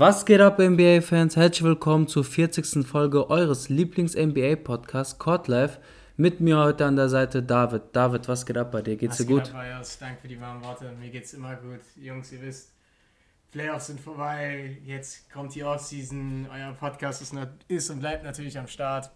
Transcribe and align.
Was 0.00 0.24
geht 0.24 0.40
ab, 0.40 0.58
NBA-Fans? 0.58 1.36
Herzlich 1.36 1.62
willkommen 1.62 2.08
zur 2.08 2.24
40. 2.24 2.86
Folge 2.86 3.28
eures 3.28 3.68
Lieblings-NBA-Podcasts 3.68 5.18
Court 5.18 5.46
Life. 5.46 5.78
Mit 6.20 6.38
mir 6.38 6.58
heute 6.58 6.84
an 6.84 6.96
der 6.96 7.08
Seite 7.08 7.42
David. 7.42 7.96
David, 7.96 8.28
was 8.28 8.44
geht 8.44 8.58
ab 8.58 8.72
bei 8.72 8.82
dir? 8.82 8.98
Geht's 8.98 9.18
was 9.18 9.26
dir 9.26 9.32
gut? 9.32 9.48
Ab, 9.48 9.52
Bayers? 9.54 9.98
Danke 9.98 10.20
für 10.20 10.28
die 10.28 10.38
warmen 10.38 10.62
Worte. 10.62 10.92
Mir 11.00 11.08
geht's 11.08 11.32
immer 11.32 11.56
gut. 11.56 11.80
Jungs, 11.96 12.30
ihr 12.30 12.42
wisst, 12.42 12.74
Playoffs 13.52 13.86
sind 13.86 13.98
vorbei. 13.98 14.76
Jetzt 14.84 15.32
kommt 15.32 15.54
die 15.54 15.64
Offseason. 15.64 16.46
Euer 16.52 16.74
Podcast 16.74 17.22
ist, 17.22 17.34
ist 17.68 17.88
und 17.88 18.00
bleibt 18.00 18.22
natürlich 18.22 18.58
am 18.58 18.66
Start. 18.66 19.10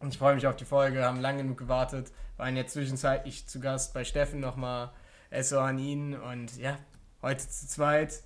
Und 0.00 0.14
ich 0.14 0.18
freue 0.18 0.34
mich 0.34 0.46
auf 0.46 0.56
die 0.56 0.64
Folge. 0.64 1.04
Haben 1.04 1.20
lange 1.20 1.42
genug 1.42 1.58
gewartet. 1.58 2.10
Waren 2.38 2.56
jetzt 2.56 2.72
zwischenzeitlich 2.72 3.46
zu 3.46 3.60
Gast 3.60 3.92
bei 3.92 4.02
Steffen 4.02 4.40
nochmal. 4.40 4.90
SO 5.42 5.58
an 5.58 5.78
ihn. 5.78 6.14
Und 6.14 6.56
ja, 6.56 6.78
heute 7.20 7.46
zu 7.46 7.66
zweit 7.66 8.22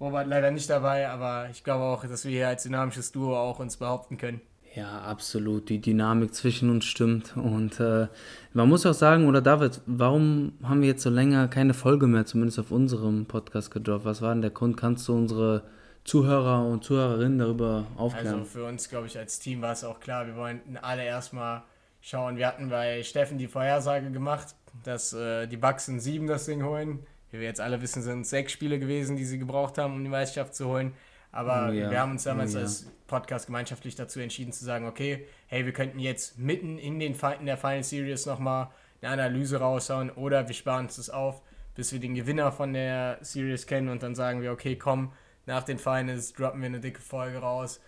Robert 0.00 0.26
leider 0.26 0.50
nicht 0.50 0.70
dabei, 0.70 1.10
aber 1.10 1.50
ich 1.50 1.64
glaube 1.64 1.84
auch, 1.84 2.06
dass 2.06 2.24
wir 2.24 2.30
hier 2.30 2.48
als 2.48 2.62
dynamisches 2.62 3.12
Duo 3.12 3.36
auch 3.36 3.58
uns 3.58 3.76
behaupten 3.76 4.16
können. 4.16 4.40
Ja, 4.74 5.02
absolut. 5.02 5.68
Die 5.68 5.80
Dynamik 5.80 6.34
zwischen 6.34 6.70
uns 6.70 6.84
stimmt. 6.84 7.36
Und 7.36 7.78
äh, 7.78 8.08
man 8.54 8.68
muss 8.68 8.86
auch 8.86 8.94
sagen, 8.94 9.26
oder 9.28 9.42
David, 9.42 9.80
warum 9.86 10.52
haben 10.62 10.80
wir 10.80 10.88
jetzt 10.88 11.02
so 11.02 11.10
länger 11.10 11.48
keine 11.48 11.74
Folge 11.74 12.06
mehr, 12.06 12.24
zumindest 12.24 12.58
auf 12.58 12.70
unserem 12.70 13.26
Podcast 13.26 13.70
gedroppt? 13.70 14.04
Was 14.04 14.22
war 14.22 14.32
denn 14.32 14.42
der 14.42 14.50
Grund? 14.50 14.76
Kannst 14.76 15.06
du 15.08 15.14
unsere 15.14 15.62
Zuhörer 16.04 16.66
und 16.66 16.84
Zuhörerinnen 16.84 17.38
darüber 17.38 17.86
aufklären? 17.96 18.40
Also 18.40 18.44
für 18.44 18.64
uns, 18.64 18.88
glaube 18.88 19.06
ich, 19.06 19.18
als 19.18 19.38
Team 19.38 19.60
war 19.60 19.72
es 19.72 19.84
auch 19.84 20.00
klar, 20.00 20.26
wir 20.26 20.36
wollten 20.36 20.76
alle 20.78 21.04
erstmal 21.04 21.62
schauen. 22.00 22.36
Wir 22.36 22.46
hatten 22.46 22.70
bei 22.70 23.02
Steffen 23.02 23.38
die 23.38 23.48
Vorhersage 23.48 24.10
gemacht, 24.10 24.54
dass 24.84 25.12
äh, 25.12 25.46
die 25.46 25.58
Bucks 25.58 25.88
in 25.88 26.00
sieben 26.00 26.26
das 26.26 26.46
Ding 26.46 26.64
holen 26.64 27.00
wie 27.32 27.40
wir 27.40 27.46
jetzt 27.46 27.60
alle 27.60 27.80
wissen, 27.80 28.02
sind 28.02 28.20
es 28.20 28.30
sechs 28.30 28.52
Spiele 28.52 28.78
gewesen, 28.78 29.16
die 29.16 29.24
sie 29.24 29.38
gebraucht 29.38 29.78
haben, 29.78 29.94
um 29.94 30.04
die 30.04 30.10
Meisterschaft 30.10 30.54
zu 30.54 30.66
holen. 30.68 30.92
Aber 31.32 31.70
oh 31.70 31.72
ja. 31.72 31.90
wir 31.90 31.98
haben 31.98 32.12
uns 32.12 32.24
damals 32.24 32.54
oh 32.54 32.58
ja. 32.58 32.64
als 32.64 32.86
Podcast 33.06 33.46
gemeinschaftlich 33.46 33.94
dazu 33.94 34.20
entschieden 34.20 34.52
zu 34.52 34.64
sagen, 34.64 34.86
okay, 34.86 35.26
hey, 35.48 35.64
wir 35.64 35.72
könnten 35.72 35.98
jetzt 35.98 36.38
mitten 36.38 36.78
in 36.78 37.00
den 37.00 37.14
in 37.14 37.46
der 37.46 37.56
Final 37.56 37.82
Series 37.82 38.26
nochmal 38.26 38.68
eine 39.00 39.12
Analyse 39.12 39.58
raushauen 39.58 40.10
oder 40.10 40.46
wir 40.46 40.54
sparen 40.54 40.84
uns 40.84 40.96
das 40.96 41.10
auf, 41.10 41.42
bis 41.74 41.92
wir 41.92 42.00
den 42.00 42.14
Gewinner 42.14 42.52
von 42.52 42.72
der 42.72 43.18
Series 43.22 43.66
kennen 43.66 43.88
und 43.88 44.02
dann 44.02 44.14
sagen 44.14 44.42
wir, 44.42 44.52
okay, 44.52 44.76
komm, 44.76 45.12
nach 45.46 45.62
den 45.62 45.78
Finals 45.78 46.34
droppen 46.34 46.60
wir 46.60 46.66
eine 46.66 46.80
dicke 46.80 47.00
Folge 47.00 47.38
raus, 47.38 47.80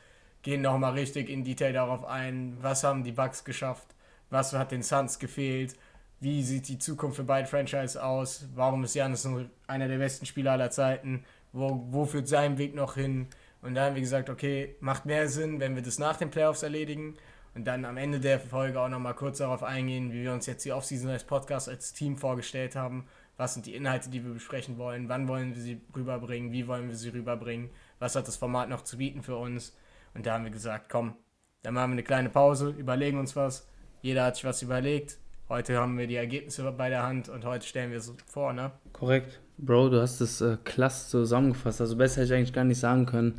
gehen 0.43 0.63
nochmal 0.63 0.93
richtig 0.93 1.29
in 1.29 1.45
Detail 1.45 1.73
darauf 1.73 2.05
ein, 2.05 2.57
was 2.61 2.83
haben 2.83 3.05
die 3.05 3.13
Bugs 3.13 3.45
geschafft, 3.45 3.95
was 4.31 4.53
hat 4.55 4.73
den 4.73 4.83
Suns 4.83 5.19
gefehlt, 5.19 5.77
wie 6.21 6.43
sieht 6.43 6.69
die 6.69 6.79
Zukunft 6.79 7.17
für 7.17 7.25
beide 7.25 7.47
Franchise 7.47 8.03
aus, 8.03 8.49
warum 8.55 8.85
ist 8.85 8.95
Janis 8.95 9.29
einer 9.67 9.89
der 9.89 9.99
besten 9.99 10.27
Spieler 10.27 10.53
aller 10.53 10.71
Zeiten, 10.71 11.25
wo, 11.55 11.87
wo 11.91 12.05
führt 12.05 12.29
sein 12.29 12.59
Weg 12.59 12.75
noch 12.75 12.97
hin. 12.97 13.29
Und 13.63 13.75
da 13.75 13.87
haben 13.87 13.95
wir 13.95 14.03
gesagt, 14.03 14.29
okay, 14.29 14.77
macht 14.81 15.07
mehr 15.07 15.29
Sinn, 15.29 15.61
wenn 15.61 15.75
wir 15.75 15.83
das 15.83 15.99
nach 15.99 16.17
den 16.17 16.31
Playoffs 16.31 16.63
erledigen 16.63 17.17
und 17.55 17.65
dann 17.65 17.85
am 17.85 17.97
Ende 17.97 18.21
der 18.21 18.41
Folge 18.41 18.79
auch 18.81 18.89
nochmal 18.89 19.15
kurz 19.15 19.39
darauf 19.39 19.63
eingehen, 19.63 20.13
wie 20.13 20.23
wir 20.23 20.33
uns 20.33 20.47
jetzt 20.47 20.65
die 20.65 20.73
Offseason 20.73 21.11
als 21.11 21.25
Podcast, 21.25 21.69
als 21.69 21.93
Team 21.93 22.19
vorgestellt 22.19 22.77
haben. 22.77 23.07
Was 23.37 23.55
sind 23.55 23.67
die 23.67 23.75
Inhalte, 23.75 24.11
die 24.11 24.25
wir 24.25 24.35
besprechen 24.35 24.77
wollen? 24.77 25.09
Wann 25.09 25.29
wollen 25.29 25.55
wir 25.55 25.63
sie 25.63 25.81
rüberbringen? 25.97 26.53
Wie 26.53 26.67
wollen 26.69 26.89
wir 26.89 26.97
sie 26.97 27.09
rüberbringen? 27.09 27.71
Was 27.99 28.17
hat 28.17 28.29
das 28.29 28.37
Format 28.37 28.69
noch 28.69 28.83
zu 28.83 28.99
bieten 28.99 29.23
für 29.23 29.37
uns? 29.37 29.77
Und 30.15 30.27
da 30.27 30.35
haben 30.35 30.45
wir 30.45 30.51
gesagt, 30.51 30.91
komm, 30.91 31.17
dann 31.63 31.75
machen 31.75 31.91
wir 31.91 31.95
eine 31.95 32.03
kleine 32.03 32.29
Pause, 32.29 32.71
überlegen 32.71 33.19
uns 33.19 33.35
was. 33.35 33.69
Jeder 34.03 34.25
hat 34.25 34.37
sich 34.37 34.45
was 34.45 34.63
überlegt. 34.63 35.19
Heute 35.49 35.79
haben 35.79 35.97
wir 35.97 36.07
die 36.07 36.17
Ergebnisse 36.17 36.71
bei 36.73 36.91
der 36.91 37.03
Hand 37.03 37.29
und 37.29 37.45
heute 37.45 37.67
stellen 37.67 37.91
wir 37.91 37.99
es 37.99 38.13
vor, 38.27 38.53
ne? 38.53 38.73
Korrekt. 38.93 39.44
Bro, 39.59 39.91
du 39.91 40.01
hast 40.01 40.21
es 40.21 40.41
äh, 40.41 40.57
klasse 40.65 41.11
zusammengefasst. 41.11 41.81
Also 41.81 41.97
besser 41.97 42.23
hätte 42.23 42.35
ich 42.35 42.39
eigentlich 42.39 42.53
gar 42.53 42.65
nicht 42.65 42.81
sagen 42.81 43.07
können. 43.07 43.35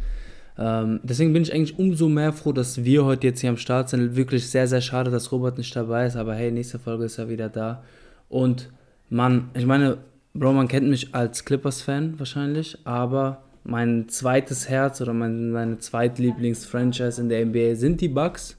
Ähm, 0.58 1.02
deswegen 1.04 1.34
bin 1.34 1.44
ich 1.44 1.54
eigentlich 1.54 1.78
umso 1.78 2.08
mehr 2.08 2.32
froh, 2.32 2.54
dass 2.54 2.84
wir 2.84 3.06
heute 3.06 3.28
jetzt 3.28 3.42
hier 3.42 3.50
am 3.50 3.58
Start 3.58 3.90
sind. 3.90 4.16
Wirklich 4.16 4.50
sehr, 4.50 4.68
sehr 4.68 4.82
schade, 4.82 5.12
dass 5.12 5.32
Robert 5.32 5.58
nicht 5.58 5.76
dabei 5.76 6.06
ist. 6.06 6.16
Aber 6.16 6.34
hey, 6.36 6.52
nächste 6.52 6.80
Folge 6.80 7.06
ist 7.06 7.18
er 7.18 7.30
wieder 7.30 7.50
da. 7.50 7.84
Und 8.30 8.70
Mann, 9.10 9.50
ich 9.54 9.66
meine, 9.66 9.98
Bro, 10.34 10.54
man 10.54 10.68
kennt 10.68 10.88
mich 10.88 11.16
als 11.16 11.46
Clippers-Fan 11.46 12.20
wahrscheinlich, 12.20 12.78
aber 12.84 13.42
mein 13.64 14.10
zweites 14.10 14.68
Herz 14.68 15.00
oder 15.00 15.14
mein, 15.14 15.52
meine 15.52 15.80
zweitlieblings-Franchise 15.80 17.22
in 17.22 17.30
der 17.30 17.46
NBA 17.46 17.76
sind 17.76 18.02
die 18.02 18.10
Bucks. 18.10 18.58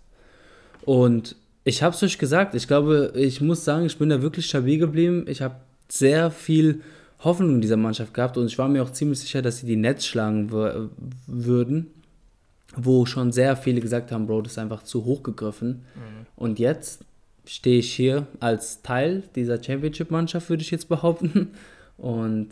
Und 0.84 1.36
ich 1.64 1.82
habe 1.82 1.94
es 1.94 2.02
euch 2.02 2.18
gesagt. 2.18 2.54
Ich 2.54 2.66
glaube, 2.66 3.12
ich 3.14 3.40
muss 3.40 3.64
sagen, 3.64 3.86
ich 3.86 3.98
bin 3.98 4.08
da 4.08 4.22
wirklich 4.22 4.46
stabil 4.46 4.78
geblieben. 4.78 5.26
Ich 5.28 5.42
habe 5.42 5.56
sehr 5.88 6.30
viel 6.30 6.80
Hoffnung 7.20 7.56
in 7.56 7.60
dieser 7.60 7.76
Mannschaft 7.76 8.12
gehabt 8.12 8.36
und 8.36 8.46
ich 8.46 8.58
war 8.58 8.68
mir 8.68 8.82
auch 8.82 8.92
ziemlich 8.92 9.20
sicher, 9.20 9.42
dass 9.42 9.58
sie 9.58 9.66
die 9.66 9.76
Netz 9.76 10.04
schlagen 10.04 10.50
würden, 11.26 11.86
wo 12.76 13.06
schon 13.06 13.32
sehr 13.32 13.56
viele 13.56 13.80
gesagt 13.80 14.12
haben, 14.12 14.26
Bro, 14.26 14.42
das 14.42 14.52
ist 14.52 14.58
einfach 14.58 14.82
zu 14.82 15.04
hoch 15.04 15.22
gegriffen. 15.22 15.84
Mhm. 15.94 16.26
Und 16.36 16.58
jetzt 16.58 17.04
stehe 17.46 17.78
ich 17.78 17.92
hier 17.92 18.26
als 18.40 18.82
Teil 18.82 19.22
dieser 19.34 19.62
Championship-Mannschaft, 19.62 20.50
würde 20.50 20.62
ich 20.62 20.70
jetzt 20.70 20.88
behaupten. 20.88 21.52
Und 21.96 22.48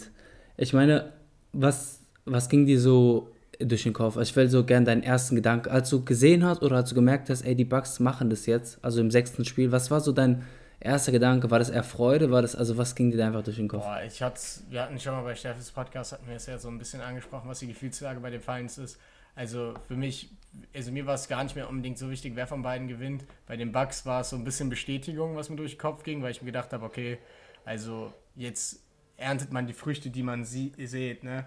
ich 0.56 0.72
meine, 0.72 1.12
was, 1.52 2.00
was 2.24 2.48
ging 2.48 2.64
dir 2.64 2.80
so 2.80 3.28
durch 3.58 3.82
den 3.82 3.92
Kopf? 3.92 4.16
Also 4.16 4.30
ich 4.30 4.36
will 4.36 4.48
so 4.48 4.64
gerne 4.64 4.86
deinen 4.86 5.02
ersten 5.02 5.36
Gedanken, 5.36 5.68
als 5.68 5.90
du 5.90 6.04
gesehen 6.04 6.44
hast 6.44 6.62
oder 6.62 6.76
als 6.76 6.88
du 6.88 6.94
gemerkt 6.94 7.28
hast, 7.28 7.42
ey, 7.42 7.54
die 7.54 7.64
Bugs 7.64 8.00
machen 8.00 8.30
das 8.30 8.46
jetzt, 8.46 8.78
also 8.82 9.00
im 9.00 9.10
sechsten 9.10 9.44
Spiel, 9.44 9.72
was 9.72 9.90
war 9.90 10.00
so 10.00 10.12
dein 10.12 10.42
erster 10.84 11.12
Gedanke? 11.12 11.50
War 11.50 11.58
das 11.58 11.70
eher 11.70 11.82
Freude? 11.82 12.30
War 12.30 12.42
das, 12.42 12.54
also 12.54 12.76
was 12.76 12.94
ging 12.94 13.10
dir 13.10 13.16
da 13.16 13.26
einfach 13.26 13.42
durch 13.42 13.56
den 13.56 13.68
Kopf? 13.68 13.84
Boah, 13.84 14.02
ich 14.02 14.22
hatte, 14.22 14.40
wir 14.68 14.82
hatten 14.82 15.00
schon 15.00 15.14
mal 15.14 15.22
bei 15.22 15.34
Steffens 15.34 15.70
Podcast, 15.70 16.12
hatten 16.12 16.26
wir 16.28 16.36
es 16.36 16.46
ja 16.46 16.58
so 16.58 16.68
ein 16.68 16.78
bisschen 16.78 17.00
angesprochen, 17.00 17.48
was 17.48 17.58
die 17.58 17.68
Gefühlslage 17.68 18.20
bei 18.20 18.30
den 18.30 18.40
Finals 18.40 18.78
ist. 18.78 18.98
Also 19.34 19.74
für 19.88 19.96
mich, 19.96 20.30
also 20.74 20.92
mir 20.92 21.06
war 21.06 21.14
es 21.14 21.26
gar 21.26 21.42
nicht 21.42 21.56
mehr 21.56 21.68
unbedingt 21.68 21.98
so 21.98 22.10
wichtig, 22.10 22.36
wer 22.36 22.46
von 22.46 22.62
beiden 22.62 22.86
gewinnt. 22.86 23.24
Bei 23.46 23.56
den 23.56 23.72
Bugs 23.72 24.06
war 24.06 24.20
es 24.20 24.30
so 24.30 24.36
ein 24.36 24.44
bisschen 24.44 24.68
Bestätigung, 24.68 25.34
was 25.34 25.50
mir 25.50 25.56
durch 25.56 25.72
den 25.72 25.80
Kopf 25.80 26.04
ging, 26.04 26.22
weil 26.22 26.30
ich 26.30 26.42
mir 26.42 26.46
gedacht 26.46 26.72
habe, 26.72 26.84
okay, 26.84 27.18
also 27.64 28.12
jetzt 28.36 28.80
erntet 29.16 29.52
man 29.52 29.66
die 29.66 29.72
Früchte, 29.72 30.10
die 30.10 30.22
man 30.22 30.44
sie 30.44 30.72
sieht, 30.78 31.24
ne? 31.24 31.46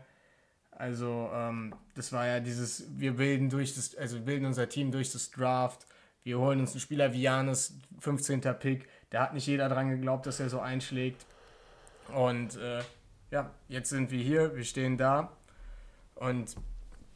Also 0.71 1.29
ähm, 1.33 1.73
das 1.95 2.13
war 2.13 2.27
ja 2.27 2.39
dieses, 2.39 2.85
wir 2.99 3.13
bilden 3.13 3.49
durch 3.49 3.73
das, 3.73 3.95
also 3.95 4.19
bilden 4.19 4.45
unser 4.45 4.69
Team 4.69 4.91
durch 4.91 5.11
das 5.11 5.31
Draft. 5.31 5.87
Wir 6.23 6.37
holen 6.37 6.59
uns 6.59 6.71
einen 6.71 6.81
Spieler 6.81 7.13
wie 7.13 7.21
Janis, 7.21 7.79
15. 7.99 8.41
Pick. 8.59 8.87
Da 9.09 9.23
hat 9.23 9.33
nicht 9.33 9.47
jeder 9.47 9.69
dran 9.69 9.89
geglaubt, 9.89 10.25
dass 10.25 10.39
er 10.39 10.49
so 10.49 10.59
einschlägt. 10.59 11.25
Und 12.13 12.57
äh, 12.57 12.81
ja, 13.31 13.51
jetzt 13.67 13.89
sind 13.89 14.11
wir 14.11 14.21
hier, 14.21 14.55
wir 14.55 14.63
stehen 14.63 14.97
da. 14.97 15.31
Und 16.15 16.55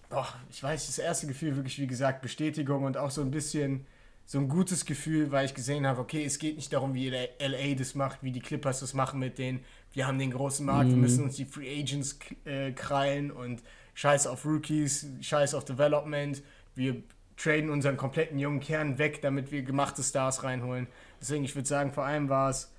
boah, 0.09 0.27
ich 0.49 0.61
weiß, 0.61 0.87
das 0.87 0.99
erste 0.99 1.27
Gefühl 1.27 1.55
wirklich, 1.55 1.79
wie 1.79 1.87
gesagt, 1.87 2.21
Bestätigung 2.21 2.83
und 2.83 2.97
auch 2.97 3.11
so 3.11 3.21
ein 3.21 3.31
bisschen 3.31 3.85
so 4.25 4.37
ein 4.37 4.47
gutes 4.47 4.85
Gefühl, 4.85 5.31
weil 5.31 5.45
ich 5.45 5.53
gesehen 5.53 5.85
habe, 5.85 5.99
okay, 5.99 6.23
es 6.23 6.39
geht 6.39 6.55
nicht 6.55 6.71
darum, 6.71 6.93
wie 6.93 7.09
LA 7.09 7.75
das 7.77 7.95
macht, 7.95 8.23
wie 8.23 8.31
die 8.31 8.39
Clippers 8.39 8.79
das 8.79 8.93
machen 8.93 9.19
mit 9.19 9.37
denen 9.37 9.65
wir 9.93 10.07
haben 10.07 10.19
den 10.19 10.31
großen 10.31 10.65
Markt, 10.65 10.87
mhm. 10.89 10.95
wir 10.95 10.97
müssen 10.97 11.23
uns 11.25 11.35
die 11.35 11.45
Free 11.45 11.81
Agents 11.81 12.19
äh, 12.45 12.71
krallen 12.71 13.31
und 13.31 13.61
scheiß 13.93 14.27
auf 14.27 14.45
Rookies, 14.45 15.07
scheiß 15.21 15.53
auf 15.53 15.65
Development. 15.65 16.41
Wir 16.75 17.03
traden 17.41 17.69
unseren 17.69 17.97
kompletten 17.97 18.37
jungen 18.39 18.59
Kern 18.59 18.97
weg, 18.97 19.21
damit 19.21 19.51
wir 19.51 19.63
gemachte 19.63 20.03
Stars 20.03 20.43
reinholen. 20.43 20.87
Deswegen, 21.19 21.43
ich 21.43 21.55
würde 21.55 21.67
sagen, 21.67 21.91
vor 21.91 22.05
allem 22.05 22.29
war 22.29 22.49
es 22.49 22.71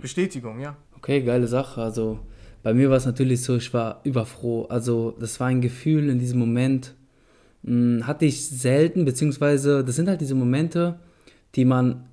Bestätigung, 0.00 0.60
ja. 0.60 0.76
Okay, 0.96 1.22
geile 1.22 1.46
Sache. 1.46 1.80
Also 1.82 2.20
bei 2.62 2.74
mir 2.74 2.90
war 2.90 2.96
es 2.96 3.06
natürlich 3.06 3.42
so, 3.42 3.56
ich 3.56 3.72
war 3.72 4.00
überfroh. 4.04 4.64
Also 4.64 5.16
das 5.18 5.40
war 5.40 5.48
ein 5.48 5.60
Gefühl 5.60 6.08
in 6.08 6.18
diesem 6.18 6.38
Moment, 6.38 6.94
mh, 7.62 7.70
hm, 8.00 8.06
hatte 8.06 8.26
ich 8.26 8.48
selten, 8.48 9.04
beziehungsweise 9.04 9.84
das 9.84 9.96
sind 9.96 10.08
halt 10.08 10.20
diese 10.20 10.34
Momente, 10.34 10.98
die 11.54 11.64
man 11.64 12.06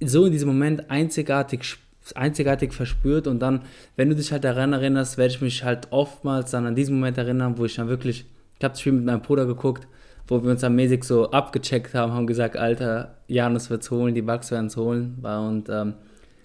so 0.00 0.26
in 0.26 0.32
diesem 0.32 0.48
Moment 0.48 0.90
einzigartig 0.90 1.78
einzigartig 2.16 2.72
verspürt 2.72 3.28
und 3.28 3.38
dann, 3.38 3.62
wenn 3.94 4.08
du 4.08 4.16
dich 4.16 4.32
halt 4.32 4.42
daran 4.42 4.72
erinnerst, 4.72 5.18
werde 5.18 5.34
ich 5.34 5.40
mich 5.40 5.62
halt 5.62 5.86
oftmals 5.92 6.50
dann 6.50 6.66
an 6.66 6.74
diesen 6.74 6.96
Moment 6.96 7.16
erinnern, 7.16 7.58
wo 7.58 7.64
ich 7.64 7.76
dann 7.76 7.86
wirklich, 7.86 8.26
ich 8.58 8.64
habe 8.64 8.72
das 8.72 8.80
Spiel 8.80 8.92
mit 8.92 9.04
meinem 9.04 9.22
Bruder 9.22 9.46
geguckt, 9.46 9.86
wo 10.32 10.42
wir 10.42 10.50
uns 10.50 10.62
dann 10.62 10.74
mäßig 10.74 11.04
so 11.04 11.30
abgecheckt 11.30 11.94
haben, 11.94 12.12
haben 12.12 12.26
gesagt, 12.26 12.56
Alter, 12.56 13.14
Janus 13.28 13.70
wird's 13.70 13.90
holen, 13.90 14.14
die 14.14 14.22
Bugs 14.22 14.50
werden 14.50 14.66
es 14.66 14.76
holen. 14.76 15.18
Und 15.22 15.68
ähm, 15.68 15.94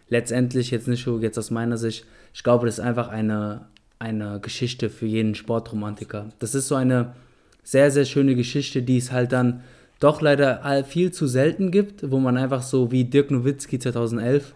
letztendlich, 0.10 0.72
jetzt 0.72 0.88
nicht 0.88 1.04
so, 1.04 1.20
jetzt 1.20 1.38
aus 1.38 1.52
meiner 1.52 1.78
Sicht, 1.78 2.06
ich 2.34 2.44
glaube, 2.44 2.66
das 2.66 2.78
ist 2.78 2.84
einfach 2.84 3.08
eine, 3.08 3.68
eine 3.98 4.40
Geschichte 4.40 4.90
für 4.90 5.06
jeden 5.06 5.34
Sportromantiker. 5.34 6.28
Das 6.40 6.54
ist 6.54 6.68
so 6.68 6.76
eine 6.76 7.14
sehr, 7.64 7.90
sehr 7.90 8.06
schöne 8.06 8.36
Geschichte, 8.36 8.84
die 8.84 8.98
es 8.98 9.12
halt 9.12 9.32
dann 9.32 9.62
doch 10.00 10.22
leider 10.22 10.84
viel 10.84 11.12
zu 11.12 11.26
selten 11.26 11.72
gibt, 11.72 12.12
wo 12.12 12.20
man 12.20 12.38
einfach 12.38 12.62
so 12.62 12.92
wie 12.92 13.06
Dirk 13.06 13.32
Nowitzki 13.32 13.80
2011 13.80 14.54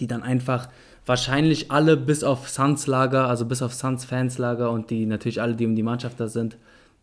die 0.00 0.06
dann 0.06 0.22
einfach 0.22 0.68
wahrscheinlich 1.06 1.70
alle 1.70 1.96
bis 1.96 2.24
auf 2.24 2.48
Suns 2.48 2.86
Lager, 2.86 3.28
also 3.28 3.44
bis 3.46 3.62
auf 3.62 3.74
Suns 3.74 4.04
Fans 4.04 4.38
Lager 4.38 4.70
und 4.70 4.90
die 4.90 5.06
natürlich 5.06 5.40
alle, 5.40 5.54
die 5.54 5.66
um 5.66 5.76
die 5.76 5.82
Mannschaft 5.82 6.18
da 6.18 6.28
sind, 6.28 6.56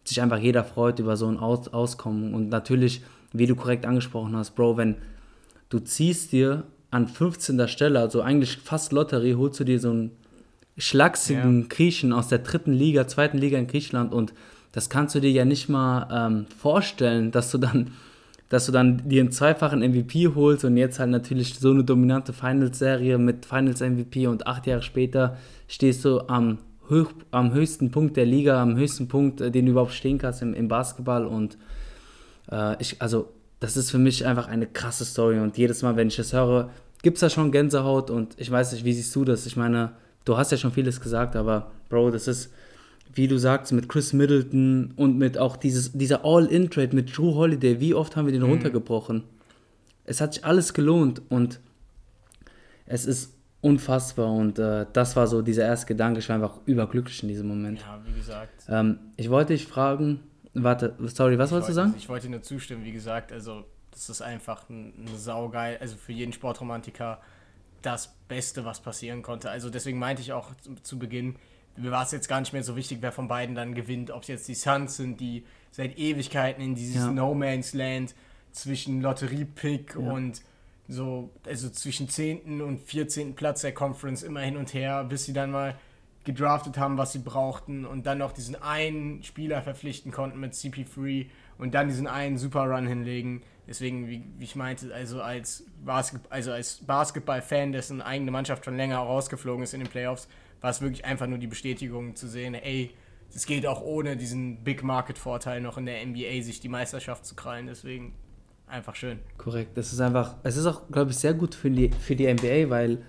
sich 0.07 0.21
einfach 0.21 0.39
jeder 0.39 0.63
freut 0.63 0.99
über 0.99 1.17
so 1.17 1.27
ein 1.27 1.37
Aus 1.37 1.67
Auskommen. 1.67 2.33
Und 2.33 2.49
natürlich, 2.49 3.01
wie 3.33 3.47
du 3.47 3.55
korrekt 3.55 3.85
angesprochen 3.85 4.35
hast, 4.35 4.51
Bro, 4.55 4.77
wenn 4.77 4.95
du 5.69 5.79
ziehst 5.79 6.31
dir 6.31 6.63
an 6.91 7.07
15. 7.07 7.67
Stelle, 7.67 7.99
also 7.99 8.21
eigentlich 8.21 8.57
fast 8.57 8.91
Lotterie, 8.91 9.35
holst 9.35 9.59
du 9.59 9.63
dir 9.63 9.79
so 9.79 9.89
einen 9.89 10.11
schlachsigen 10.77 11.61
ja. 11.61 11.67
Griechen 11.69 12.13
aus 12.13 12.27
der 12.27 12.39
dritten 12.39 12.73
Liga, 12.73 13.07
zweiten 13.07 13.37
Liga 13.37 13.57
in 13.57 13.67
Griechenland 13.67 14.13
und 14.13 14.33
das 14.71 14.89
kannst 14.89 15.15
du 15.15 15.19
dir 15.19 15.31
ja 15.31 15.43
nicht 15.43 15.69
mal 15.69 16.07
ähm, 16.11 16.45
vorstellen, 16.55 17.31
dass 17.31 17.51
du 17.51 17.57
dann 17.57 17.91
dass 18.49 18.65
du 18.65 18.71
dann 18.71 19.09
dir 19.09 19.21
einen 19.21 19.31
zweifachen 19.31 19.79
MVP 19.79 20.29
holst 20.33 20.63
und 20.63 20.77
jetzt 20.77 20.99
halt 20.99 21.09
natürlich 21.09 21.55
so 21.55 21.71
eine 21.71 21.83
dominante 21.83 22.31
Finals-Serie 22.31 23.17
mit 23.17 23.45
Finals-MVP 23.45 24.27
und 24.27 24.47
acht 24.47 24.67
Jahre 24.67 24.81
später 24.81 25.37
stehst 25.67 26.05
du 26.05 26.21
am, 26.29 26.59
hoch, 26.89 27.11
am 27.31 27.53
höchsten 27.53 27.91
Punkt 27.91 28.17
der 28.17 28.25
Liga, 28.25 28.61
am 28.61 28.75
höchsten 28.77 29.07
Punkt, 29.07 29.41
äh, 29.41 29.51
den 29.51 29.65
du 29.65 29.71
überhaupt 29.71 29.93
stehen 29.93 30.17
kannst 30.17 30.41
im, 30.41 30.53
im 30.53 30.67
Basketball 30.67 31.25
und 31.25 31.57
äh, 32.51 32.81
ich, 32.81 33.01
also 33.01 33.29
das 33.59 33.75
ist 33.75 33.89
für 33.89 33.97
mich 33.97 34.25
einfach 34.25 34.47
eine 34.47 34.67
krasse 34.67 35.05
Story 35.05 35.39
und 35.39 35.57
jedes 35.57 35.81
Mal, 35.81 35.95
wenn 35.95 36.07
ich 36.07 36.15
das 36.15 36.33
höre, 36.33 36.69
gibt 37.01 37.17
es 37.17 37.21
da 37.21 37.29
schon 37.29 37.51
Gänsehaut 37.51 38.09
und 38.09 38.35
ich 38.37 38.49
weiß 38.49 38.71
nicht, 38.73 38.85
wie 38.85 38.93
siehst 38.93 39.15
du 39.15 39.25
das? 39.25 39.45
Ich 39.45 39.55
meine, 39.55 39.93
du 40.25 40.37
hast 40.37 40.51
ja 40.51 40.57
schon 40.57 40.71
vieles 40.71 41.01
gesagt, 41.01 41.35
aber 41.35 41.71
Bro, 41.89 42.11
das 42.11 42.27
ist 42.27 42.51
wie 43.17 43.27
du 43.27 43.37
sagst, 43.37 43.73
mit 43.73 43.89
Chris 43.89 44.13
Middleton 44.13 44.93
und 44.95 45.17
mit 45.17 45.37
auch 45.37 45.57
dieses, 45.57 45.91
dieser 45.93 46.23
All-In-Trade 46.23 46.95
mit 46.95 47.17
Drew 47.17 47.33
Holiday, 47.33 47.79
wie 47.79 47.93
oft 47.93 48.15
haben 48.15 48.25
wir 48.25 48.31
den 48.31 48.43
mhm. 48.43 48.49
runtergebrochen? 48.49 49.23
Es 50.05 50.21
hat 50.21 50.35
sich 50.35 50.45
alles 50.45 50.73
gelohnt 50.73 51.21
und 51.29 51.59
es 52.85 53.05
ist 53.05 53.33
unfassbar 53.67 54.31
und 54.31 54.59
äh, 54.59 54.85
das 54.93 55.15
war 55.15 55.27
so 55.27 55.41
dieser 55.41 55.65
erste 55.65 55.87
Gedanke. 55.87 56.19
Ich 56.19 56.29
war 56.29 56.35
einfach 56.35 56.59
überglücklich 56.65 57.21
in 57.23 57.29
diesem 57.29 57.47
Moment. 57.47 57.81
Ja, 57.81 57.99
wie 58.05 58.13
gesagt. 58.13 58.65
Ähm, 58.69 58.99
ich 59.17 59.29
wollte 59.29 59.53
dich 59.53 59.67
fragen, 59.67 60.21
warte, 60.53 60.95
sorry, 60.99 61.37
was 61.37 61.51
wolltest 61.51 61.69
du 61.69 61.73
sagen? 61.73 61.93
Ich 61.97 62.09
wollte 62.09 62.29
nur 62.29 62.41
zustimmen, 62.41 62.83
wie 62.85 62.91
gesagt, 62.91 63.31
also 63.31 63.65
das 63.91 64.09
ist 64.09 64.21
einfach 64.21 64.69
ein, 64.69 64.93
ein 64.97 65.17
saugeil, 65.17 65.77
also 65.79 65.95
für 65.97 66.13
jeden 66.13 66.33
Sportromantiker 66.33 67.19
das 67.81 68.13
Beste, 68.27 68.65
was 68.65 68.79
passieren 68.79 69.21
konnte. 69.21 69.49
Also 69.49 69.69
deswegen 69.69 69.99
meinte 69.99 70.21
ich 70.21 70.33
auch 70.33 70.55
zu, 70.55 70.75
zu 70.75 70.99
Beginn, 70.99 71.35
mir 71.75 71.91
war 71.91 72.03
es 72.03 72.11
jetzt 72.11 72.27
gar 72.27 72.39
nicht 72.39 72.53
mehr 72.53 72.63
so 72.63 72.75
wichtig, 72.75 72.99
wer 73.01 73.11
von 73.11 73.27
beiden 73.27 73.53
dann 73.53 73.75
gewinnt. 73.75 74.11
Ob 74.11 74.23
es 74.23 74.27
jetzt 74.27 74.47
die 74.47 74.55
Suns 74.55 74.97
sind, 74.97 75.19
die 75.19 75.45
seit 75.71 75.97
Ewigkeiten 75.97 76.61
in 76.61 76.73
dieses 76.73 77.05
ja. 77.05 77.11
No 77.11 77.33
Man's 77.33 77.73
Land 77.73 78.15
zwischen 78.51 79.01
Lotteriepick 79.01 79.95
ja. 79.95 80.11
und 80.11 80.41
so, 80.87 81.31
also 81.45 81.69
zwischen 81.69 82.07
10. 82.09 82.61
und 82.61 82.79
14. 82.79 83.35
Platz 83.35 83.61
der 83.61 83.73
Conference 83.73 84.23
immer 84.23 84.41
hin 84.41 84.57
und 84.57 84.73
her, 84.73 85.03
bis 85.03 85.25
sie 85.25 85.33
dann 85.33 85.51
mal 85.51 85.75
gedraftet 86.23 86.77
haben, 86.77 86.97
was 86.97 87.13
sie 87.13 87.19
brauchten 87.19 87.85
und 87.85 88.05
dann 88.05 88.17
noch 88.17 88.33
diesen 88.33 88.61
einen 88.61 89.23
Spieler 89.23 89.61
verpflichten 89.61 90.11
konnten 90.11 90.39
mit 90.39 90.53
CP3 90.53 91.27
und 91.57 91.73
dann 91.73 91.87
diesen 91.87 92.05
einen 92.05 92.37
Super 92.37 92.63
Run 92.63 92.85
hinlegen. 92.85 93.43
Deswegen, 93.65 94.07
wie, 94.07 94.23
wie 94.37 94.43
ich 94.43 94.55
meinte, 94.55 94.93
also 94.93 95.21
als, 95.21 95.65
Basket, 95.85 96.21
also 96.29 96.51
als 96.51 96.85
Basketball-Fan, 96.85 97.71
dessen 97.71 98.01
eigene 98.01 98.31
Mannschaft 98.31 98.65
schon 98.65 98.77
länger 98.77 98.97
rausgeflogen 98.97 99.63
ist 99.63 99.73
in 99.73 99.79
den 99.79 99.89
Playoffs, 99.89 100.27
war 100.61 100.69
es 100.69 100.81
wirklich 100.81 101.05
einfach 101.05 101.27
nur 101.27 101.37
die 101.37 101.47
Bestätigung 101.47 102.15
zu 102.15 102.27
sehen, 102.27 102.55
ey, 102.55 102.91
es 103.33 103.45
geht 103.45 103.65
auch 103.65 103.81
ohne 103.81 104.17
diesen 104.17 104.63
Big 104.63 104.83
Market 104.83 105.17
Vorteil 105.17 105.61
noch 105.61 105.77
in 105.77 105.85
der 105.85 106.05
NBA, 106.05 106.41
sich 106.41 106.59
die 106.59 106.69
Meisterschaft 106.69 107.25
zu 107.25 107.35
krallen. 107.35 107.67
Deswegen 107.67 108.13
einfach 108.67 108.95
schön. 108.95 109.19
Korrekt. 109.37 109.77
Das 109.77 109.93
ist 109.93 109.99
einfach, 109.99 110.35
es 110.43 110.57
ist 110.57 110.65
auch, 110.65 110.81
glaube 110.91 111.11
ich, 111.11 111.17
sehr 111.17 111.33
gut 111.33 111.55
für 111.55 111.69
die, 111.69 111.91
für 111.91 112.15
die 112.15 112.31
NBA, 112.31 112.69
weil 112.69 112.99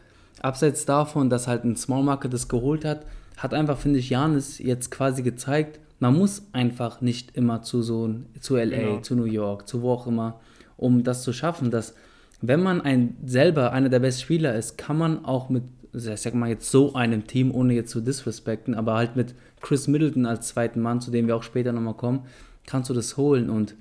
abseits 0.40 0.84
davon, 0.84 1.30
dass 1.30 1.48
halt 1.48 1.64
ein 1.64 1.76
Small 1.76 2.02
Market 2.02 2.32
das 2.32 2.48
geholt 2.48 2.84
hat, 2.84 3.04
hat 3.36 3.54
einfach, 3.54 3.78
finde 3.78 3.98
ich, 3.98 4.10
Janis 4.10 4.58
jetzt 4.58 4.90
quasi 4.90 5.22
gezeigt, 5.22 5.80
man 6.00 6.16
muss 6.16 6.42
einfach 6.52 7.00
nicht 7.00 7.36
immer 7.36 7.62
zu 7.62 7.82
so 7.82 8.14
zu 8.40 8.56
LA, 8.56 8.64
genau. 8.64 9.00
zu 9.00 9.16
New 9.16 9.24
York, 9.24 9.66
zu 9.66 9.82
wo 9.82 9.92
auch 9.92 10.06
immer, 10.06 10.40
um 10.76 11.02
das 11.02 11.22
zu 11.22 11.32
schaffen, 11.32 11.70
dass 11.70 11.94
wenn 12.40 12.62
man 12.62 12.80
ein 12.80 13.16
selber 13.24 13.72
einer 13.72 13.88
der 13.88 13.98
besten 13.98 14.22
Spieler 14.22 14.54
ist, 14.54 14.78
kann 14.78 14.96
man 14.96 15.24
auch 15.24 15.48
mit 15.48 15.64
also 15.92 16.12
ich 16.12 16.20
sag 16.20 16.34
mal 16.34 16.48
jetzt 16.48 16.70
so 16.70 16.94
einem 16.94 17.26
Team, 17.26 17.52
ohne 17.52 17.74
jetzt 17.74 17.90
zu 17.90 18.00
disrespekten, 18.00 18.74
aber 18.74 18.94
halt 18.94 19.16
mit 19.16 19.34
Chris 19.60 19.88
Middleton 19.88 20.26
als 20.26 20.48
zweiten 20.48 20.80
Mann, 20.80 21.00
zu 21.00 21.10
dem 21.10 21.26
wir 21.26 21.34
auch 21.34 21.42
später 21.42 21.72
nochmal 21.72 21.94
kommen, 21.94 22.26
kannst 22.66 22.90
du 22.90 22.94
das 22.94 23.16
holen. 23.16 23.50
Und 23.50 23.74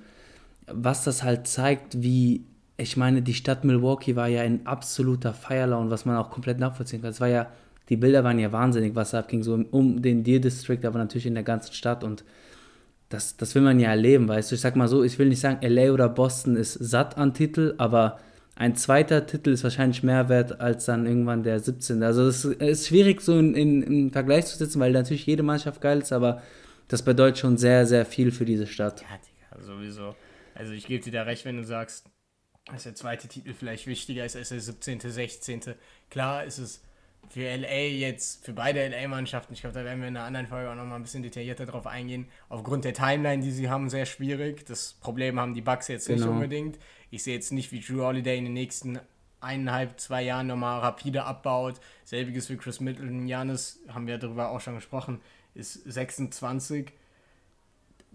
was 0.68 1.04
das 1.04 1.24
halt 1.24 1.48
zeigt, 1.48 2.02
wie, 2.02 2.46
ich 2.78 2.98
meine, 2.98 3.22
die 3.22 3.34
Stadt 3.34 3.64
Milwaukee 3.64 4.16
war 4.16 4.28
ja 4.28 4.44
in 4.44 4.66
absoluter 4.66 5.34
Feierlaune, 5.34 5.90
was 5.90 6.06
man 6.06 6.18
auch 6.18 6.30
komplett 6.30 6.60
nachvollziehen 6.60 7.02
kann. 7.02 7.12
Es 7.12 7.22
war 7.22 7.28
ja, 7.28 7.48
die 7.90 7.98
Bilder 7.98 8.24
waren 8.24 8.40
ja 8.40 8.52
wahnsinnig, 8.52 8.96
was 8.96 9.12
da 9.12 9.20
abging, 9.20 9.44
so 9.44 9.54
um 9.72 10.02
den 10.02 10.24
Deer 10.24 10.40
District, 10.40 10.86
aber 10.86 11.00
natürlich 11.00 11.26
in 11.26 11.36
der 11.36 11.44
ganzen 11.44 11.74
Stadt 11.74 12.04
und 12.04 12.24
das, 13.10 13.38
das 13.38 13.56
will 13.56 13.62
man 13.62 13.80
ja 13.80 13.90
erleben, 13.90 14.28
weißt 14.28 14.52
du. 14.52 14.56
Ich 14.56 14.62
sag 14.62 14.76
mal 14.76 14.90
so, 14.90 15.02
ich 15.04 15.18
will 15.18 15.30
nicht 15.30 15.40
sagen, 15.40 15.60
LA 15.62 15.94
oder 15.94 16.10
Boston 16.10 16.58
ist 16.58 16.74
satt 16.74 17.18
an 17.18 17.34
Titel, 17.34 17.74
aber 17.78 18.20
ein 18.56 18.76
zweiter 18.76 19.26
Titel 19.26 19.52
ist 19.52 19.64
wahrscheinlich 19.64 20.04
mehr 20.04 20.28
wert 20.28 20.60
als 20.60 20.86
dann 20.86 21.06
irgendwann 21.06 21.44
der 21.44 21.60
17. 21.60 22.04
Also 22.04 22.28
es 22.28 22.44
ist 22.44 22.88
schwierig 22.88 23.22
so 23.22 23.38
in, 23.38 23.54
in, 23.54 23.84
in 23.84 24.12
Vergleich 24.12 24.48
zu 24.48 24.58
setzen, 24.58 24.82
weil 24.82 24.92
natürlich 24.92 25.26
jede 25.26 25.44
Mannschaft 25.44 25.80
geil 25.80 26.00
ist, 26.00 26.12
aber 26.12 26.42
das 26.90 27.04
bedeutet 27.04 27.38
schon 27.38 27.58
sehr, 27.58 27.86
sehr 27.86 28.06
viel 28.06 28.32
für 28.32 28.46
diese 28.46 28.68
Stadt. 28.68 29.02
Ja, 29.02 29.08
Digga, 29.18 29.64
sowieso. 29.64 30.16
Also 30.58 30.74
ich 30.74 30.88
gebe 30.88 31.04
dir 31.04 31.12
da 31.12 31.24
recht, 31.24 31.46
wenn 31.46 31.58
du 31.58 31.64
sagst, 31.64 32.10
dass 32.66 32.84
der 32.84 32.96
zweite 32.96 33.28
Titel 33.28 33.54
vielleicht 33.54 33.88
wichtiger 33.88 34.26
ist 34.26 34.36
als 34.36 34.50
der 34.50 34.60
17., 34.60 35.00
16. 35.00 35.62
Klar 36.10 36.44
ist 36.44 36.58
es 36.58 36.84
für 37.30 37.42
LA 37.56 37.88
jetzt, 37.90 38.46
für 38.46 38.54
beide 38.54 38.88
LA-Mannschaften, 38.88 39.54
ich 39.54 39.62
glaube, 39.62 39.74
da 39.74 39.84
werden 39.84 40.02
wir 40.02 40.08
in 40.08 40.16
einer 40.16 40.26
anderen 40.26 40.48
Folge 40.48 40.70
auch 40.70 40.76
nochmal 40.76 40.96
ein 40.96 41.04
bisschen 41.04 41.24
detaillierter 41.24 41.66
drauf 41.66 41.86
eingehen, 41.86 42.28
aufgrund 42.50 42.86
der 42.86 42.94
Timeline, 42.94 43.44
die 43.44 43.52
sie 43.52 43.70
haben, 43.70 43.90
sehr 43.90 44.06
schwierig. 44.06 44.66
Das 44.66 44.94
Problem 45.02 45.40
haben 45.40 45.54
die 45.54 45.62
Bugs 45.62 45.88
jetzt 45.88 46.08
genau. 46.08 46.26
nicht 46.26 46.30
unbedingt. 46.30 46.80
Ich 47.12 47.24
sehe 47.24 47.36
jetzt 47.36 47.52
nicht, 47.52 47.72
wie 47.72 47.80
Drew 47.80 48.02
Holiday 48.02 48.38
in 48.38 48.46
den 48.46 48.54
nächsten 48.54 49.00
eineinhalb, 49.40 50.00
zwei 50.00 50.24
Jahren 50.24 50.48
nochmal 50.48 50.80
rapide 50.80 51.24
abbaut. 51.24 51.80
Selbiges 52.06 52.50
wie 52.50 52.58
Chris 52.58 52.80
Middleton. 52.80 53.28
Janis, 53.28 53.80
haben 53.90 54.08
wir 54.08 54.18
darüber 54.18 54.50
auch 54.50 54.62
schon 54.62 54.76
gesprochen, 54.76 55.22
ist 55.54 55.74
26. 55.74 56.92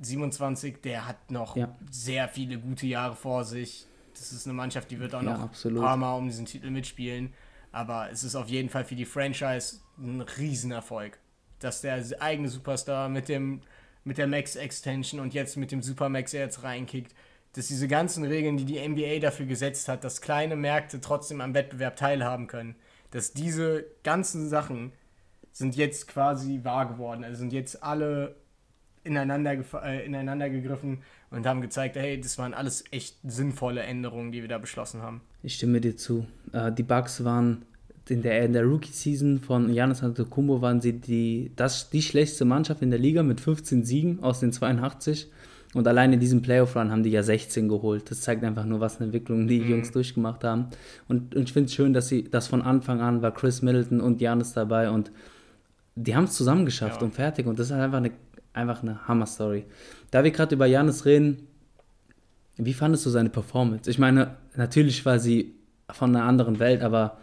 27, 0.02 0.80
der 0.82 1.06
hat 1.06 1.30
noch 1.30 1.56
ja. 1.56 1.74
sehr 1.90 2.28
viele 2.28 2.58
gute 2.58 2.86
Jahre 2.86 3.16
vor 3.16 3.44
sich. 3.44 3.86
Das 4.14 4.32
ist 4.32 4.46
eine 4.46 4.54
Mannschaft, 4.54 4.90
die 4.90 5.00
wird 5.00 5.14
auch 5.14 5.22
ja, 5.22 5.32
noch 5.32 5.42
absolut. 5.44 5.80
ein 5.80 5.84
paar 5.84 5.96
Mal 5.96 6.14
um 6.14 6.26
diesen 6.26 6.46
Titel 6.46 6.70
mitspielen. 6.70 7.32
Aber 7.70 8.10
es 8.10 8.24
ist 8.24 8.34
auf 8.34 8.48
jeden 8.48 8.68
Fall 8.68 8.84
für 8.84 8.94
die 8.94 9.06
Franchise 9.06 9.80
ein 9.98 10.20
Riesenerfolg, 10.20 11.18
dass 11.58 11.80
der 11.80 12.04
eigene 12.20 12.48
Superstar 12.48 13.08
mit 13.08 13.28
dem 13.28 13.62
mit 14.04 14.18
der 14.18 14.26
Max 14.26 14.56
Extension 14.56 15.20
und 15.20 15.32
jetzt 15.32 15.56
mit 15.56 15.70
dem 15.70 15.80
Supermax 15.80 16.32
jetzt 16.32 16.64
reinkickt 16.64 17.14
dass 17.54 17.68
diese 17.68 17.88
ganzen 17.88 18.24
Regeln, 18.24 18.56
die 18.56 18.64
die 18.64 18.86
NBA 18.86 19.18
dafür 19.18 19.46
gesetzt 19.46 19.88
hat, 19.88 20.04
dass 20.04 20.20
kleine 20.20 20.56
Märkte 20.56 21.00
trotzdem 21.00 21.40
am 21.40 21.54
Wettbewerb 21.54 21.96
teilhaben 21.96 22.46
können, 22.46 22.76
dass 23.10 23.32
diese 23.32 23.84
ganzen 24.04 24.48
Sachen 24.48 24.92
sind 25.52 25.76
jetzt 25.76 26.08
quasi 26.08 26.60
wahr 26.62 26.88
geworden. 26.88 27.24
Also 27.24 27.40
sind 27.40 27.52
jetzt 27.52 27.82
alle 27.82 28.36
ineinander, 29.04 29.56
äh, 29.84 30.04
ineinander 30.06 30.50
gegriffen 30.50 30.98
und 31.30 31.46
haben 31.46 31.60
gezeigt, 31.60 31.96
hey, 31.96 32.20
das 32.20 32.38
waren 32.38 32.54
alles 32.54 32.84
echt 32.90 33.16
sinnvolle 33.24 33.82
Änderungen, 33.82 34.32
die 34.32 34.42
wir 34.42 34.48
da 34.48 34.58
beschlossen 34.58 35.02
haben. 35.02 35.20
Ich 35.42 35.54
stimme 35.54 35.80
dir 35.80 35.96
zu. 35.96 36.26
Äh, 36.52 36.72
die 36.72 36.82
Bugs 36.82 37.24
waren 37.24 37.64
in 38.08 38.22
der, 38.22 38.44
in 38.44 38.52
der 38.52 38.64
Rookie-Season 38.64 39.40
von 39.40 39.72
Janis 39.72 40.02
Antetokounmpo 40.02 40.60
waren 40.60 40.80
sie 40.80 40.94
die, 40.94 41.52
das, 41.56 41.90
die 41.90 42.02
schlechteste 42.02 42.44
Mannschaft 42.44 42.82
in 42.82 42.90
der 42.90 42.98
Liga 42.98 43.22
mit 43.22 43.40
15 43.40 43.84
Siegen 43.84 44.22
aus 44.22 44.40
den 44.40 44.52
82. 44.52 45.30
Und 45.74 45.88
allein 45.88 46.12
in 46.12 46.20
diesem 46.20 46.42
Playoff-Run 46.42 46.90
haben 46.90 47.02
die 47.02 47.10
ja 47.10 47.22
16 47.22 47.68
geholt. 47.68 48.10
Das 48.10 48.20
zeigt 48.20 48.44
einfach 48.44 48.64
nur, 48.64 48.80
was 48.80 48.96
eine 48.96 49.06
Entwicklung 49.06 49.46
die 49.46 49.60
mhm. 49.60 49.70
Jungs 49.70 49.90
durchgemacht 49.90 50.44
haben. 50.44 50.66
Und, 51.08 51.34
und 51.34 51.44
ich 51.44 51.52
finde 51.52 51.68
es 51.68 51.74
schön, 51.74 51.94
dass 51.94 52.08
sie 52.08 52.24
das 52.24 52.48
von 52.48 52.60
Anfang 52.60 53.00
an 53.00 53.22
war 53.22 53.32
Chris 53.32 53.62
Middleton 53.62 54.00
und 54.00 54.20
Janis 54.20 54.52
dabei 54.52 54.90
und 54.90 55.10
die 55.94 56.16
haben 56.16 56.24
es 56.24 56.32
zusammen 56.32 56.64
geschafft 56.64 57.00
ja. 57.00 57.06
und 57.06 57.14
fertig. 57.14 57.46
Und 57.46 57.58
das 57.58 57.66
ist 57.66 57.72
einfach 57.72 57.98
eine, 57.98 58.10
einfach 58.52 58.82
eine 58.82 59.06
Hammer-Story. 59.06 59.64
Da 60.10 60.24
wir 60.24 60.30
gerade 60.30 60.54
über 60.54 60.66
Janis 60.66 61.04
reden, 61.04 61.46
wie 62.56 62.74
fandest 62.74 63.06
du 63.06 63.10
seine 63.10 63.30
Performance? 63.30 63.90
Ich 63.90 63.98
meine, 63.98 64.36
natürlich 64.56 65.04
war 65.06 65.18
sie 65.18 65.54
von 65.90 66.14
einer 66.14 66.24
anderen 66.24 66.58
Welt, 66.58 66.82
aber 66.82 67.18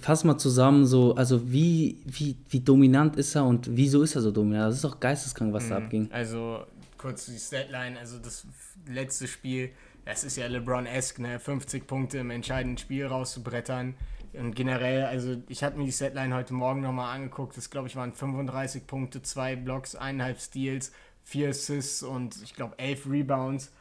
fass 0.00 0.24
mal 0.24 0.38
zusammen, 0.38 0.86
so, 0.86 1.14
also 1.14 1.50
wie, 1.50 2.02
wie, 2.04 2.36
wie 2.50 2.60
dominant 2.60 3.16
ist 3.16 3.34
er 3.34 3.44
und 3.44 3.68
wieso 3.76 4.02
ist 4.02 4.14
er 4.14 4.22
so 4.22 4.30
dominant? 4.30 4.68
Das 4.68 4.76
ist 4.76 4.84
doch 4.84 5.00
geisteskrank, 5.00 5.52
was 5.52 5.64
mhm. 5.64 5.68
da 5.70 5.76
abging. 5.76 6.08
Also 6.12 6.64
kurz 6.98 7.26
die 7.26 7.38
Statline, 7.38 7.98
also 7.98 8.18
das 8.18 8.46
letzte 8.86 9.26
Spiel, 9.26 9.70
das 10.04 10.24
ist 10.24 10.36
ja 10.36 10.46
LeBron-esque, 10.46 11.20
ne? 11.20 11.38
50 11.38 11.86
Punkte 11.86 12.18
im 12.18 12.30
entscheidenden 12.30 12.78
Spiel 12.78 13.06
rauszubrettern. 13.06 13.94
Und 14.34 14.54
generell, 14.54 15.04
also 15.04 15.36
ich 15.48 15.62
hatte 15.62 15.76
mir 15.76 15.84
die 15.84 15.90
Setline 15.90 16.34
heute 16.34 16.54
Morgen 16.54 16.80
nochmal 16.80 17.14
angeguckt. 17.14 17.56
Das 17.56 17.68
glaube 17.68 17.88
ich 17.88 17.96
waren 17.96 18.12
35 18.12 18.86
Punkte, 18.86 19.20
zwei 19.22 19.56
Blocks, 19.56 19.94
eineinhalb 19.94 20.40
Steals, 20.40 20.92
vier 21.22 21.50
Assists 21.50 22.02
und 22.02 22.42
ich 22.42 22.54
glaube 22.54 22.78
elf 22.78 23.06
Rebounds. 23.06 23.72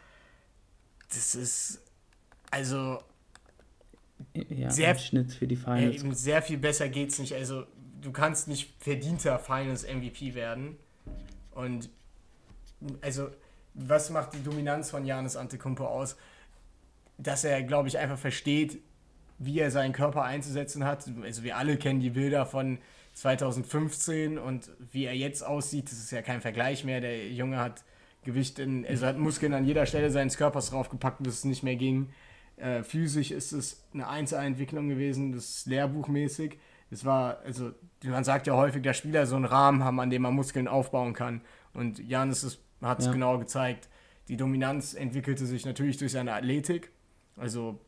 Das 1.09 1.35
ist 1.35 1.81
also 2.51 2.99
ja, 4.33 4.69
sehr, 4.69 4.97
Schnitt 4.97 5.31
für 5.33 5.47
die 5.47 5.55
Finals. 5.55 6.03
Äh, 6.03 6.13
sehr 6.13 6.41
viel 6.41 6.57
besser 6.57 6.89
geht's 6.89 7.17
nicht. 7.19 7.33
Also 7.33 7.65
du 8.01 8.11
kannst 8.11 8.47
nicht 8.47 8.73
verdienter 8.79 9.39
Finals 9.39 9.83
MVP 9.83 10.35
werden. 10.35 10.77
Und 11.51 11.89
also 13.01 13.29
was 13.73 14.09
macht 14.09 14.33
die 14.33 14.43
Dominanz 14.43 14.89
von 14.89 15.05
Janis 15.05 15.35
Antetokounmpo 15.35 15.85
aus? 15.85 16.17
Dass 17.17 17.43
er, 17.43 17.63
glaube 17.63 17.87
ich, 17.87 17.97
einfach 17.97 18.17
versteht, 18.17 18.79
wie 19.43 19.59
er 19.59 19.71
seinen 19.71 19.91
Körper 19.91 20.23
einzusetzen 20.23 20.85
hat. 20.85 21.05
Also 21.23 21.43
wir 21.43 21.57
alle 21.57 21.77
kennen 21.77 21.99
die 21.99 22.11
Bilder 22.11 22.45
von 22.45 22.77
2015 23.13 24.37
und 24.37 24.71
wie 24.91 25.05
er 25.05 25.15
jetzt 25.15 25.45
aussieht, 25.45 25.85
das 25.85 25.97
ist 25.97 26.11
ja 26.11 26.21
kein 26.21 26.41
Vergleich 26.41 26.85
mehr. 26.85 27.01
Der 27.01 27.29
Junge 27.29 27.57
hat 27.57 27.83
Gewicht 28.23 28.59
in, 28.59 28.85
also 28.85 29.07
hat 29.07 29.17
Muskeln 29.17 29.53
an 29.53 29.65
jeder 29.65 29.85
Stelle 29.85 30.11
seines 30.11 30.37
Körpers 30.37 30.69
draufgepackt, 30.69 31.23
bis 31.23 31.39
es 31.39 31.45
nicht 31.45 31.63
mehr 31.63 31.75
ging. 31.75 32.09
Äh, 32.57 32.83
physisch 32.83 33.31
ist 33.31 33.51
es 33.51 33.83
eine 33.93 34.07
Einzelentwicklung 34.07 34.87
gewesen, 34.89 35.31
das 35.31 35.49
ist 35.49 35.67
lehrbuchmäßig. 35.67 36.59
Es 36.91 37.03
war, 37.03 37.39
also 37.39 37.71
man 38.03 38.23
sagt 38.23 38.45
ja 38.45 38.55
häufig, 38.55 38.83
dass 38.83 38.97
Spieler 38.97 39.25
so 39.25 39.37
einen 39.37 39.45
Rahmen 39.45 39.83
haben, 39.83 39.99
an 39.99 40.11
dem 40.11 40.21
man 40.21 40.35
Muskeln 40.35 40.67
aufbauen 40.67 41.13
kann. 41.13 41.41
Und 41.73 41.99
Janis 41.99 42.59
hat 42.81 42.99
es 42.99 43.05
ja. 43.05 43.11
genau 43.11 43.39
gezeigt. 43.39 43.89
Die 44.27 44.37
Dominanz 44.37 44.93
entwickelte 44.93 45.45
sich 45.45 45.65
natürlich 45.65 45.97
durch 45.97 46.11
seine 46.11 46.33
Athletik. 46.33 46.91
Also 47.37 47.79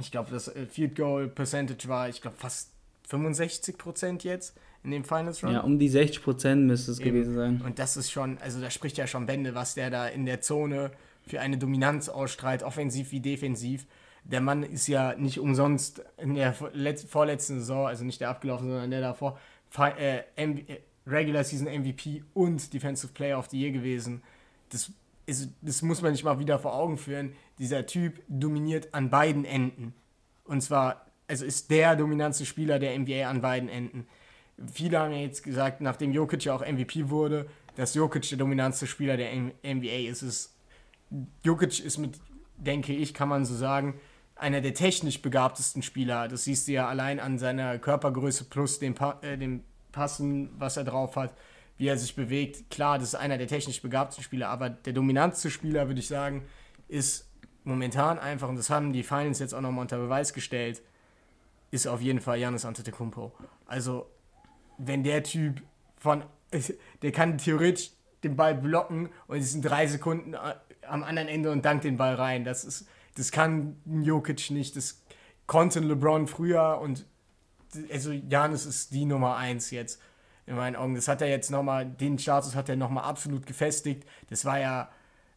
ich 0.00 0.10
glaube, 0.10 0.30
das 0.30 0.48
äh, 0.48 0.66
Field 0.66 0.96
Goal 0.96 1.28
Percentage 1.28 1.88
war, 1.88 2.08
ich 2.08 2.20
glaube, 2.20 2.36
fast 2.36 2.72
65 3.08 3.76
Prozent 3.78 4.24
jetzt 4.24 4.56
in 4.82 4.92
dem 4.92 5.04
Finals 5.04 5.42
Run. 5.44 5.52
Ja, 5.52 5.60
um 5.60 5.78
die 5.78 5.88
60 5.88 6.22
Prozent 6.22 6.66
müsste 6.66 6.92
es 6.92 7.00
Eben. 7.00 7.10
gewesen 7.10 7.34
sein. 7.34 7.62
Und 7.64 7.78
das 7.78 7.96
ist 7.96 8.10
schon, 8.10 8.38
also 8.38 8.60
da 8.60 8.70
spricht 8.70 8.96
ja 8.96 9.06
schon 9.06 9.26
Bände, 9.26 9.54
was 9.54 9.74
der 9.74 9.90
da 9.90 10.06
in 10.06 10.26
der 10.26 10.40
Zone 10.40 10.90
für 11.26 11.40
eine 11.40 11.58
Dominanz 11.58 12.08
ausstrahlt, 12.08 12.62
offensiv 12.62 13.12
wie 13.12 13.20
defensiv. 13.20 13.86
Der 14.24 14.40
Mann 14.40 14.62
ist 14.62 14.86
ja 14.86 15.14
nicht 15.14 15.38
umsonst 15.38 16.02
in 16.18 16.34
der 16.34 16.52
vorletzten 16.52 17.58
Saison, 17.58 17.86
also 17.86 18.04
nicht 18.04 18.20
der 18.20 18.30
abgelaufene, 18.30 18.70
sondern 18.70 18.90
der 18.90 19.00
davor, 19.00 19.38
äh, 19.78 20.22
äh, 20.36 20.80
Regular 21.06 21.44
Season 21.44 21.66
MVP 21.66 22.22
und 22.34 22.72
Defensive 22.72 23.12
Player 23.12 23.38
of 23.38 23.48
the 23.48 23.60
Year 23.60 23.72
gewesen. 23.72 24.22
Das, 24.70 24.92
ist, 25.30 25.50
das 25.62 25.82
muss 25.82 26.02
man 26.02 26.12
sich 26.12 26.24
mal 26.24 26.38
wieder 26.38 26.58
vor 26.58 26.74
Augen 26.74 26.98
führen. 26.98 27.32
Dieser 27.58 27.86
Typ 27.86 28.22
dominiert 28.28 28.92
an 28.92 29.10
beiden 29.10 29.44
Enden. 29.44 29.94
Und 30.44 30.60
zwar, 30.60 31.06
also 31.28 31.44
ist 31.44 31.70
der 31.70 31.96
dominantste 31.96 32.44
Spieler 32.44 32.78
der 32.78 32.98
NBA 32.98 33.28
an 33.28 33.40
beiden 33.40 33.68
Enden 33.68 34.06
viele 34.72 34.98
haben 34.98 35.12
ja 35.12 35.18
jetzt 35.18 35.42
gesagt, 35.42 35.80
nachdem 35.80 36.12
Jokic 36.12 36.44
ja 36.44 36.54
auch 36.54 36.66
MVP 36.66 37.08
wurde, 37.10 37.48
dass 37.76 37.94
Jokic 37.94 38.28
der 38.28 38.38
dominantste 38.38 38.86
Spieler 38.86 39.16
der 39.16 39.30
NBA 39.34 40.08
ist. 40.10 40.22
ist 40.22 40.54
Jokic 41.44 41.80
ist 41.80 41.98
mit, 41.98 42.18
denke 42.56 42.92
ich, 42.92 43.14
kann 43.14 43.28
man 43.28 43.44
so 43.44 43.54
sagen, 43.54 43.98
einer 44.36 44.60
der 44.60 44.74
technisch 44.74 45.22
begabtesten 45.22 45.82
Spieler. 45.82 46.28
Das 46.28 46.44
siehst 46.44 46.68
du 46.68 46.72
ja 46.72 46.88
allein 46.88 47.20
an 47.20 47.38
seiner 47.38 47.78
Körpergröße 47.78 48.44
plus 48.44 48.78
dem, 48.78 48.94
pa 48.94 49.18
äh, 49.22 49.36
dem 49.36 49.62
Passen, 49.92 50.50
was 50.58 50.76
er 50.76 50.84
drauf 50.84 51.16
hat, 51.16 51.34
wie 51.80 51.88
er 51.88 51.96
sich 51.96 52.14
bewegt. 52.14 52.70
Klar, 52.70 52.98
das 52.98 53.08
ist 53.08 53.14
einer 53.14 53.38
der 53.38 53.48
technisch 53.48 53.80
begabtesten 53.80 54.22
Spieler, 54.22 54.50
aber 54.50 54.68
der 54.68 54.92
dominantste 54.92 55.50
Spieler, 55.50 55.88
würde 55.88 56.00
ich 56.00 56.08
sagen, 56.08 56.44
ist 56.88 57.26
momentan 57.64 58.18
einfach, 58.18 58.50
und 58.50 58.56
das 58.56 58.68
haben 58.68 58.92
die 58.92 59.02
Finals 59.02 59.38
jetzt 59.38 59.54
auch 59.54 59.62
nochmal 59.62 59.80
unter 59.80 59.96
Beweis 59.96 60.34
gestellt, 60.34 60.82
ist 61.70 61.86
auf 61.86 62.02
jeden 62.02 62.20
Fall 62.20 62.38
Janis 62.38 62.66
Antetokounmpo. 62.66 63.32
Also 63.64 64.10
wenn 64.76 65.04
der 65.04 65.22
Typ 65.22 65.62
von, 65.96 66.22
der 67.02 67.12
kann 67.12 67.38
theoretisch 67.38 67.92
den 68.24 68.36
Ball 68.36 68.54
blocken 68.54 69.08
und 69.26 69.38
es 69.38 69.52
sind 69.52 69.62
drei 69.62 69.86
Sekunden 69.86 70.34
äh, 70.34 70.54
am 70.86 71.02
anderen 71.02 71.28
Ende 71.28 71.50
und 71.50 71.64
dankt 71.64 71.84
den 71.84 71.96
Ball 71.96 72.14
rein. 72.14 72.44
Das 72.44 72.62
ist, 72.62 72.86
das 73.14 73.32
kann 73.32 73.76
Jokic 73.86 74.50
nicht, 74.50 74.76
das 74.76 75.00
konnte 75.46 75.80
LeBron 75.80 76.26
früher 76.26 76.78
und 76.78 77.06
also 77.90 78.12
Janis 78.12 78.66
ist 78.66 78.92
die 78.92 79.06
Nummer 79.06 79.36
eins 79.36 79.70
jetzt 79.70 79.98
in 80.46 80.56
meinen 80.56 80.76
Augen. 80.76 80.94
Das 80.94 81.08
hat 81.08 81.22
er 81.22 81.28
jetzt 81.28 81.50
nochmal, 81.50 81.86
den 81.86 82.18
Status 82.18 82.54
hat 82.54 82.68
er 82.68 82.76
nochmal 82.76 83.04
absolut 83.04 83.46
gefestigt. 83.46 84.04
Das 84.28 84.44
war 84.44 84.58
ja, 84.58 84.88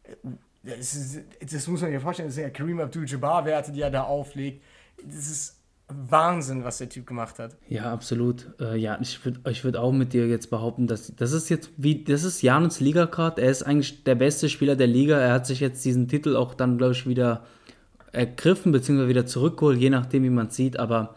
äh, 0.04 0.16
das, 0.64 0.96
ist, 0.96 1.22
das 1.42 1.68
muss 1.68 1.82
man 1.82 1.92
sich 1.92 2.02
vorstellen, 2.02 2.30
das 2.30 2.36
sind 2.36 2.44
ja 2.44 2.50
Kareem 2.50 2.80
Abdul-Jabbar-Werte, 2.80 3.72
die 3.72 3.82
er 3.82 3.92
da 3.92 4.04
auflegt. 4.04 4.64
Das 5.04 5.28
ist 5.30 5.60
Wahnsinn, 5.88 6.64
was 6.64 6.78
der 6.78 6.90
Typ 6.90 7.06
gemacht 7.06 7.40
hat. 7.40 7.58
Ja, 7.68 7.92
absolut. 7.92 8.48
Äh, 8.60 8.78
ja, 8.78 8.98
ich 9.02 9.24
würde 9.26 9.42
ich 9.50 9.64
würd 9.64 9.78
auch 9.78 9.92
mit 9.92 10.14
dir 10.14 10.28
jetzt 10.28 10.50
behaupten, 10.50 10.88
dass 10.88 11.14
das 11.16 11.34
ist 11.34 11.50
jetzt 11.50 11.72
wie, 11.78 12.04
das 12.04 12.24
ist 12.24 12.42
Janus 12.42 12.80
Liga-Card. 12.80 13.40
Er 13.40 13.52
ist 13.52 13.64
eigentlich 13.64 14.04
der 14.04 14.16
beste 14.16 14.50
Spieler 14.50 14.76
der 14.76 14.88
Liga. 14.88 15.20
Er 15.20 15.34
hat 15.34 15.46
sich 15.46 15.60
jetzt 15.60 15.84
diesen 15.84 16.08
Titel 16.08 16.36
auch 16.36 16.54
dann, 16.54 16.78
glaube 16.78 16.94
ich, 16.94 17.06
wieder 17.08 17.46
ergriffen, 18.12 18.72
beziehungsweise 18.72 19.10
wieder 19.10 19.26
zurückgeholt, 19.26 19.80
je 19.80 19.90
nachdem, 19.90 20.24
wie 20.24 20.30
man 20.30 20.50
sieht. 20.50 20.80
Aber 20.80 21.16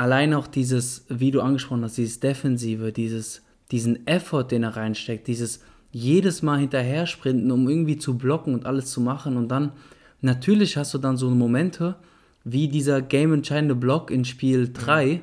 allein 0.00 0.32
auch 0.32 0.46
dieses, 0.46 1.04
wie 1.10 1.30
du 1.30 1.42
angesprochen 1.42 1.84
hast, 1.84 1.98
dieses 1.98 2.20
Defensive, 2.20 2.90
dieses, 2.90 3.42
diesen 3.70 4.06
Effort, 4.06 4.44
den 4.44 4.62
er 4.62 4.74
reinsteckt, 4.74 5.28
dieses 5.28 5.60
jedes 5.92 6.40
Mal 6.40 6.58
hinterher 6.58 7.06
sprinten, 7.06 7.50
um 7.50 7.68
irgendwie 7.68 7.98
zu 7.98 8.16
blocken 8.16 8.54
und 8.54 8.64
alles 8.64 8.86
zu 8.86 9.02
machen. 9.02 9.36
Und 9.36 9.48
dann, 9.48 9.72
natürlich 10.22 10.78
hast 10.78 10.94
du 10.94 10.98
dann 10.98 11.18
so 11.18 11.28
Momente, 11.28 11.96
wie 12.44 12.68
dieser 12.68 13.02
game-entscheidende 13.02 13.74
Block 13.74 14.10
in 14.10 14.24
Spiel 14.24 14.70
3, 14.72 15.06
mhm. 15.06 15.20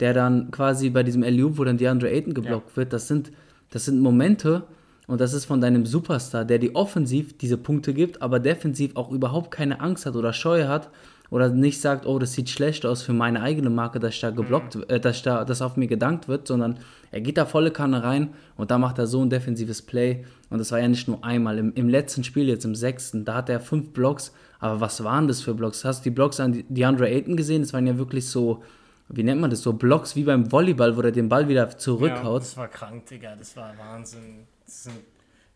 der 0.00 0.14
dann 0.14 0.50
quasi 0.50 0.88
bei 0.88 1.02
diesem 1.02 1.22
LU, 1.22 1.58
wo 1.58 1.64
dann 1.64 1.76
DeAndre 1.76 2.10
Ayton 2.10 2.32
geblockt 2.32 2.70
ja. 2.70 2.76
wird, 2.76 2.94
das 2.94 3.08
sind, 3.08 3.30
das 3.70 3.84
sind 3.84 4.00
Momente 4.00 4.64
und 5.06 5.20
das 5.20 5.34
ist 5.34 5.44
von 5.44 5.60
deinem 5.60 5.84
Superstar, 5.84 6.46
der 6.46 6.58
dir 6.58 6.74
offensiv 6.74 7.36
diese 7.36 7.58
Punkte 7.58 7.92
gibt, 7.92 8.22
aber 8.22 8.40
defensiv 8.40 8.96
auch 8.96 9.10
überhaupt 9.10 9.50
keine 9.50 9.80
Angst 9.80 10.06
hat 10.06 10.16
oder 10.16 10.32
Scheu 10.32 10.66
hat 10.66 10.88
oder 11.30 11.48
nicht 11.50 11.80
sagt, 11.80 12.06
oh, 12.06 12.18
das 12.18 12.32
sieht 12.32 12.48
schlecht 12.48 12.86
aus 12.86 13.02
für 13.02 13.12
meine 13.12 13.42
eigene 13.42 13.70
Marke, 13.70 14.00
dass 14.00 14.14
ich 14.14 14.20
da 14.20 14.30
geblockt, 14.30 14.90
äh, 14.90 14.98
dass 15.00 15.22
da 15.22 15.44
das 15.44 15.62
auf 15.62 15.76
mir 15.76 15.86
gedankt 15.86 16.28
wird, 16.28 16.46
sondern 16.48 16.78
er 17.10 17.20
geht 17.20 17.36
da 17.36 17.46
volle 17.46 17.70
Kanne 17.70 18.02
rein 18.02 18.30
und 18.56 18.70
da 18.70 18.78
macht 18.78 18.98
er 18.98 19.06
so 19.06 19.22
ein 19.22 19.30
defensives 19.30 19.82
Play 19.82 20.24
und 20.50 20.58
das 20.58 20.72
war 20.72 20.80
ja 20.80 20.88
nicht 20.88 21.08
nur 21.08 21.24
einmal. 21.24 21.58
Im, 21.58 21.72
im 21.74 21.88
letzten 21.88 22.24
Spiel, 22.24 22.48
jetzt 22.48 22.64
im 22.64 22.74
sechsten, 22.74 23.24
da 23.24 23.34
hat 23.34 23.48
er 23.48 23.60
fünf 23.60 23.92
Blocks 23.92 24.32
aber 24.60 24.80
was 24.80 25.02
waren 25.04 25.28
das 25.28 25.40
für 25.40 25.54
Blocks? 25.54 25.84
Hast 25.84 26.00
du 26.00 26.10
die 26.10 26.14
Blocks 26.14 26.40
an 26.40 26.64
DeAndre 26.68 27.08
Ayton 27.08 27.36
gesehen? 27.36 27.62
Das 27.62 27.72
waren 27.72 27.86
ja 27.86 27.96
wirklich 27.96 28.28
so, 28.28 28.62
wie 29.08 29.22
nennt 29.22 29.40
man 29.40 29.50
das, 29.50 29.62
so 29.62 29.72
Blocks 29.72 30.16
wie 30.16 30.24
beim 30.24 30.50
Volleyball, 30.50 30.96
wo 30.96 31.00
er 31.02 31.12
den 31.12 31.28
Ball 31.28 31.48
wieder 31.48 31.76
zurückhaut. 31.78 32.24
Ja, 32.24 32.38
das 32.38 32.56
war 32.56 32.68
krank, 32.68 33.06
Digga, 33.06 33.36
das 33.36 33.56
war 33.56 33.76
Wahnsinn. 33.78 34.46
Das, 34.64 34.84
sind, 34.84 34.96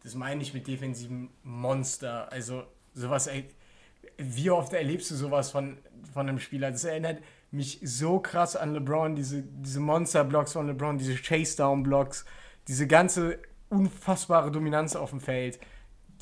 das 0.02 0.14
meine 0.14 0.42
ich 0.42 0.54
mit 0.54 0.66
defensiven 0.66 1.30
Monster. 1.42 2.30
Also 2.30 2.62
sowas, 2.94 3.26
ey, 3.26 3.44
wie 4.18 4.50
oft 4.50 4.72
erlebst 4.72 5.10
du 5.10 5.14
sowas 5.14 5.50
von, 5.50 5.78
von 6.12 6.28
einem 6.28 6.38
Spieler? 6.38 6.70
Das 6.70 6.84
erinnert 6.84 7.22
mich 7.50 7.80
so 7.82 8.18
krass 8.18 8.56
an 8.56 8.72
LeBron, 8.72 9.14
diese, 9.14 9.42
diese 9.42 9.80
Monster-Blocks 9.80 10.52
von 10.52 10.66
LeBron, 10.66 10.98
diese 10.98 11.14
Chase-Down-Blocks, 11.14 12.24
diese 12.68 12.86
ganze 12.86 13.38
unfassbare 13.68 14.50
Dominanz 14.50 14.96
auf 14.96 15.10
dem 15.10 15.20
Feld 15.20 15.58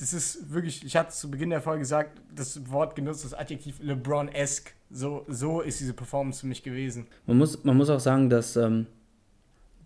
das 0.00 0.14
ist 0.14 0.50
wirklich, 0.52 0.84
ich 0.84 0.96
hatte 0.96 1.10
zu 1.10 1.30
Beginn 1.30 1.50
der 1.50 1.60
Folge 1.60 1.80
gesagt, 1.80 2.20
das 2.34 2.70
Wort 2.70 2.96
genutzt, 2.96 3.24
das 3.24 3.34
Adjektiv 3.34 3.80
LeBron-esque. 3.80 4.72
So, 4.90 5.24
so 5.28 5.60
ist 5.60 5.78
diese 5.78 5.92
Performance 5.92 6.40
für 6.40 6.46
mich 6.46 6.62
gewesen. 6.62 7.06
Man 7.26 7.36
muss, 7.36 7.62
man 7.64 7.76
muss 7.76 7.90
auch 7.90 8.00
sagen, 8.00 8.30
dass 8.30 8.56
ähm, 8.56 8.86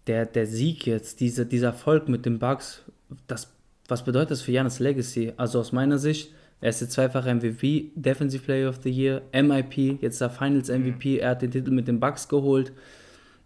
der, 0.06 0.25
der 0.25 0.46
Sieg 0.46 0.87
jetzt, 0.87 1.20
diese, 1.20 1.44
dieser 1.44 1.68
Erfolg 1.68 2.08
mit 2.08 2.25
den 2.26 2.38
Bugs, 2.38 2.82
das, 3.26 3.52
was 3.88 4.04
bedeutet 4.04 4.30
das 4.30 4.42
für 4.42 4.52
Janis 4.52 4.78
Legacy? 4.78 5.32
Also 5.37 5.58
aus 5.58 5.73
meiner 5.73 5.99
Sicht, 5.99 6.32
er 6.64 6.71
ist 6.71 6.80
jetzt 6.80 6.92
zweifacher 6.92 7.35
MVP, 7.35 7.90
Defensive 7.94 8.42
Player 8.42 8.68
of 8.68 8.80
the 8.83 8.90
Year, 8.90 9.23
MIP, 9.33 10.00
jetzt 10.00 10.21
der 10.21 10.30
Finals 10.30 10.68
MVP, 10.68 11.16
mhm. 11.16 11.21
er 11.21 11.30
hat 11.30 11.42
den 11.42 11.50
Titel 11.50 11.71
mit 11.71 11.88
den 11.88 12.00
Bugs 12.00 12.28
geholt. 12.28 12.73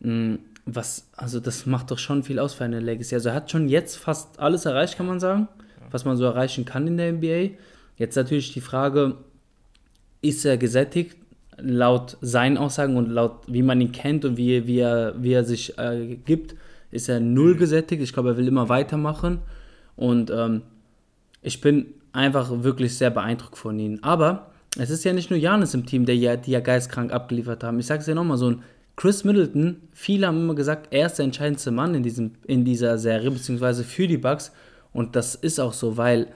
Mhm, 0.01 0.39
was, 0.67 1.09
also 1.17 1.41
das 1.41 1.67
macht 1.67 1.91
doch 1.91 1.99
schon 1.99 2.23
viel 2.23 2.39
aus 2.39 2.55
für 2.55 2.65
eine 2.65 2.79
Legacy. 2.81 3.15
Also 3.15 3.31
er 3.31 3.35
hat 3.35 3.51
schon 3.51 3.69
jetzt 3.69 3.97
fast 3.97 4.39
alles 4.39 4.67
erreicht, 4.67 4.97
kann 4.97 5.07
man 5.07 5.19
sagen 5.19 5.49
was 5.91 6.05
man 6.05 6.17
so 6.17 6.25
erreichen 6.25 6.65
kann 6.65 6.87
in 6.87 6.97
der 6.97 7.13
NBA. 7.13 7.55
Jetzt 7.97 8.17
natürlich 8.17 8.53
die 8.53 8.61
Frage, 8.61 9.17
ist 10.23 10.45
er 10.45 10.57
gesättigt? 10.57 11.17
Laut 11.61 12.17
seinen 12.21 12.57
Aussagen 12.57 12.97
und 12.97 13.09
laut 13.09 13.41
wie 13.49 13.63
man 13.63 13.81
ihn 13.81 13.91
kennt 13.91 14.25
und 14.25 14.37
wie, 14.37 14.67
wie, 14.67 14.79
er, 14.79 15.15
wie 15.21 15.33
er 15.33 15.45
sich 15.45 15.77
äh, 15.77 16.17
gibt, 16.25 16.55
ist 16.93 17.09
er 17.09 17.19
null 17.19 17.57
gesättigt. 17.57 18.01
Ich 18.03 18.13
glaube, 18.13 18.31
er 18.31 18.37
will 18.37 18.47
immer 18.47 18.69
weitermachen. 18.69 19.41
Und 19.97 20.31
ähm, 20.31 20.63
ich 21.43 21.61
bin 21.61 21.87
einfach 22.13 22.63
wirklich 22.63 22.97
sehr 22.97 23.11
beeindruckt 23.11 23.59
von 23.59 23.79
ihm. 23.79 23.99
Aber 24.03 24.51
es 24.77 24.91
ist 24.91 25.05
ja 25.05 25.13
nicht 25.13 25.31
nur 25.31 25.39
Janis 25.39 25.75
im 25.75 25.87
Team, 25.87 26.07
der 26.07 26.17
ja, 26.17 26.37
die 26.37 26.53
ja 26.53 26.61
geistkrank 26.61 27.13
abgeliefert 27.13 27.65
haben. 27.65 27.79
Ich 27.79 27.87
sage 27.87 28.01
es 28.01 28.07
ja 28.07 28.15
nochmal, 28.15 28.39
so 28.39 28.51
ein 28.51 28.63
Chris 28.97 29.23
Middleton, 29.25 29.77
viele 29.93 30.27
haben 30.27 30.41
immer 30.41 30.55
gesagt, 30.55 30.89
er 30.91 31.07
ist 31.07 31.15
der 31.15 31.25
entscheidendste 31.25 31.71
Mann 31.71 31.95
in, 31.95 32.03
diesem, 32.03 32.33
in 32.47 32.65
dieser 32.65 32.99
Serie, 32.99 33.31
beziehungsweise 33.31 33.85
für 33.85 34.09
die 34.09 34.19
Bucks. 34.19 34.53
Und 34.93 35.15
das 35.15 35.35
ist 35.37 35.61
auch 35.61 35.73
so, 35.73 35.97
weil 35.97 36.29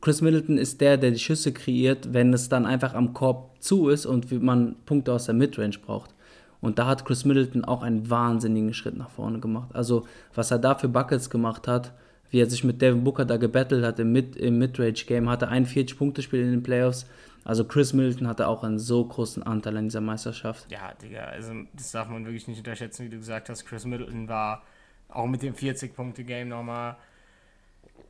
Chris 0.00 0.22
Middleton 0.22 0.58
ist 0.58 0.80
der, 0.80 0.96
der 0.96 1.10
die 1.10 1.18
Schüsse 1.18 1.52
kreiert, 1.52 2.12
wenn 2.14 2.32
es 2.32 2.48
dann 2.48 2.66
einfach 2.66 2.94
am 2.94 3.12
Korb 3.12 3.62
zu 3.62 3.88
ist 3.88 4.06
und 4.06 4.30
man 4.42 4.76
Punkte 4.86 5.12
aus 5.12 5.26
der 5.26 5.34
Midrange 5.34 5.78
braucht. 5.84 6.14
Und 6.60 6.78
da 6.78 6.86
hat 6.86 7.04
Chris 7.04 7.24
Middleton 7.24 7.64
auch 7.64 7.82
einen 7.82 8.08
wahnsinnigen 8.08 8.74
Schritt 8.74 8.96
nach 8.96 9.10
vorne 9.10 9.38
gemacht. 9.38 9.70
Also, 9.74 10.06
was 10.34 10.50
er 10.50 10.58
da 10.58 10.74
für 10.74 10.88
Buckets 10.88 11.30
gemacht 11.30 11.68
hat, 11.68 11.92
wie 12.30 12.40
er 12.40 12.48
sich 12.48 12.64
mit 12.64 12.82
Devin 12.82 13.04
Booker 13.04 13.24
da 13.24 13.36
gebettelt 13.36 13.84
hat 13.84 13.98
im, 13.98 14.12
Mid 14.12 14.36
im 14.36 14.58
Midrange-Game, 14.58 15.28
hatte 15.28 15.48
41 15.48 15.96
Punkte 15.96 16.22
Spiel 16.22 16.42
in 16.42 16.50
den 16.50 16.62
Playoffs. 16.62 17.06
Also 17.44 17.64
Chris 17.64 17.92
Middleton 17.92 18.28
hatte 18.28 18.46
auch 18.46 18.62
einen 18.64 18.78
so 18.78 19.04
großen 19.04 19.42
Anteil 19.42 19.76
an 19.76 19.84
dieser 19.84 20.00
Meisterschaft. 20.00 20.70
Ja, 20.70 20.92
Digga, 20.94 21.24
also 21.24 21.52
das 21.72 21.92
darf 21.92 22.08
man 22.08 22.24
wirklich 22.24 22.46
nicht 22.48 22.58
unterschätzen, 22.58 23.06
wie 23.06 23.08
du 23.08 23.18
gesagt 23.18 23.48
hast. 23.48 23.64
Chris 23.64 23.84
Middleton 23.84 24.28
war 24.28 24.62
auch 25.08 25.26
mit 25.26 25.42
dem 25.42 25.54
40-Punkte-Game 25.54 26.48
nochmal. 26.48 26.96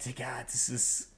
Digga, 0.04 0.42
das 0.44 0.68
ist, 0.68 1.12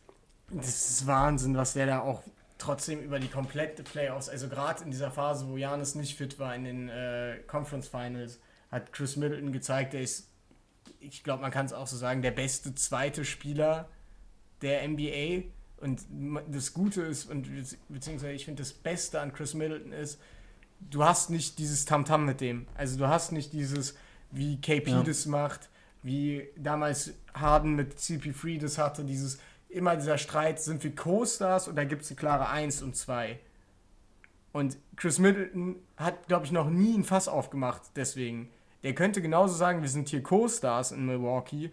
das 0.50 0.90
ist 0.90 1.07
Wahnsinn, 1.07 1.57
was 1.57 1.73
der 1.73 1.87
da 1.87 2.00
auch 2.00 2.23
trotzdem 2.61 3.00
über 3.00 3.19
die 3.19 3.28
komplette 3.28 3.83
Playoffs, 3.83 4.28
also 4.28 4.49
gerade 4.49 4.85
in 4.85 4.90
dieser 4.90 5.11
Phase, 5.11 5.49
wo 5.49 5.57
Janis 5.57 5.95
nicht 5.95 6.16
fit 6.16 6.38
war 6.38 6.54
in 6.54 6.64
den 6.64 6.88
äh, 6.88 7.38
Conference 7.47 7.88
Finals, 7.88 8.38
hat 8.71 8.92
Chris 8.92 9.16
Middleton 9.16 9.52
gezeigt, 9.52 9.95
er 9.95 10.02
ist, 10.02 10.30
ich 11.00 11.25
glaube, 11.25 11.42
man 11.42 11.50
kann 11.50 11.66
es 11.66 11.73
auch 11.73 11.87
so 11.87 11.97
sagen, 11.97 12.23
der 12.23 12.30
beste 12.30 12.75
zweite 12.75 13.25
Spieler 13.25 13.88
der 14.62 14.87
NBA. 14.87 15.45
Und 15.78 16.02
das 16.50 16.75
Gute 16.75 17.02
ist, 17.02 17.30
und 17.30 17.49
beziehungsweise 17.88 18.33
ich 18.33 18.45
finde 18.45 18.62
das 18.62 18.73
Beste 18.73 19.21
an 19.21 19.33
Chris 19.33 19.54
Middleton 19.54 19.92
ist, 19.92 20.21
du 20.78 21.04
hast 21.04 21.30
nicht 21.30 21.59
dieses 21.59 21.87
Tamtam 21.87 22.23
-Tam 22.23 22.25
mit 22.26 22.40
dem. 22.40 22.66
Also 22.75 22.99
du 22.99 23.09
hast 23.09 23.33
nicht 23.33 23.52
dieses, 23.52 23.97
wie 24.30 24.61
KP 24.61 24.90
ja. 24.90 25.02
das 25.02 25.26
macht, 25.26 25.71
wie 26.02 26.49
damals 26.57 27.14
Harden 27.35 27.75
mit 27.75 27.95
CP3 27.95 28.61
das 28.61 28.78
hatte, 28.78 29.04
dieses 29.04 29.38
immer 29.69 29.97
dieser 29.97 30.19
Streit, 30.19 30.61
sind 30.61 30.83
wir 30.83 30.95
Co-Stars 30.95 31.69
oder 31.69 31.85
gibt 31.87 32.02
es 32.02 32.11
eine 32.11 32.16
klare 32.16 32.49
1 32.49 32.83
und 32.83 32.97
2? 32.97 33.38
Und 34.52 34.76
Chris 34.97 35.19
Middleton 35.19 35.76
hat, 35.97 36.26
glaube 36.26 36.45
ich, 36.45 36.52
noch 36.52 36.69
nie 36.69 36.97
ein 36.97 37.04
Fass 37.04 37.28
aufgemacht, 37.28 37.83
deswegen. 37.97 38.50
Der 38.83 38.95
könnte 38.95 39.21
genauso 39.21 39.55
sagen, 39.55 39.83
wir 39.83 39.89
sind 39.89 40.09
hier 40.09 40.23
Co-Stars 40.23 40.93
in 40.93 41.07
Milwaukee, 41.07 41.71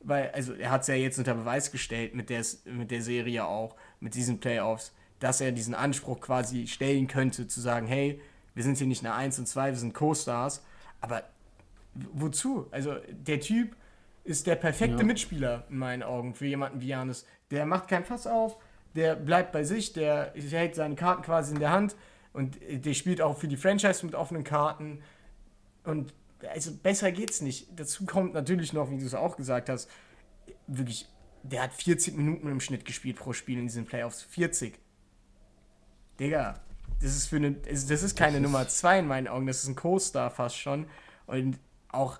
weil, 0.00 0.30
also 0.30 0.54
er 0.54 0.70
hat 0.70 0.82
es 0.82 0.88
ja 0.88 0.94
jetzt 0.94 1.18
unter 1.18 1.34
Beweis 1.34 1.70
gestellt 1.70 2.14
mit 2.14 2.30
der, 2.30 2.44
mit 2.64 2.90
der 2.90 3.02
Serie 3.02 3.44
auch, 3.46 3.76
mit 4.00 4.14
diesen 4.14 4.40
Playoffs, 4.40 4.92
dass 5.20 5.40
er 5.40 5.52
diesen 5.52 5.74
Anspruch 5.74 6.20
quasi 6.20 6.66
stellen 6.66 7.06
könnte, 7.08 7.46
zu 7.46 7.60
sagen, 7.60 7.86
hey, 7.86 8.20
wir 8.54 8.62
sind 8.62 8.78
hier 8.78 8.86
nicht 8.86 9.04
eine 9.04 9.14
1 9.14 9.38
und 9.38 9.46
2, 9.46 9.70
wir 9.70 9.78
sind 9.78 9.94
Co-Stars, 9.94 10.64
aber 11.00 11.24
wozu? 11.94 12.66
Also 12.70 12.96
der 13.10 13.40
Typ 13.40 13.76
ist 14.24 14.46
der 14.46 14.56
perfekte 14.56 14.98
ja. 14.98 15.04
Mitspieler 15.04 15.64
in 15.70 15.78
meinen 15.78 16.02
Augen 16.02 16.34
für 16.34 16.46
jemanden 16.46 16.80
wie 16.80 16.88
Janis. 16.88 17.26
Der 17.50 17.66
macht 17.66 17.88
kein 17.88 18.04
Fass 18.04 18.26
auf, 18.26 18.58
der 18.94 19.16
bleibt 19.16 19.52
bei 19.52 19.64
sich, 19.64 19.92
der 19.92 20.32
hält 20.34 20.74
seine 20.74 20.96
Karten 20.96 21.22
quasi 21.22 21.54
in 21.54 21.60
der 21.60 21.70
Hand 21.70 21.96
und 22.32 22.58
der 22.70 22.94
spielt 22.94 23.20
auch 23.20 23.38
für 23.38 23.48
die 23.48 23.56
Franchise 23.56 24.04
mit 24.04 24.14
offenen 24.14 24.44
Karten. 24.44 25.02
Und 25.84 26.12
also 26.46 26.74
besser 26.74 27.12
geht's 27.12 27.40
nicht. 27.40 27.68
Dazu 27.78 28.04
kommt 28.06 28.34
natürlich 28.34 28.72
noch, 28.72 28.90
wie 28.90 28.98
du 28.98 29.06
es 29.06 29.14
auch 29.14 29.36
gesagt 29.36 29.68
hast, 29.68 29.90
wirklich, 30.66 31.08
der 31.42 31.62
hat 31.62 31.72
40 31.72 32.16
Minuten 32.16 32.48
im 32.48 32.60
Schnitt 32.60 32.84
gespielt 32.84 33.16
pro 33.16 33.32
Spiel 33.32 33.58
in 33.58 33.66
diesen 33.66 33.86
Playoffs. 33.86 34.22
40. 34.22 34.78
Digga, 36.20 36.60
das 37.00 37.16
ist 37.16 37.28
für 37.28 37.36
eine, 37.36 37.52
das 37.52 37.90
ist 37.90 38.16
keine 38.16 38.40
das 38.40 38.42
Nummer 38.42 38.68
2 38.68 39.00
in 39.00 39.06
meinen 39.06 39.28
Augen, 39.28 39.46
das 39.46 39.62
ist 39.62 39.68
ein 39.68 39.76
Co-Star 39.76 40.30
fast 40.30 40.56
schon. 40.56 40.86
Und 41.26 41.58
auch 41.88 42.18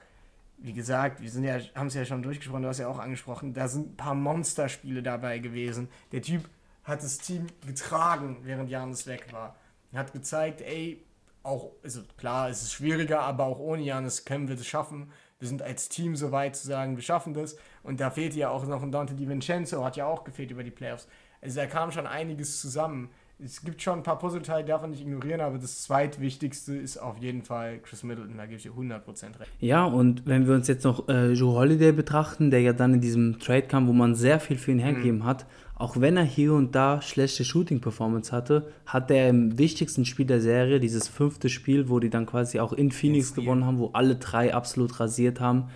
wie 0.58 0.72
gesagt, 0.72 1.20
wir 1.22 1.30
sind 1.30 1.44
ja, 1.44 1.60
haben 1.75 1.87
es 1.87 1.94
ja 1.94 2.04
schon 2.04 2.22
durchgesprochen, 2.22 2.62
du 2.62 2.68
hast 2.68 2.78
ja 2.78 2.88
auch 2.88 2.98
angesprochen, 2.98 3.54
da 3.54 3.68
sind 3.68 3.92
ein 3.92 3.96
paar 3.96 4.14
Monsterspiele 4.14 5.02
dabei 5.02 5.38
gewesen. 5.38 5.88
Der 6.12 6.22
Typ 6.22 6.48
hat 6.84 7.02
das 7.02 7.18
Team 7.18 7.46
getragen, 7.64 8.38
während 8.42 8.68
Janis 8.68 9.06
weg 9.06 9.32
war. 9.32 9.56
Er 9.92 10.00
hat 10.00 10.12
gezeigt, 10.12 10.60
ey, 10.60 11.04
auch, 11.42 11.73
also 11.83 12.02
klar, 12.16 12.50
es 12.50 12.62
ist 12.62 12.73
schwieriger, 12.73 13.21
aber 13.21 13.47
auch 13.47 13.59
ohne 13.59 13.83
Janis 13.83 14.25
können 14.25 14.49
wir 14.49 14.57
das 14.57 14.66
schaffen. 14.66 15.11
Wir 15.38 15.49
sind 15.49 15.62
als 15.62 15.88
Team 15.88 16.16
so 16.16 16.33
weit 16.33 16.57
zu 16.57 16.66
sagen, 16.66 16.97
wir 16.97 17.02
schaffen 17.02 17.35
das. 17.35 17.57
Und 17.83 18.00
da 18.00 18.11
fehlt 18.11 18.35
ja 18.35 18.50
auch 18.50 18.66
noch 18.66 18.83
ein 18.83 18.92
Dante 18.92 19.14
DiVincenzo, 19.14 19.85
hat 19.85 19.97
ja 19.97 20.07
auch 20.07 20.25
gefehlt 20.25 20.50
über 20.50 20.64
die 20.64 20.71
Playoffs. 20.71 21.09
Also 21.40 21.61
da 21.61 21.66
kam 21.66 21.92
schon 21.92 22.07
einiges 22.07 22.61
zusammen 22.61 23.11
es 23.40 23.62
gibt 23.62 23.80
schon 23.80 24.00
ein 24.00 24.02
paar 24.02 24.18
Puzzleteile, 24.18 24.64
darf 24.64 24.83
man 24.83 24.90
nicht 24.90 25.00
ignorieren, 25.00 25.40
aber 25.40 25.59
das 25.59 25.83
zweitwichtigste 25.83 26.75
ist 26.75 26.97
auf 26.97 27.18
jeden 27.18 27.42
Fall 27.42 27.78
Chris 27.78 28.02
Middleton, 28.02 28.37
da 28.37 28.47
gebe 28.47 28.57
ich 28.57 28.64
dir 28.64 28.73
100% 28.73 29.38
recht. 29.38 29.50
Ja, 29.61 29.85
und 29.85 30.26
wenn 30.26 30.47
wir 30.47 30.54
uns 30.54 30.66
jetzt 30.66 30.85
noch 30.85 31.09
äh, 31.09 31.33
Joe 31.33 31.54
Holiday 31.54 31.92
betrachten, 31.92 32.50
der 32.50 32.61
ja 32.62 32.73
dann 32.73 32.95
in 32.95 33.00
diesem 33.00 33.38
Trade 33.38 33.62
kam, 33.62 33.87
wo 33.87 33.92
man 33.92 34.16
sehr 34.16 34.40
viel 34.40 34.59
für 34.59 34.73
ihn 34.73 34.80
hergegeben 34.80 35.21
mhm. 35.21 35.25
hat, 35.25 35.47
auch 35.78 36.00
wenn 36.00 36.16
er 36.16 36.24
hier 36.24 36.54
und 36.54 36.74
da 36.74 37.00
schlechte 37.00 37.44
Shooting-Performance 37.44 38.32
hatte, 38.32 38.68
hat 38.84 39.10
er 39.12 39.28
im 39.28 39.58
wichtigsten 39.58 40.04
Spiel 40.04 40.26
der 40.26 40.40
Serie, 40.40 40.80
dieses 40.80 41.06
fünfte 41.06 41.48
Spiel, 41.48 41.88
wo 41.88 42.00
die 42.00 42.10
dann 42.10 42.26
quasi 42.26 42.58
auch 42.58 42.72
in 42.72 42.90
Phoenix 42.90 43.32
gewonnen 43.32 43.64
haben, 43.64 43.78
wo 43.78 43.90
alle 43.92 44.16
drei 44.16 44.52
absolut 44.52 44.98
rasiert 44.98 45.40
haben, 45.40 45.68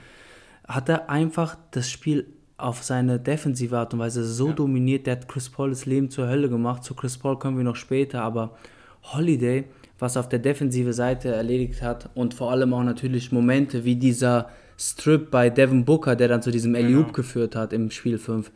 hat 0.66 0.88
er 0.88 1.08
einfach 1.08 1.56
das 1.70 1.88
Spiel 1.88 2.26
auf 2.56 2.82
seine 2.82 3.20
defensive 3.20 3.78
Art 3.78 3.94
und 3.94 4.00
Weise 4.00 4.24
so 4.24 4.48
ja. 4.48 4.52
dominiert. 4.54 5.06
Der 5.06 5.16
hat 5.16 5.28
Chris 5.28 5.48
Paul 5.48 5.70
das 5.70 5.86
Leben 5.86 6.10
zur 6.10 6.28
Hölle 6.28 6.48
gemacht. 6.48 6.82
Zu 6.82 6.94
Chris 6.94 7.16
Paul 7.16 7.38
kommen 7.38 7.56
wir 7.56 7.64
noch 7.64 7.76
später, 7.76 8.22
aber 8.22 8.56
Holiday, 9.04 9.64
was 9.98 10.16
auf 10.16 10.28
der 10.28 10.40
defensive 10.40 10.92
Seite 10.92 11.28
erledigt 11.28 11.80
hat 11.80 12.10
und 12.14 12.34
vor 12.34 12.50
allem 12.50 12.74
auch 12.74 12.82
natürlich 12.82 13.30
Momente 13.30 13.84
wie 13.84 13.96
dieser 13.96 14.48
Strip 14.76 15.30
bei 15.30 15.48
Devin 15.48 15.84
Booker, 15.84 16.16
der 16.16 16.28
dann 16.28 16.42
zu 16.42 16.50
diesem 16.50 16.74
Eliup 16.74 17.06
genau. 17.06 17.12
geführt 17.12 17.54
hat 17.54 17.72
im 17.72 17.90
Spiel 17.90 18.18
5. 18.18 18.50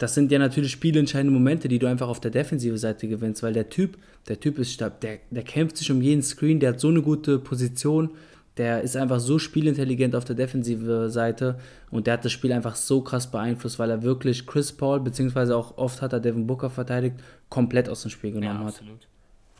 Das 0.00 0.14
sind 0.14 0.32
ja 0.32 0.38
natürlich 0.38 0.72
spielentscheidende 0.72 1.30
Momente, 1.30 1.68
die 1.68 1.78
du 1.78 1.86
einfach 1.86 2.08
auf 2.08 2.20
der 2.20 2.30
defensive 2.30 2.78
Seite 2.78 3.06
gewinnst, 3.06 3.42
weil 3.42 3.52
der 3.52 3.68
Typ, 3.68 3.98
der 4.28 4.40
Typ 4.40 4.58
ist 4.58 4.72
stark, 4.72 4.98
der, 5.02 5.18
der 5.30 5.42
kämpft 5.42 5.76
sich 5.76 5.90
um 5.90 6.00
jeden 6.00 6.22
Screen, 6.22 6.58
der 6.58 6.70
hat 6.70 6.80
so 6.80 6.88
eine 6.88 7.02
gute 7.02 7.38
Position, 7.38 8.16
der 8.56 8.80
ist 8.80 8.96
einfach 8.96 9.20
so 9.20 9.38
spielintelligent 9.38 10.16
auf 10.16 10.24
der 10.24 10.36
defensive 10.36 11.10
Seite 11.10 11.60
und 11.90 12.06
der 12.06 12.14
hat 12.14 12.24
das 12.24 12.32
Spiel 12.32 12.50
einfach 12.50 12.76
so 12.76 13.02
krass 13.02 13.30
beeinflusst, 13.30 13.78
weil 13.78 13.90
er 13.90 14.02
wirklich 14.02 14.46
Chris 14.46 14.72
Paul, 14.72 15.00
beziehungsweise 15.00 15.54
auch 15.54 15.76
oft 15.76 16.00
hat 16.00 16.14
er 16.14 16.20
Devin 16.20 16.46
Booker 16.46 16.70
verteidigt, 16.70 17.16
komplett 17.50 17.90
aus 17.90 18.00
dem 18.00 18.10
Spiel 18.10 18.32
genommen 18.32 18.62
ja, 18.62 18.66
absolut. 18.68 19.02
hat. 19.02 19.08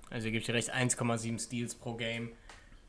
Also 0.09 0.29
er 0.29 0.33
gibt 0.33 0.49
dir 0.49 0.55
recht, 0.55 0.75
1,7 0.75 1.39
Steals 1.39 1.75
pro 1.75 1.97
Game. 1.97 2.31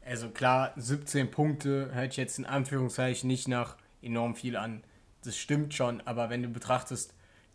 Also 0.06 0.30
klar, 0.30 0.72
17 0.78 1.30
Punkte 1.30 1.90
hört 1.94 2.16
jetzt 2.16 2.40
in 2.40 2.46
Anführungszeichen 2.46 3.28
nicht 3.28 3.50
nach 3.50 3.76
enorm 4.02 4.36
viel 4.36 4.56
an. 4.56 4.84
Das 5.26 5.36
stimmt 5.36 5.74
schon, 5.74 6.00
aber 6.06 6.30
wenn 6.30 6.44
du 6.44 6.48
betrachtest, 6.48 7.14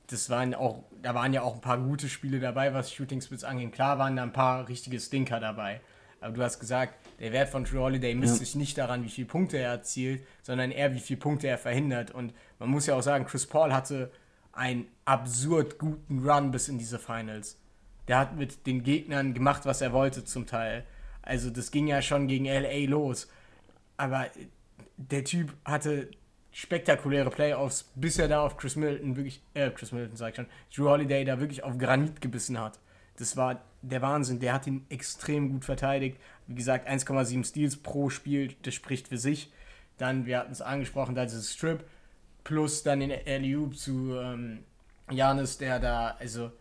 das 0.09 0.31
waren 0.31 0.55
auch, 0.55 0.85
da 1.03 1.14
waren 1.14 1.33
ja 1.33 1.42
auch 1.42 1.55
ein 1.55 1.61
paar 1.61 1.79
gute 1.79 2.09
Spiele 2.09 2.38
dabei, 2.40 2.73
was 2.75 2.92
Shooting 2.92 3.21
Splits 3.21 3.45
angeht. 3.45 3.73
Klar 3.73 3.99
waren 3.99 4.16
da 4.16 4.23
ein 4.23 4.33
paar 4.33 4.69
richtige 4.69 5.01
Stinker 5.01 5.40
dabei. 5.40 5.81
Aber 6.21 6.33
du 6.33 6.42
hast 6.42 6.61
gesagt, 6.61 6.95
der 7.21 7.33
Wert 7.33 7.49
von 7.49 7.64
True 7.64 7.81
Holiday 7.81 8.14
misst 8.14 8.35
ja. 8.35 8.38
sich 8.40 8.55
nicht 8.55 8.79
daran, 8.79 9.05
wie 9.05 9.09
viele 9.09 9.27
Punkte 9.27 9.59
er 9.59 9.71
erzielt, 9.71 10.23
sondern 10.42 10.71
eher, 10.71 10.95
wie 10.95 11.01
viele 11.01 11.19
Punkte 11.19 11.49
er 11.49 11.59
verhindert. 11.59 12.11
Und 12.11 12.33
man 12.59 12.69
muss 12.69 12.87
ja 12.87 12.95
auch 12.95 13.03
sagen, 13.03 13.27
Chris 13.27 13.47
Paul 13.47 13.73
hatte 13.73 14.11
einen 14.53 14.87
absurd 15.05 15.79
guten 15.79 16.29
Run 16.29 16.51
bis 16.51 16.69
in 16.69 16.79
diese 16.79 16.99
Finals. 16.99 17.59
Der 18.09 18.19
hat 18.19 18.37
mit 18.37 18.66
den 18.66 18.83
Gegnern 18.83 19.35
gemacht, 19.35 19.66
was 19.66 19.81
er 19.81 19.92
wollte 19.92 20.25
zum 20.25 20.47
Teil. 20.47 20.85
Also 21.23 21.51
das 21.51 21.71
ging 21.71 21.88
ja 21.88 22.01
schon 22.01 22.29
gegen 22.29 22.47
LA 22.47 22.88
los. 22.88 23.29
Aber 23.97 24.27
der 24.97 25.25
Typ 25.25 25.53
hatte 25.64 26.11
spektakuläre 26.57 27.29
Playoffs, 27.29 27.92
bis 27.97 28.19
er 28.19 28.29
da 28.29 28.40
auf 28.40 28.57
Chris 28.57 28.77
Middleton 28.77 29.14
wirklich, 29.14 29.42
äh, 29.53 29.69
Chris 29.69 29.92
Middleton 29.92 30.16
sag 30.16 30.31
ich 30.31 30.37
schon, 30.37 30.47
Drew 30.75 30.88
Holiday 30.88 31.23
da 31.23 31.38
wirklich 31.38 31.62
auf 31.62 31.77
Granit 31.77 32.23
gebissen 32.23 32.59
hat. 32.59 32.79
Das 33.19 33.37
war 33.37 33.61
der 33.83 34.01
Wahnsinn. 34.01 34.40
Der 34.40 34.55
hat 34.55 34.66
ihn 34.66 34.87
extrem 34.88 35.51
gut 35.51 35.66
verteidigt. 35.66 36.19
Wie 36.47 36.55
gesagt, 36.55 36.88
1,7 36.88 37.45
Steals 37.45 37.77
pro 37.77 38.09
Spiel, 38.09 38.55
das 38.62 38.73
spricht 38.73 39.09
für 39.09 39.19
sich. 39.19 39.53
Dann, 39.99 40.25
wir 40.25 40.38
hatten 40.38 40.53
es 40.53 40.62
angesprochen, 40.62 41.14
da 41.14 41.25
ist 41.25 41.53
Strip. 41.53 41.85
Plus 42.42 42.83
dann 42.83 43.01
den 43.01 43.12
alley 43.12 43.71
zu 43.73 44.16
ähm, 44.16 44.61
Janis, 45.11 45.59
der 45.59 45.79
da, 45.79 46.16
also 46.19 46.53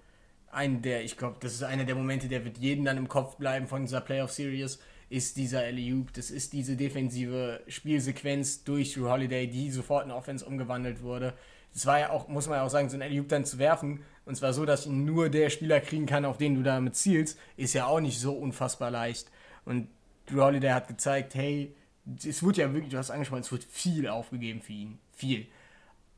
ein 0.52 0.82
der, 0.82 1.06
ich 1.06 1.18
glaube, 1.18 1.38
das 1.40 1.54
ist 1.54 1.64
einer 1.64 1.86
der 1.86 1.96
Momente, 1.96 2.28
der 2.28 2.44
wird 2.44 2.58
jedem 2.58 2.84
dann 2.84 2.98
im 2.98 3.08
Kopf 3.08 3.38
bleiben 3.38 3.68
von 3.68 3.84
dieser 3.84 4.02
Playoff-Series, 4.02 4.80
ist 5.10 5.38
dieser 5.38 5.60
alley 5.60 6.06
Das 6.14 6.32
ist 6.32 6.54
diese 6.54 6.76
defensive 6.76 7.62
Spielsequenz 7.68 8.64
durch 8.64 8.94
Drew 8.94 9.10
Holiday, 9.10 9.48
die 9.48 9.72
sofort 9.72 10.06
in 10.06 10.12
Offense 10.12 10.46
umgewandelt 10.46 11.02
wurde. 11.02 11.34
Das 11.74 11.86
war 11.86 12.00
ja 12.00 12.10
auch, 12.10 12.28
muss 12.28 12.48
man 12.48 12.58
ja 12.58 12.64
auch 12.64 12.70
sagen, 12.70 12.90
so 12.90 12.98
ein 12.98 13.02
alley 13.02 13.26
dann 13.28 13.46
zu 13.46 13.60
werfen, 13.60 14.02
und 14.26 14.36
zwar 14.36 14.54
so, 14.54 14.66
dass 14.66 14.88
ihn 14.88 15.06
nur 15.06 15.30
der 15.30 15.50
Spieler 15.50 15.80
kriegen 15.80 16.08
kann, 16.08 16.26
auf 16.26 16.38
den 16.38 16.56
du 16.56 16.64
damit 16.64 16.96
zielst, 16.96 17.38
ist 17.58 17.74
ja 17.74 17.86
auch 17.86 18.00
nicht 18.00 18.20
so 18.20 18.34
unfassbar 18.34 18.90
leicht. 18.90 19.30
Und 19.66 19.88
Drew 20.26 20.42
Holiday 20.42 20.72
hat 20.72 20.88
gezeigt, 20.88 21.36
hey, 21.36 21.76
es 22.18 22.44
wird 22.44 22.58
ja 22.58 22.74
wirklich, 22.74 22.92
du 22.92 22.98
hast 22.98 23.12
angesprochen, 23.12 23.42
es 23.42 23.52
wird 23.52 23.64
viel 23.64 24.08
aufgegeben 24.08 24.62
für 24.62 24.74
ihn. 24.74 25.00
Viel. 25.14 25.48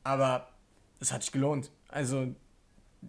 Aber 0.04 0.48
es 1.00 1.12
hat 1.12 1.22
sich 1.22 1.32
gelohnt. 1.32 1.70
Also, 1.88 2.34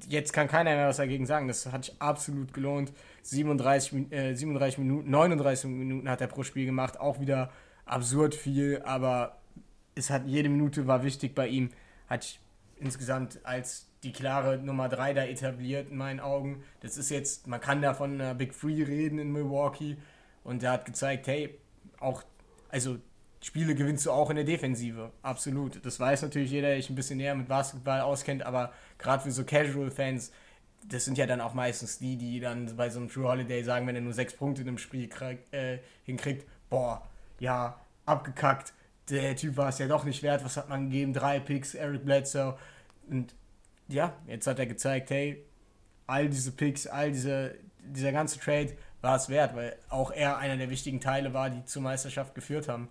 jetzt 0.08 0.34
kann 0.34 0.48
keiner 0.48 0.76
mehr 0.76 0.88
was 0.88 0.98
dagegen 0.98 1.26
sagen. 1.26 1.48
Das 1.48 1.66
hat 1.66 1.86
sich 1.86 2.02
absolut 2.02 2.54
gelohnt. 2.54 2.92
37, 3.24 4.12
äh, 4.12 4.34
37 4.34 4.80
Minuten, 4.80 5.10
39 5.10 5.70
Minuten 5.70 6.10
hat 6.10 6.22
er 6.22 6.28
pro 6.28 6.44
Spiel 6.44 6.66
gemacht. 6.66 7.00
Auch 7.00 7.20
wieder 7.20 7.52
absurd 7.86 8.36
viel, 8.36 8.82
aber 8.84 9.38
es 9.96 10.10
hat 10.10 10.26
jede 10.26 10.50
Minute 10.50 10.88
war 10.88 11.04
wichtig 11.04 11.36
bei 11.36 11.48
ihm. 11.48 11.70
Hat 12.08 12.40
insgesamt 12.80 13.40
als 13.44 13.88
die 14.04 14.14
klare 14.14 14.58
Nummer 14.58 14.88
3 14.88 15.14
da 15.14 15.26
etabliert 15.26 15.90
in 15.90 15.98
meinen 15.98 16.20
Augen. 16.20 16.64
Das 16.82 16.98
ist 16.98 17.10
jetzt, 17.10 17.48
man 17.48 17.60
kann 17.60 17.82
da 17.82 17.94
von 17.94 18.14
einer 18.14 18.34
Big 18.34 18.54
Free 18.54 18.84
reden 18.84 19.20
in 19.20 19.32
Milwaukee 19.32 19.98
und 20.44 20.62
der 20.62 20.72
hat 20.72 20.86
gezeigt, 20.86 21.28
hey, 21.28 21.58
auch, 22.00 22.24
also 22.70 22.98
Spiele 23.42 23.76
gewinnst 23.76 24.06
du 24.06 24.12
auch 24.12 24.30
in 24.30 24.36
der 24.36 24.46
Defensive. 24.46 25.12
Absolut. 25.22 25.86
Das 25.86 26.00
weiß 26.00 26.22
natürlich 26.24 26.52
jeder, 26.52 26.70
der 26.70 26.78
sich 26.78 26.90
ein 26.90 26.96
bisschen 26.96 27.18
näher 27.18 27.36
mit 27.36 27.48
Basketball 27.48 28.02
auskennt, 28.02 28.44
aber 28.44 28.74
gerade 29.00 29.24
für 29.24 29.32
so 29.32 29.44
Casual-Fans, 29.44 30.32
das 30.88 31.06
sind 31.06 31.18
ja 31.18 31.26
dann 31.26 31.42
auch 31.42 31.54
meistens 31.54 31.98
die, 31.98 32.18
die 32.18 32.40
dann 32.40 32.76
bei 32.76 32.90
so 32.90 33.00
einem 33.00 33.10
True 33.10 33.28
Holiday 33.28 33.64
sagen, 33.64 33.88
wenn 33.88 33.96
er 33.96 34.02
nur 34.02 34.14
sechs 34.14 34.34
Punkte 34.34 34.62
in 34.62 34.68
einem 34.68 34.78
Spiel 34.78 35.08
krieg, 35.08 35.40
äh, 35.52 35.80
hinkriegt, 36.06 36.48
boah, 36.70 37.08
ja, 37.40 37.80
abgekackt, 38.06 38.74
der 39.10 39.36
Typ 39.36 39.58
war 39.58 39.70
es 39.70 39.80
ja 39.80 39.88
doch 39.88 40.04
nicht 40.04 40.22
wert, 40.22 40.46
was 40.46 40.58
hat 40.58 40.70
man 40.70 40.86
gegeben? 40.86 41.14
Drei 41.14 41.40
Picks, 41.40 41.74
Eric 41.74 42.06
Bledsoe. 42.06 42.58
Und 43.10 43.34
ja, 43.88 44.14
jetzt 44.28 44.46
hat 44.46 44.60
er 44.60 44.68
gezeigt, 44.68 45.10
hey, 45.10 45.44
all 46.06 46.30
diese 46.30 46.52
Picks, 46.52 46.86
all 46.86 47.12
diese, 47.12 47.56
dieser 47.84 48.12
ganze 48.12 48.40
Trade 48.40 48.76
war 49.02 49.16
es 49.16 49.30
wert, 49.30 49.56
weil 49.56 49.76
auch 49.90 50.12
er 50.12 50.38
einer 50.38 50.58
der 50.58 50.70
wichtigen 50.70 51.02
Teile 51.02 51.34
war, 51.34 51.50
die 51.50 51.66
zur 51.66 51.82
Meisterschaft 51.82 52.36
geführt 52.36 52.68
haben 52.68 52.90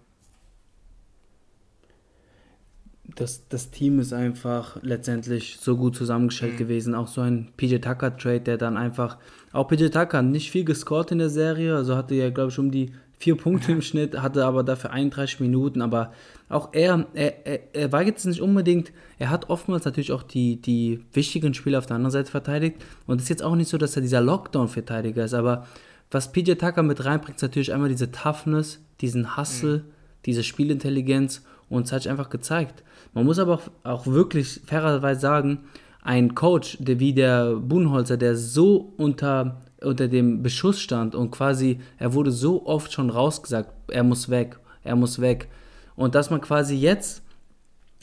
das, 3.15 3.49
das 3.49 3.71
Team 3.71 3.99
ist 4.01 4.13
einfach 4.13 4.79
letztendlich 4.83 5.59
so 5.61 5.77
gut 5.77 5.97
zusammengestellt 5.97 6.55
mhm. 6.55 6.59
gewesen. 6.59 6.95
Auch 6.95 7.09
so 7.09 7.21
ein 7.21 7.49
PJ 7.57 7.77
Tucker 7.79 8.17
Trade, 8.17 8.41
der 8.41 8.59
dann 8.59 8.77
einfach, 8.77 9.19
auch 9.53 9.69
PJ 9.69 9.89
Tucker 9.89 10.23
nicht 10.23 10.51
viel 10.51 10.65
gescored 10.65 11.11
in 11.11 11.19
der 11.19 11.31
Serie, 11.31 11.75
also 11.75 11.97
hatte 11.97 12.15
ja, 12.15 12.31
glaube 12.31 12.51
ich, 12.51 12.59
um 12.59 12.71
die 12.71 12.93
vier 13.19 13.37
Punkte 13.37 13.73
im 13.73 13.83
Schnitt, 13.83 14.21
hatte 14.21 14.45
aber 14.45 14.63
dafür 14.63 14.93
31 14.93 15.41
Minuten, 15.41 15.83
aber 15.83 16.13
auch 16.49 16.73
er, 16.73 17.07
er, 17.15 17.47
er, 17.47 17.75
er 17.75 17.93
war 17.93 18.03
jetzt 18.03 18.25
nicht 18.27 18.41
unbedingt, 18.41 18.93
er 19.19 19.31
hat 19.31 19.51
oftmals 19.51 19.85
natürlich 19.85 20.13
auch 20.13 20.23
die, 20.23 20.63
die 20.63 21.01
wichtigen 21.13 21.53
Spiele 21.53 21.79
auf 21.79 21.87
der 21.87 21.97
anderen 21.97 22.13
Seite 22.13 22.31
verteidigt 22.31 22.77
und 23.07 23.17
es 23.17 23.25
ist 23.25 23.31
jetzt 23.31 23.43
auch 23.43 23.57
nicht 23.57 23.69
so, 23.69 23.77
dass 23.77 23.97
er 23.97 24.03
dieser 24.03 24.21
Lockdown-Verteidiger 24.21 25.25
ist, 25.25 25.35
aber 25.35 25.67
was 26.11 26.33
PJ 26.33 26.53
Tucker 26.53 26.83
mit 26.83 27.05
reinbringt, 27.05 27.37
ist 27.37 27.43
natürlich 27.43 27.73
einmal 27.73 27.89
diese 27.89 28.13
Toughness, 28.13 28.81
diesen 29.01 29.37
Hustle, 29.37 29.79
mhm. 29.79 29.83
diese 30.25 30.45
Spielintelligenz 30.45 31.43
und 31.71 31.87
es 31.87 31.93
hat 31.93 32.03
sich 32.03 32.11
einfach 32.11 32.31
gezeigt. 32.31 32.83
Man 33.15 33.25
muss 33.25 33.39
aber 33.39 33.55
auch, 33.55 33.71
auch 33.85 34.07
wirklich 34.07 34.61
fairerweise 34.65 35.21
sagen, 35.21 35.65
ein 36.03 36.35
Coach 36.35 36.79
der, 36.81 37.01
wie 37.01 37.13
der 37.13 37.57
Buhnholzer, 37.57 38.17
der 38.17 38.37
so 38.37 38.93
unter, 38.97 39.63
unter 39.83 40.09
dem 40.09 40.43
Beschuss 40.43 40.81
stand 40.81 41.15
und 41.15 41.31
quasi, 41.31 41.81
er 41.99 42.15
wurde 42.15 42.31
so 42.31 42.67
oft 42.67 42.93
schon 42.93 43.11
rausgesagt, 43.11 43.71
er 43.89 44.05
muss 44.05 44.29
weg, 44.29 44.59
er 44.83 44.97
muss 44.97 45.21
weg. 45.21 45.49
Und 45.97 46.15
dass 46.15 46.31
man 46.31 46.41
quasi 46.41 46.77
jetzt, 46.77 47.23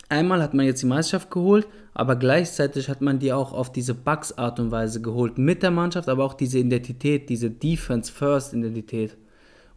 einmal 0.09 0.41
hat 0.43 0.53
man 0.53 0.65
jetzt 0.65 0.83
die 0.83 0.87
Meisterschaft 0.87 1.31
geholt, 1.31 1.67
aber 1.93 2.17
gleichzeitig 2.17 2.89
hat 2.89 3.01
man 3.01 3.19
die 3.19 3.31
auch 3.31 3.53
auf 3.53 3.71
diese 3.71 3.93
Bugs-Art 3.93 4.59
und 4.59 4.69
Weise 4.69 5.01
geholt 5.01 5.37
mit 5.37 5.63
der 5.63 5.71
Mannschaft, 5.71 6.09
aber 6.09 6.25
auch 6.25 6.33
diese 6.33 6.59
Identität, 6.59 7.29
diese 7.29 7.49
Defense-First-Identität. 7.49 9.15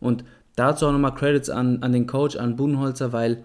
Und 0.00 0.24
dazu 0.56 0.86
auch 0.86 0.92
nochmal 0.92 1.14
Credits 1.14 1.48
an, 1.48 1.82
an 1.82 1.92
den 1.92 2.08
Coach, 2.08 2.36
an 2.36 2.56
Buhnholzer, 2.56 3.12
weil 3.12 3.44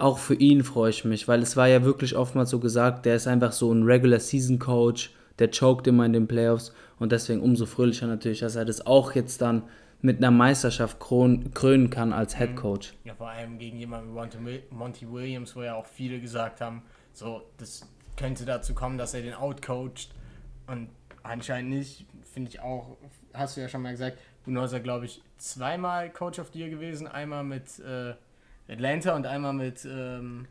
auch 0.00 0.18
für 0.18 0.34
ihn 0.34 0.64
freue 0.64 0.90
ich 0.90 1.04
mich, 1.04 1.28
weil 1.28 1.42
es 1.42 1.56
war 1.56 1.68
ja 1.68 1.84
wirklich 1.84 2.16
oftmals 2.16 2.50
so 2.50 2.58
gesagt, 2.58 3.06
der 3.06 3.16
ist 3.16 3.26
einfach 3.26 3.52
so 3.52 3.72
ein 3.72 3.84
Regular 3.84 4.20
Season 4.20 4.58
Coach, 4.58 5.10
der 5.38 5.50
choked 5.50 5.86
immer 5.86 6.06
in 6.06 6.12
den 6.12 6.26
Playoffs 6.28 6.72
und 6.98 7.12
deswegen 7.12 7.40
umso 7.40 7.66
fröhlicher 7.66 8.06
natürlich, 8.06 8.40
dass 8.40 8.56
er 8.56 8.64
das 8.64 8.86
auch 8.86 9.14
jetzt 9.14 9.40
dann 9.40 9.62
mit 10.02 10.18
einer 10.18 10.30
Meisterschaft 10.30 10.98
krönen 10.98 11.90
kann 11.90 12.12
als 12.12 12.36
Head 12.36 12.50
mhm. 12.50 12.56
Coach. 12.56 12.94
Ja, 13.04 13.14
vor 13.14 13.28
allem 13.28 13.58
gegen 13.58 13.76
jemanden 13.78 14.14
wie 14.46 14.62
Monty 14.70 15.10
Williams, 15.10 15.54
wo 15.54 15.62
ja 15.62 15.74
auch 15.74 15.86
viele 15.86 16.20
gesagt 16.20 16.60
haben, 16.60 16.82
so, 17.12 17.42
das 17.58 17.86
könnte 18.16 18.44
dazu 18.44 18.74
kommen, 18.74 18.98
dass 18.98 19.14
er 19.14 19.22
den 19.22 19.34
outcoacht 19.34 20.10
und 20.66 20.88
anscheinend 21.22 21.70
nicht, 21.70 22.06
finde 22.32 22.50
ich 22.50 22.60
auch, 22.60 22.96
hast 23.34 23.56
du 23.56 23.60
ja 23.60 23.68
schon 23.68 23.82
mal 23.82 23.92
gesagt, 23.92 24.18
Bunosa, 24.44 24.78
glaube 24.78 25.04
ich, 25.04 25.22
zweimal 25.36 26.10
Coach 26.10 26.38
of 26.38 26.50
the 26.52 26.60
Year 26.60 26.70
gewesen, 26.70 27.06
einmal 27.06 27.44
mit 27.44 27.78
äh, 27.80 28.14
Atlanta 28.70 29.16
und 29.16 29.26
einmal 29.26 29.52
mit, 29.52 29.84
ähm, 29.84 30.46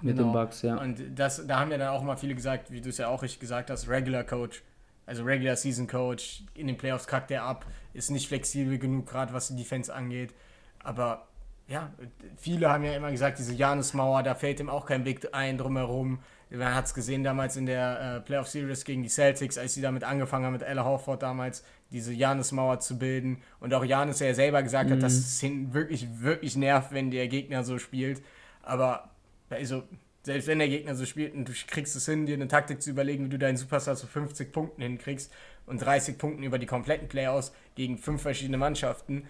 mit 0.00 0.16
genau. 0.16 0.28
den 0.28 0.32
Bucks, 0.32 0.62
ja. 0.62 0.76
Und 0.76 1.00
das, 1.14 1.46
da 1.46 1.60
haben 1.60 1.70
ja 1.70 1.78
dann 1.78 1.88
auch 1.88 2.02
mal 2.02 2.16
viele 2.16 2.34
gesagt, 2.34 2.70
wie 2.70 2.80
du 2.80 2.88
es 2.88 2.98
ja 2.98 3.08
auch 3.08 3.22
richtig 3.22 3.40
gesagt 3.40 3.70
hast, 3.70 3.88
Regular 3.88 4.24
Coach, 4.24 4.62
also 5.06 5.22
Regular 5.24 5.56
Season 5.56 5.86
Coach, 5.86 6.44
in 6.54 6.66
den 6.66 6.76
Playoffs 6.76 7.06
kackt 7.06 7.30
er 7.30 7.42
ab, 7.42 7.66
ist 7.92 8.10
nicht 8.10 8.28
flexibel 8.28 8.78
genug, 8.78 9.06
gerade 9.06 9.32
was 9.32 9.48
die 9.48 9.56
Defense 9.56 9.94
angeht. 9.94 10.34
Aber 10.82 11.28
ja, 11.68 11.92
viele 12.36 12.70
haben 12.70 12.84
ja 12.84 12.94
immer 12.94 13.10
gesagt, 13.10 13.38
diese 13.38 13.54
Janus-Mauer, 13.54 14.22
da 14.22 14.34
fällt 14.34 14.60
ihm 14.60 14.68
auch 14.68 14.86
kein 14.86 15.04
Weg 15.04 15.28
ein 15.32 15.58
drumherum. 15.58 16.20
Man 16.56 16.74
hat 16.74 16.86
es 16.86 16.94
gesehen 16.94 17.24
damals 17.24 17.56
in 17.56 17.66
der 17.66 18.16
äh, 18.16 18.20
Playoff 18.20 18.48
Series 18.48 18.84
gegen 18.84 19.02
die 19.02 19.08
Celtics, 19.08 19.58
als 19.58 19.74
sie 19.74 19.80
damit 19.80 20.04
angefangen 20.04 20.44
haben, 20.44 20.52
mit 20.52 20.62
Ella 20.62 20.84
Horford 20.84 21.22
damals, 21.22 21.64
diese 21.90 22.12
Janis-Mauer 22.12 22.80
zu 22.80 22.98
bilden. 22.98 23.42
Und 23.60 23.74
auch 23.74 23.84
Janis, 23.84 24.18
der 24.18 24.28
ja 24.28 24.34
selber 24.34 24.62
gesagt 24.62 24.90
mhm. 24.90 24.94
hat, 24.94 25.02
dass 25.02 25.14
es 25.14 25.42
ihn 25.42 25.74
wirklich, 25.74 26.06
wirklich 26.20 26.56
nervt, 26.56 26.92
wenn 26.92 27.10
der 27.10 27.28
Gegner 27.28 27.64
so 27.64 27.78
spielt. 27.78 28.22
Aber 28.62 29.10
also, 29.50 29.82
selbst 30.22 30.48
wenn 30.48 30.58
der 30.58 30.68
Gegner 30.68 30.94
so 30.94 31.04
spielt 31.04 31.34
und 31.34 31.48
du 31.48 31.52
kriegst 31.66 31.96
es 31.96 32.06
hin, 32.06 32.26
dir 32.26 32.34
eine 32.34 32.48
Taktik 32.48 32.82
zu 32.82 32.90
überlegen, 32.90 33.26
wie 33.26 33.30
du 33.30 33.38
deinen 33.38 33.56
Superstar 33.56 33.96
zu 33.96 34.06
50 34.06 34.52
Punkten 34.52 34.82
hinkriegst 34.82 35.32
und 35.66 35.78
30 35.78 36.18
Punkten 36.18 36.42
über 36.42 36.58
die 36.58 36.66
kompletten 36.66 37.08
Playoffs 37.08 37.52
gegen 37.74 37.98
fünf 37.98 38.22
verschiedene 38.22 38.58
Mannschaften. 38.58 39.26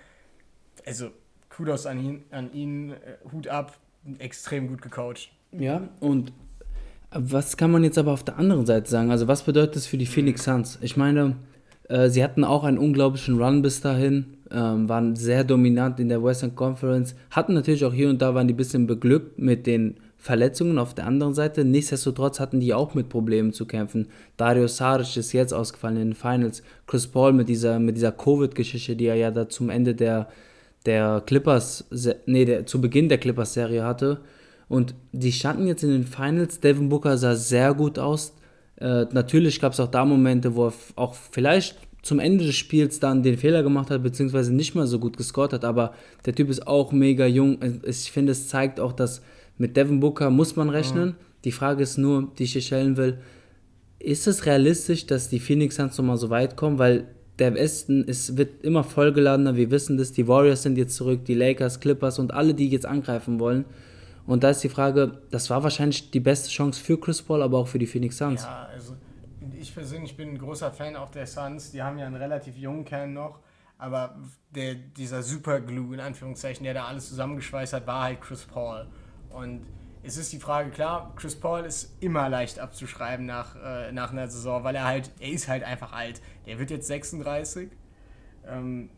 Also, 0.86 1.10
Kudos 1.48 1.86
an 1.86 2.04
ihn, 2.04 2.24
an 2.30 2.52
ihn 2.52 2.92
äh, 2.92 3.16
Hut 3.32 3.48
ab, 3.48 3.78
extrem 4.18 4.68
gut 4.68 4.82
gecoacht. 4.82 5.30
Ja, 5.52 5.88
und 6.00 6.32
was 7.14 7.56
kann 7.56 7.70
man 7.70 7.84
jetzt 7.84 7.98
aber 7.98 8.12
auf 8.12 8.24
der 8.24 8.38
anderen 8.38 8.66
Seite 8.66 8.90
sagen? 8.90 9.10
Also, 9.10 9.28
was 9.28 9.42
bedeutet 9.42 9.76
das 9.76 9.86
für 9.86 9.98
die 9.98 10.06
Phoenix 10.06 10.44
Suns? 10.44 10.78
Ich 10.82 10.96
meine, 10.96 11.36
äh, 11.88 12.08
sie 12.08 12.24
hatten 12.24 12.44
auch 12.44 12.64
einen 12.64 12.78
unglaublichen 12.78 13.40
Run 13.40 13.62
bis 13.62 13.80
dahin, 13.80 14.36
ähm, 14.50 14.88
waren 14.88 15.16
sehr 15.16 15.44
dominant 15.44 16.00
in 16.00 16.08
der 16.08 16.22
Western 16.22 16.54
Conference, 16.54 17.14
hatten 17.30 17.54
natürlich 17.54 17.84
auch 17.84 17.92
hier 17.92 18.10
und 18.10 18.20
da 18.20 18.34
waren 18.34 18.48
die 18.48 18.54
ein 18.54 18.58
bisschen 18.58 18.86
beglückt 18.86 19.38
mit 19.38 19.66
den 19.66 19.96
Verletzungen 20.16 20.78
auf 20.78 20.94
der 20.94 21.06
anderen 21.06 21.34
Seite. 21.34 21.64
Nichtsdestotrotz 21.64 22.40
hatten 22.40 22.58
die 22.58 22.72
auch 22.72 22.94
mit 22.94 23.10
Problemen 23.10 23.52
zu 23.52 23.66
kämpfen. 23.66 24.08
Dario 24.36 24.66
Saric 24.66 25.16
ist 25.16 25.32
jetzt 25.32 25.52
ausgefallen 25.52 25.98
in 25.98 26.08
den 26.08 26.14
Finals. 26.14 26.62
Chris 26.86 27.06
Paul 27.06 27.34
mit 27.34 27.48
dieser, 27.48 27.78
mit 27.78 27.96
dieser 27.96 28.12
Covid-Geschichte, 28.12 28.96
die 28.96 29.06
er 29.06 29.16
ja 29.16 29.30
da 29.30 29.48
zum 29.48 29.68
Ende 29.68 29.94
der, 29.94 30.28
der 30.86 31.22
Clippers, 31.26 31.84
nee, 32.24 32.46
der, 32.46 32.64
zu 32.64 32.80
Beginn 32.80 33.10
der 33.10 33.18
Clippers-Serie 33.18 33.84
hatte. 33.84 34.20
Und 34.68 34.94
die 35.12 35.32
standen 35.32 35.66
jetzt 35.66 35.84
in 35.84 35.90
den 35.90 36.06
Finals. 36.06 36.60
Devin 36.60 36.88
Booker 36.88 37.18
sah 37.18 37.36
sehr 37.36 37.74
gut 37.74 37.98
aus. 37.98 38.34
Äh, 38.76 39.06
natürlich 39.12 39.60
gab 39.60 39.72
es 39.72 39.80
auch 39.80 39.90
da 39.90 40.04
Momente, 40.04 40.54
wo 40.54 40.68
er 40.68 40.72
auch 40.96 41.14
vielleicht 41.14 41.76
zum 42.02 42.18
Ende 42.18 42.44
des 42.44 42.54
Spiels 42.54 43.00
dann 43.00 43.22
den 43.22 43.38
Fehler 43.38 43.62
gemacht 43.62 43.90
hat, 43.90 44.02
beziehungsweise 44.02 44.52
nicht 44.52 44.74
mehr 44.74 44.86
so 44.86 44.98
gut 44.98 45.16
gescored 45.16 45.54
hat, 45.54 45.64
aber 45.64 45.94
der 46.26 46.34
Typ 46.34 46.50
ist 46.50 46.66
auch 46.66 46.92
mega 46.92 47.24
jung. 47.24 47.58
Ich 47.82 48.12
finde, 48.12 48.32
es 48.32 48.48
zeigt 48.48 48.78
auch, 48.78 48.92
dass 48.92 49.22
mit 49.56 49.76
Devin 49.76 50.00
Booker 50.00 50.28
muss 50.28 50.54
man 50.54 50.68
rechnen. 50.68 51.10
Mhm. 51.10 51.14
Die 51.44 51.52
Frage 51.52 51.82
ist 51.82 51.96
nur, 51.96 52.30
die 52.38 52.44
ich 52.44 52.52
hier 52.52 52.60
stellen 52.60 52.98
will, 52.98 53.18
ist 53.98 54.26
es 54.26 54.44
realistisch, 54.44 55.06
dass 55.06 55.30
die 55.30 55.40
Phoenix 55.40 55.76
Suns 55.76 55.96
nochmal 55.96 56.18
so 56.18 56.28
weit 56.28 56.56
kommen? 56.56 56.78
Weil 56.78 57.06
der 57.38 57.54
Westen 57.54 58.04
ist, 58.04 58.36
wird 58.36 58.62
immer 58.62 58.84
vollgeladener, 58.84 59.56
wir 59.56 59.70
wissen 59.70 59.96
das, 59.96 60.12
die 60.12 60.28
Warriors 60.28 60.62
sind 60.62 60.76
jetzt 60.76 60.96
zurück, 60.96 61.24
die 61.24 61.34
Lakers, 61.34 61.80
Clippers 61.80 62.18
und 62.18 62.34
alle, 62.34 62.52
die 62.52 62.68
jetzt 62.68 62.86
angreifen 62.86 63.40
wollen. 63.40 63.64
Und 64.26 64.42
da 64.42 64.50
ist 64.50 64.60
die 64.60 64.68
Frage, 64.68 65.22
das 65.30 65.50
war 65.50 65.62
wahrscheinlich 65.62 66.10
die 66.10 66.20
beste 66.20 66.48
Chance 66.48 66.82
für 66.82 66.98
Chris 66.98 67.20
Paul, 67.22 67.42
aber 67.42 67.58
auch 67.58 67.68
für 67.68 67.78
die 67.78 67.86
Phoenix 67.86 68.16
Suns. 68.16 68.42
Ja, 68.42 68.68
also 68.72 68.96
ich 69.58 69.74
persönlich 69.74 70.16
bin 70.16 70.30
ein 70.30 70.38
großer 70.38 70.70
Fan 70.72 70.96
auch 70.96 71.10
der 71.10 71.26
Suns. 71.26 71.72
Die 71.72 71.82
haben 71.82 71.98
ja 71.98 72.06
einen 72.06 72.16
relativ 72.16 72.56
jungen 72.56 72.84
Kern 72.84 73.12
noch. 73.12 73.40
Aber 73.76 74.16
der, 74.54 74.74
dieser 74.74 75.22
Superglue, 75.22 75.94
in 75.94 76.00
Anführungszeichen, 76.00 76.64
der 76.64 76.74
da 76.74 76.86
alles 76.86 77.08
zusammengeschweißt 77.08 77.74
hat, 77.74 77.86
war 77.86 78.04
halt 78.04 78.20
Chris 78.22 78.44
Paul. 78.44 78.86
Und 79.30 79.66
es 80.02 80.16
ist 80.16 80.32
die 80.32 80.38
Frage, 80.38 80.70
klar, 80.70 81.12
Chris 81.16 81.34
Paul 81.34 81.64
ist 81.64 81.96
immer 82.00 82.28
leicht 82.28 82.58
abzuschreiben 82.58 83.26
nach, 83.26 83.56
äh, 83.56 83.90
nach 83.92 84.12
einer 84.12 84.28
Saison, 84.28 84.62
weil 84.62 84.76
er 84.76 84.84
halt, 84.84 85.10
er 85.18 85.30
ist 85.30 85.48
halt 85.48 85.64
einfach 85.64 85.92
alt. 85.92 86.20
Der 86.46 86.58
wird 86.58 86.70
jetzt 86.70 86.86
36. 86.86 87.70
Ähm, 88.46 88.90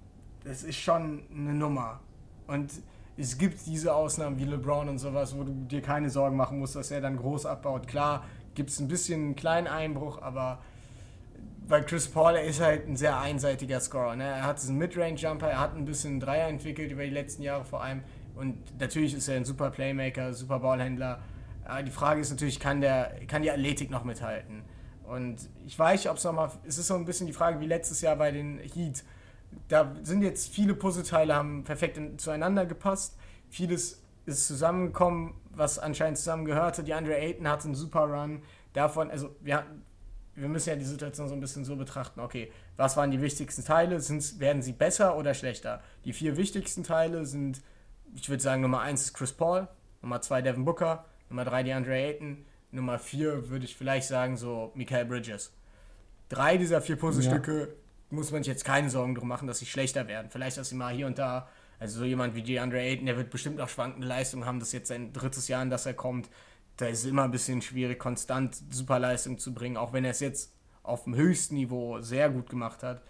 das 0.44 0.62
ist 0.62 0.76
schon 0.76 1.22
eine 1.30 1.54
Nummer. 1.54 2.00
Und 2.46 2.70
es 3.16 3.38
gibt 3.38 3.66
diese 3.66 3.94
Ausnahmen 3.94 4.38
wie 4.38 4.44
LeBron 4.44 4.88
und 4.88 4.98
sowas, 4.98 5.36
wo 5.36 5.44
du 5.44 5.52
dir 5.52 5.80
keine 5.80 6.10
Sorgen 6.10 6.36
machen 6.36 6.58
musst, 6.58 6.76
dass 6.76 6.90
er 6.90 7.00
dann 7.00 7.16
groß 7.16 7.46
abbaut. 7.46 7.88
Klar, 7.88 8.24
gibt 8.54 8.70
es 8.70 8.80
ein 8.80 8.88
bisschen 8.88 9.22
einen 9.22 9.36
kleinen 9.36 9.66
Einbruch, 9.66 10.20
aber 10.20 10.58
weil 11.68 11.84
Chris 11.84 12.08
Paul, 12.08 12.36
er 12.36 12.44
ist 12.44 12.60
halt 12.60 12.86
ein 12.86 12.96
sehr 12.96 13.18
einseitiger 13.18 13.80
Scorer. 13.80 14.16
Ne? 14.16 14.24
Er 14.24 14.44
hat 14.44 14.60
diesen 14.60 14.78
Midrange-Jumper, 14.78 15.48
er 15.48 15.60
hat 15.60 15.74
ein 15.74 15.84
bisschen 15.84 16.20
Dreier 16.20 16.48
entwickelt 16.48 16.92
über 16.92 17.02
die 17.02 17.10
letzten 17.10 17.42
Jahre 17.42 17.64
vor 17.64 17.82
allem. 17.82 18.02
Und 18.36 18.56
natürlich 18.78 19.14
ist 19.14 19.28
er 19.28 19.36
ein 19.36 19.44
super 19.44 19.70
Playmaker, 19.70 20.32
super 20.32 20.60
Ballhändler. 20.60 21.20
Aber 21.64 21.82
die 21.82 21.90
Frage 21.90 22.20
ist 22.20 22.30
natürlich, 22.30 22.60
kann, 22.60 22.80
der, 22.80 23.12
kann 23.26 23.42
die 23.42 23.50
Athletik 23.50 23.90
noch 23.90 24.04
mithalten? 24.04 24.62
Und 25.04 25.48
ich 25.64 25.78
weiß 25.78 26.06
ob 26.08 26.18
es 26.18 26.24
nochmal, 26.24 26.50
es 26.66 26.78
ist 26.78 26.86
so 26.86 26.94
ein 26.94 27.04
bisschen 27.04 27.26
die 27.26 27.32
Frage 27.32 27.60
wie 27.60 27.66
letztes 27.66 28.00
Jahr 28.00 28.16
bei 28.16 28.30
den 28.30 28.58
Heat 28.58 29.04
da 29.68 29.94
sind 30.02 30.22
jetzt 30.22 30.52
viele 30.52 30.74
Puzzleteile 30.74 31.34
haben 31.34 31.64
perfekt 31.64 31.96
in, 31.96 32.18
zueinander 32.18 32.66
gepasst. 32.66 33.16
Vieles 33.48 34.02
ist 34.26 34.46
zusammengekommen, 34.46 35.34
was 35.50 35.78
anscheinend 35.78 36.18
zusammengehörte. 36.18 36.84
Die 36.84 36.94
Andre 36.94 37.16
Ayton 37.16 37.48
hat 37.48 37.64
einen 37.64 37.74
super 37.74 38.04
Run. 38.04 38.42
Davon, 38.72 39.10
also 39.10 39.34
wir, 39.40 39.64
wir 40.34 40.48
müssen 40.48 40.68
ja 40.68 40.76
die 40.76 40.84
Situation 40.84 41.28
so 41.28 41.34
ein 41.34 41.40
bisschen 41.40 41.64
so 41.64 41.76
betrachten, 41.76 42.20
okay, 42.20 42.52
was 42.76 42.96
waren 42.96 43.10
die 43.10 43.22
wichtigsten 43.22 43.64
Teile? 43.64 44.00
Sind, 44.00 44.38
werden 44.40 44.62
sie 44.62 44.72
besser 44.72 45.16
oder 45.16 45.34
schlechter? 45.34 45.82
Die 46.04 46.12
vier 46.12 46.36
wichtigsten 46.36 46.82
Teile 46.82 47.24
sind 47.24 47.62
ich 48.14 48.28
würde 48.28 48.42
sagen, 48.42 48.62
Nummer 48.62 48.80
1 48.80 49.02
ist 49.02 49.14
Chris 49.14 49.32
Paul, 49.32 49.68
Nummer 50.02 50.20
2 50.20 50.42
Devin 50.42 50.64
Booker, 50.64 51.04
Nummer 51.28 51.44
3 51.44 51.62
DeAndre 51.64 51.94
Ayton, 51.94 52.44
Nummer 52.70 52.98
4 52.98 53.48
würde 53.50 53.64
ich 53.64 53.76
vielleicht 53.76 54.08
sagen 54.08 54.36
so 54.36 54.72
Michael 54.74 55.06
Bridges. 55.06 55.52
Drei 56.28 56.56
dieser 56.56 56.80
vier 56.80 56.96
Puzzlestücke 56.96 57.60
ja. 57.60 57.66
Muss 58.16 58.32
man 58.32 58.42
sich 58.42 58.50
jetzt 58.50 58.64
keine 58.64 58.90
Sorgen 58.90 59.14
drum 59.14 59.28
machen, 59.28 59.46
dass 59.46 59.60
sie 59.60 59.66
schlechter 59.66 60.08
werden. 60.08 60.28
Vielleicht, 60.30 60.56
dass 60.56 60.70
sie 60.70 60.74
mal 60.74 60.92
hier 60.92 61.06
und 61.06 61.18
da, 61.18 61.48
also 61.78 62.00
so 62.00 62.04
jemand 62.04 62.34
wie 62.34 62.42
DeAndre 62.42 62.80
Ayton, 62.80 63.06
der 63.06 63.16
wird 63.16 63.30
bestimmt 63.30 63.60
auch 63.60 63.68
schwankende 63.68 64.06
Leistungen 64.06 64.44
haben, 64.44 64.58
das 64.58 64.68
ist 64.68 64.74
jetzt 64.74 64.88
sein 64.88 65.12
drittes 65.12 65.46
Jahr, 65.46 65.62
in 65.62 65.70
das 65.70 65.86
er 65.86 65.94
kommt. 65.94 66.28
Da 66.76 66.86
ist 66.86 67.00
es 67.00 67.04
immer 67.06 67.22
ein 67.22 67.30
bisschen 67.30 67.62
schwierig, 67.62 67.98
konstant 67.98 68.56
Superleistung 68.70 69.38
zu 69.38 69.54
bringen, 69.54 69.76
auch 69.76 69.92
wenn 69.92 70.04
er 70.04 70.10
es 70.10 70.20
jetzt 70.20 70.52
auf 70.82 71.04
dem 71.04 71.14
höchsten 71.14 71.54
Niveau 71.54 72.00
sehr 72.00 72.28
gut 72.30 72.50
gemacht 72.50 72.82
hat. 72.82 73.02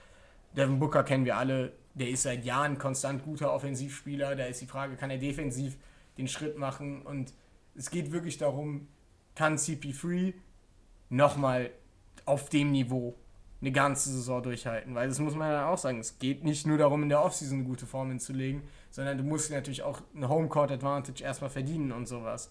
Devin 0.56 0.78
Booker 0.78 1.04
kennen 1.04 1.24
wir 1.24 1.36
alle, 1.36 1.72
der 1.94 2.08
ist 2.08 2.22
seit 2.22 2.44
Jahren 2.44 2.78
konstant 2.78 3.24
guter 3.24 3.52
Offensivspieler. 3.52 4.36
Da 4.36 4.46
ist 4.46 4.60
die 4.60 4.66
Frage, 4.66 4.96
kann 4.96 5.10
er 5.10 5.18
defensiv 5.18 5.76
den 6.18 6.28
Schritt 6.28 6.58
machen? 6.58 7.02
Und 7.02 7.32
es 7.74 7.90
geht 7.90 8.12
wirklich 8.12 8.38
darum, 8.38 8.88
kann 9.34 9.56
CP3 9.56 10.34
nochmal 11.10 11.70
auf 12.24 12.48
dem 12.48 12.72
Niveau 12.72 13.16
eine 13.60 13.72
ganze 13.72 14.10
Saison 14.10 14.42
durchhalten? 14.42 14.94
Weil 14.94 15.08
das 15.08 15.18
muss 15.18 15.34
man 15.34 15.50
ja 15.50 15.68
auch 15.68 15.78
sagen, 15.78 15.98
es 15.98 16.18
geht 16.18 16.44
nicht 16.44 16.66
nur 16.66 16.78
darum, 16.78 17.02
in 17.02 17.08
der 17.08 17.22
Offseason 17.22 17.58
eine 17.58 17.66
gute 17.66 17.86
Form 17.86 18.08
hinzulegen, 18.08 18.62
sondern 18.90 19.18
du 19.18 19.24
musst 19.24 19.50
natürlich 19.50 19.82
auch 19.82 20.00
eine 20.14 20.28
Homecourt 20.28 20.70
Advantage 20.70 21.22
erstmal 21.22 21.50
verdienen 21.50 21.92
und 21.92 22.06
sowas. 22.06 22.50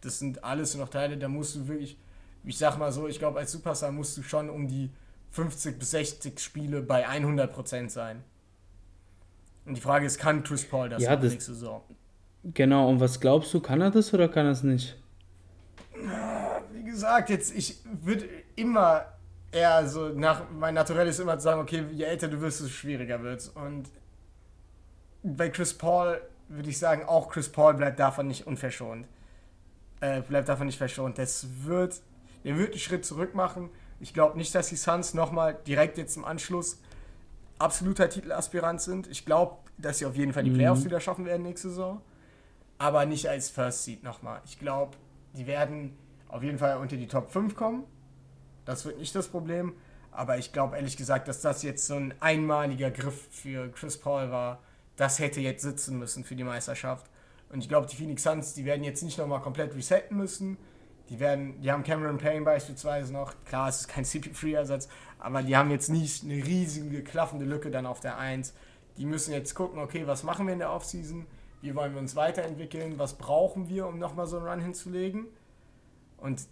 Das 0.00 0.18
sind 0.18 0.44
alles 0.44 0.74
noch 0.74 0.88
Teile, 0.88 1.16
da 1.16 1.28
musst 1.28 1.54
du 1.54 1.68
wirklich, 1.68 1.96
ich 2.44 2.58
sag 2.58 2.78
mal 2.78 2.92
so, 2.92 3.08
ich 3.08 3.18
glaube, 3.18 3.38
als 3.38 3.52
Superstar 3.52 3.92
musst 3.92 4.16
du 4.16 4.22
schon 4.22 4.50
um 4.50 4.68
die 4.68 4.90
50 5.30 5.78
bis 5.78 5.90
60 5.92 6.40
Spiele 6.40 6.82
bei 6.82 7.08
100% 7.08 7.88
sein. 7.88 8.22
Und 9.64 9.76
die 9.76 9.80
Frage 9.80 10.06
ist, 10.06 10.18
kann 10.18 10.42
Chris 10.42 10.64
Paul 10.64 10.88
das 10.88 11.02
ja, 11.02 11.16
das, 11.16 11.32
nächste 11.32 11.54
Saison? 11.54 11.82
Genau, 12.44 12.88
und 12.88 13.00
was 13.00 13.20
glaubst 13.20 13.54
du, 13.54 13.60
kann 13.60 13.80
er 13.80 13.90
das 13.90 14.12
oder 14.12 14.28
kann 14.28 14.46
er 14.46 14.52
es 14.52 14.62
nicht? 14.62 14.98
Wie 16.72 16.82
gesagt, 16.82 17.30
jetzt, 17.30 17.54
ich 17.54 17.78
würde 17.84 18.28
immer 18.56 19.04
eher 19.52 19.86
so, 19.86 20.08
nach, 20.08 20.42
mein 20.50 20.74
Naturell 20.74 21.06
ist 21.06 21.20
immer 21.20 21.38
zu 21.38 21.44
sagen, 21.44 21.60
okay, 21.60 21.84
je 21.92 22.04
älter 22.04 22.28
du 22.28 22.40
wirst, 22.40 22.60
desto 22.60 22.72
schwieriger 22.72 23.22
wird 23.22 23.50
Und 23.54 23.88
bei 25.22 25.50
Chris 25.50 25.74
Paul 25.74 26.20
würde 26.48 26.68
ich 26.68 26.78
sagen, 26.78 27.04
auch 27.04 27.28
Chris 27.28 27.48
Paul 27.48 27.74
bleibt 27.74 27.98
davon 27.98 28.26
nicht 28.26 28.46
unverschont. 28.46 29.06
Äh, 30.00 30.22
bleibt 30.22 30.48
davon 30.48 30.66
nicht 30.66 30.78
verschont. 30.78 31.18
Das 31.18 31.46
wird, 31.62 32.00
der 32.44 32.58
wird 32.58 32.70
einen 32.70 32.78
Schritt 32.78 33.04
zurück 33.04 33.34
machen. 33.34 33.70
Ich 34.00 34.12
glaube 34.12 34.36
nicht, 34.36 34.54
dass 34.54 34.68
die 34.68 34.76
Suns 34.76 35.14
nochmal 35.14 35.56
direkt 35.66 35.96
jetzt 35.96 36.16
im 36.16 36.24
Anschluss 36.24 36.78
absoluter 37.58 38.08
Titelaspirant 38.08 38.80
sind. 38.80 39.06
Ich 39.06 39.24
glaube, 39.24 39.56
dass 39.78 39.98
sie 39.98 40.06
auf 40.06 40.16
jeden 40.16 40.32
Fall 40.32 40.42
die 40.42 40.50
mhm. 40.50 40.56
Playoffs 40.56 40.80
mhm. 40.80 40.86
wieder 40.86 41.00
schaffen 41.00 41.24
werden 41.24 41.42
nächste 41.42 41.68
Saison. 41.68 42.00
Aber 42.78 43.06
nicht 43.06 43.28
als 43.28 43.48
First 43.48 43.84
Seed 43.84 44.02
nochmal. 44.02 44.40
Ich 44.44 44.58
glaube, 44.58 44.96
die 45.34 45.46
werden 45.46 45.96
auf 46.28 46.42
jeden 46.42 46.58
Fall 46.58 46.78
unter 46.78 46.96
die 46.96 47.06
Top 47.06 47.30
5 47.30 47.54
kommen. 47.54 47.84
Das 48.64 48.84
wird 48.84 48.98
nicht 48.98 49.14
das 49.14 49.28
Problem. 49.28 49.74
Aber 50.10 50.38
ich 50.38 50.52
glaube 50.52 50.76
ehrlich 50.76 50.96
gesagt, 50.96 51.28
dass 51.28 51.40
das 51.40 51.62
jetzt 51.62 51.86
so 51.86 51.94
ein 51.94 52.14
einmaliger 52.20 52.90
Griff 52.90 53.28
für 53.30 53.70
Chris 53.70 53.98
Paul 53.98 54.30
war. 54.30 54.60
Das 54.96 55.18
hätte 55.18 55.40
jetzt 55.40 55.62
sitzen 55.62 55.98
müssen 55.98 56.22
für 56.22 56.36
die 56.36 56.44
Meisterschaft. 56.44 57.06
Und 57.50 57.60
ich 57.60 57.68
glaube, 57.68 57.86
die 57.86 57.96
Phoenix 57.96 58.22
Suns, 58.22 58.54
die 58.54 58.64
werden 58.64 58.84
jetzt 58.84 59.02
nicht 59.02 59.18
nochmal 59.18 59.40
komplett 59.40 59.74
resetten 59.74 60.16
müssen. 60.16 60.58
Die 61.08 61.18
werden, 61.20 61.60
die 61.60 61.70
haben 61.70 61.82
Cameron 61.82 62.18
Payne 62.18 62.44
beispielsweise 62.44 63.12
noch. 63.12 63.34
Klar, 63.44 63.68
es 63.68 63.80
ist 63.80 63.88
kein 63.88 64.04
CP3-Ersatz, 64.04 64.88
aber 65.18 65.42
die 65.42 65.56
haben 65.56 65.70
jetzt 65.70 65.88
nicht 65.88 66.24
eine 66.24 66.34
riesige, 66.34 67.02
klaffende 67.02 67.44
Lücke 67.44 67.70
dann 67.70 67.86
auf 67.86 68.00
der 68.00 68.18
1. 68.18 68.54
Die 68.96 69.04
müssen 69.04 69.32
jetzt 69.32 69.54
gucken, 69.54 69.78
okay, 69.78 70.06
was 70.06 70.22
machen 70.22 70.46
wir 70.46 70.52
in 70.52 70.60
der 70.60 70.72
Offseason? 70.72 71.26
Wie 71.60 71.74
wollen 71.74 71.92
wir 71.92 72.00
uns 72.00 72.16
weiterentwickeln? 72.16 72.98
Was 72.98 73.14
brauchen 73.14 73.68
wir, 73.68 73.86
um 73.86 73.98
nochmal 73.98 74.26
so 74.26 74.38
einen 74.38 74.46
Run 74.46 74.60
hinzulegen? 74.60 75.26
Und 76.18 76.42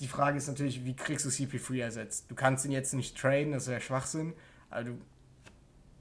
die 0.00 0.08
Frage 0.08 0.38
ist 0.38 0.48
natürlich, 0.48 0.84
wie 0.84 0.94
kriegst 0.94 1.24
du 1.24 1.30
CP3 1.30 1.80
ersetzt? 1.80 2.30
Du 2.30 2.34
kannst 2.34 2.64
ihn 2.64 2.72
jetzt 2.72 2.94
nicht 2.94 3.16
traden, 3.16 3.52
das 3.52 3.68
wäre 3.68 3.80
Schwachsinn. 3.80 4.34
Also 4.70 4.92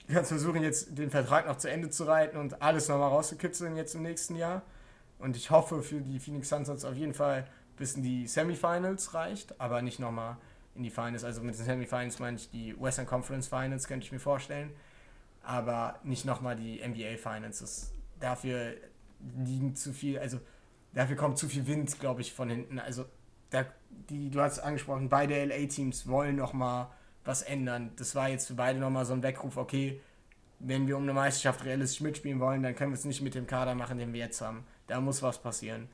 du 0.07 0.13
kannst 0.13 0.29
versuchen, 0.29 0.63
jetzt 0.63 0.97
den 0.97 1.11
Vertrag 1.11 1.47
noch 1.47 1.57
zu 1.57 1.69
Ende 1.69 1.89
zu 1.89 2.05
reiten 2.05 2.37
und 2.37 2.61
alles 2.61 2.87
nochmal 2.89 3.09
rauszukitzeln 3.09 3.75
jetzt 3.75 3.95
im 3.95 4.01
nächsten 4.01 4.35
Jahr. 4.35 4.63
Und 5.19 5.37
ich 5.37 5.51
hoffe 5.51 5.83
für 5.83 6.01
die 6.01 6.19
Phoenix 6.19 6.49
Suns, 6.49 6.67
dass 6.67 6.85
auf 6.85 6.95
jeden 6.95 7.13
Fall 7.13 7.47
bis 7.77 7.95
in 7.95 8.03
die 8.03 8.27
Semifinals 8.27 9.13
reicht, 9.13 9.59
aber 9.59 9.81
nicht 9.81 9.99
nochmal 9.99 10.37
in 10.75 10.83
die 10.83 10.89
Finals. 10.89 11.23
Also 11.23 11.41
mit 11.41 11.57
den 11.57 11.63
Semifinals 11.63 12.19
meine 12.19 12.37
ich 12.37 12.49
die 12.49 12.75
Western 12.79 13.05
Conference 13.05 13.47
Finals, 13.47 13.87
könnte 13.87 14.05
ich 14.05 14.11
mir 14.11 14.19
vorstellen. 14.19 14.71
Aber 15.43 15.99
nicht 16.03 16.25
nochmal 16.25 16.55
die 16.55 16.81
NBA 16.85 17.17
Finals. 17.17 17.59
Das, 17.59 17.93
dafür 18.19 18.73
liegen 19.37 19.75
zu 19.75 19.93
viel, 19.93 20.19
also 20.19 20.39
dafür 20.93 21.15
kommt 21.15 21.37
zu 21.37 21.47
viel 21.47 21.67
Wind, 21.67 21.99
glaube 21.99 22.21
ich, 22.21 22.33
von 22.33 22.49
hinten. 22.49 22.79
Also 22.79 23.05
da, 23.53 23.65
die, 24.09 24.29
du 24.29 24.41
hast 24.41 24.59
angesprochen, 24.59 25.09
beide 25.09 25.43
LA-Teams 25.45 26.07
wollen 26.07 26.35
nochmal 26.35 26.87
was 27.23 27.41
ändern. 27.41 27.91
Das 27.95 28.15
war 28.15 28.29
jetzt 28.29 28.47
für 28.47 28.55
beide 28.55 28.79
nochmal 28.79 29.05
so 29.05 29.13
ein 29.13 29.23
Weckruf, 29.23 29.57
okay, 29.57 30.01
wenn 30.59 30.87
wir 30.87 30.97
um 30.97 31.03
eine 31.03 31.13
Meisterschaft 31.13 31.65
realistisch 31.65 32.01
mitspielen 32.01 32.39
wollen, 32.39 32.63
dann 32.63 32.75
können 32.75 32.91
wir 32.91 32.97
es 32.97 33.05
nicht 33.05 33.21
mit 33.21 33.35
dem 33.35 33.47
Kader 33.47 33.75
machen, 33.75 33.97
den 33.97 34.13
wir 34.13 34.19
jetzt 34.19 34.41
haben. 34.41 34.65
Da 34.87 34.99
muss 34.99 35.21
was 35.21 35.41
passieren 35.41 35.87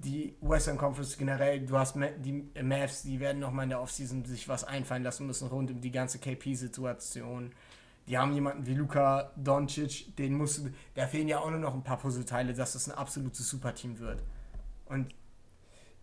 die 0.00 0.34
Western 0.40 0.78
Conference 0.78 1.16
generell, 1.16 1.60
du 1.60 1.76
hast 1.78 1.96
die 1.96 2.44
Mavs, 2.62 3.02
die 3.02 3.20
werden 3.20 3.40
nochmal 3.40 3.64
in 3.64 3.70
der 3.70 3.80
Offseason 3.80 4.24
sich 4.24 4.48
was 4.48 4.64
einfallen 4.64 5.02
lassen 5.02 5.26
müssen 5.26 5.48
rund 5.48 5.70
um 5.70 5.80
die 5.80 5.90
ganze 5.90 6.18
KP-Situation. 6.18 7.52
Die 8.08 8.18
haben 8.18 8.32
jemanden 8.32 8.66
wie 8.66 8.74
Luka 8.74 9.30
Doncic, 9.36 10.16
den 10.16 10.34
musst 10.34 10.58
du, 10.58 10.70
da 10.94 11.06
fehlen 11.06 11.28
ja 11.28 11.38
auch 11.38 11.50
nur 11.50 11.60
noch 11.60 11.74
ein 11.74 11.84
paar 11.84 11.98
Puzzleteile, 11.98 12.52
dass 12.52 12.72
das 12.72 12.88
ein 12.88 12.96
absolutes 12.96 13.48
Superteam 13.48 13.98
wird. 13.98 14.22
Und 14.86 15.14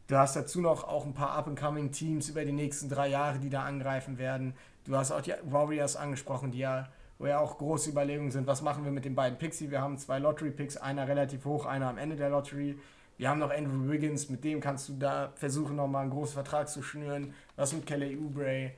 du 0.10 0.18
hast 0.18 0.36
dazu 0.36 0.60
noch 0.60 0.84
auch 0.84 1.06
ein 1.06 1.14
paar 1.14 1.32
Up-and-Coming-Teams 1.32 2.28
über 2.28 2.44
die 2.44 2.52
nächsten 2.52 2.90
drei 2.90 3.08
Jahre, 3.08 3.40
die 3.40 3.50
da 3.50 3.64
angreifen 3.64 4.18
werden. 4.18 4.54
Du 4.84 4.98
hast 4.98 5.14
auch 5.14 5.22
die 5.22 5.34
Warriors 5.44 5.96
angesprochen, 5.96 6.52
die 6.52 6.60
ja, 6.60 6.90
wo 7.18 7.28
ja 7.28 7.40
auch 7.40 7.58
große 7.58 7.90
Überlegungen 7.90 8.32
sind, 8.32 8.48
was 8.48 8.62
machen 8.62 8.84
wir 8.84 8.92
mit 8.92 9.06
den 9.06 9.16
beiden 9.16 9.38
Picks? 9.38 9.62
Wir 9.62 9.82
haben 9.82 9.98
zwei 9.98 10.20
Lottery-Picks, 10.20 10.76
einer 10.76 11.08
relativ 11.08 11.46
hoch, 11.46 11.66
einer 11.66 11.88
am 11.88 11.98
Ende 11.98 12.18
der 12.18 12.30
Lottery 12.30 12.78
wir 13.20 13.28
haben 13.28 13.40
noch 13.40 13.52
Andrew 13.52 13.92
Wiggins, 13.92 14.30
mit 14.30 14.46
dem 14.46 14.62
kannst 14.62 14.88
du 14.88 14.94
da 14.94 15.34
versuchen, 15.36 15.76
nochmal 15.76 16.04
einen 16.04 16.12
großen 16.12 16.36
Vertrag 16.36 16.70
zu 16.70 16.82
schnüren. 16.82 17.34
Was 17.58 17.74
mit 17.74 17.86
Kelly 17.86 18.18
Oubre? 18.18 18.72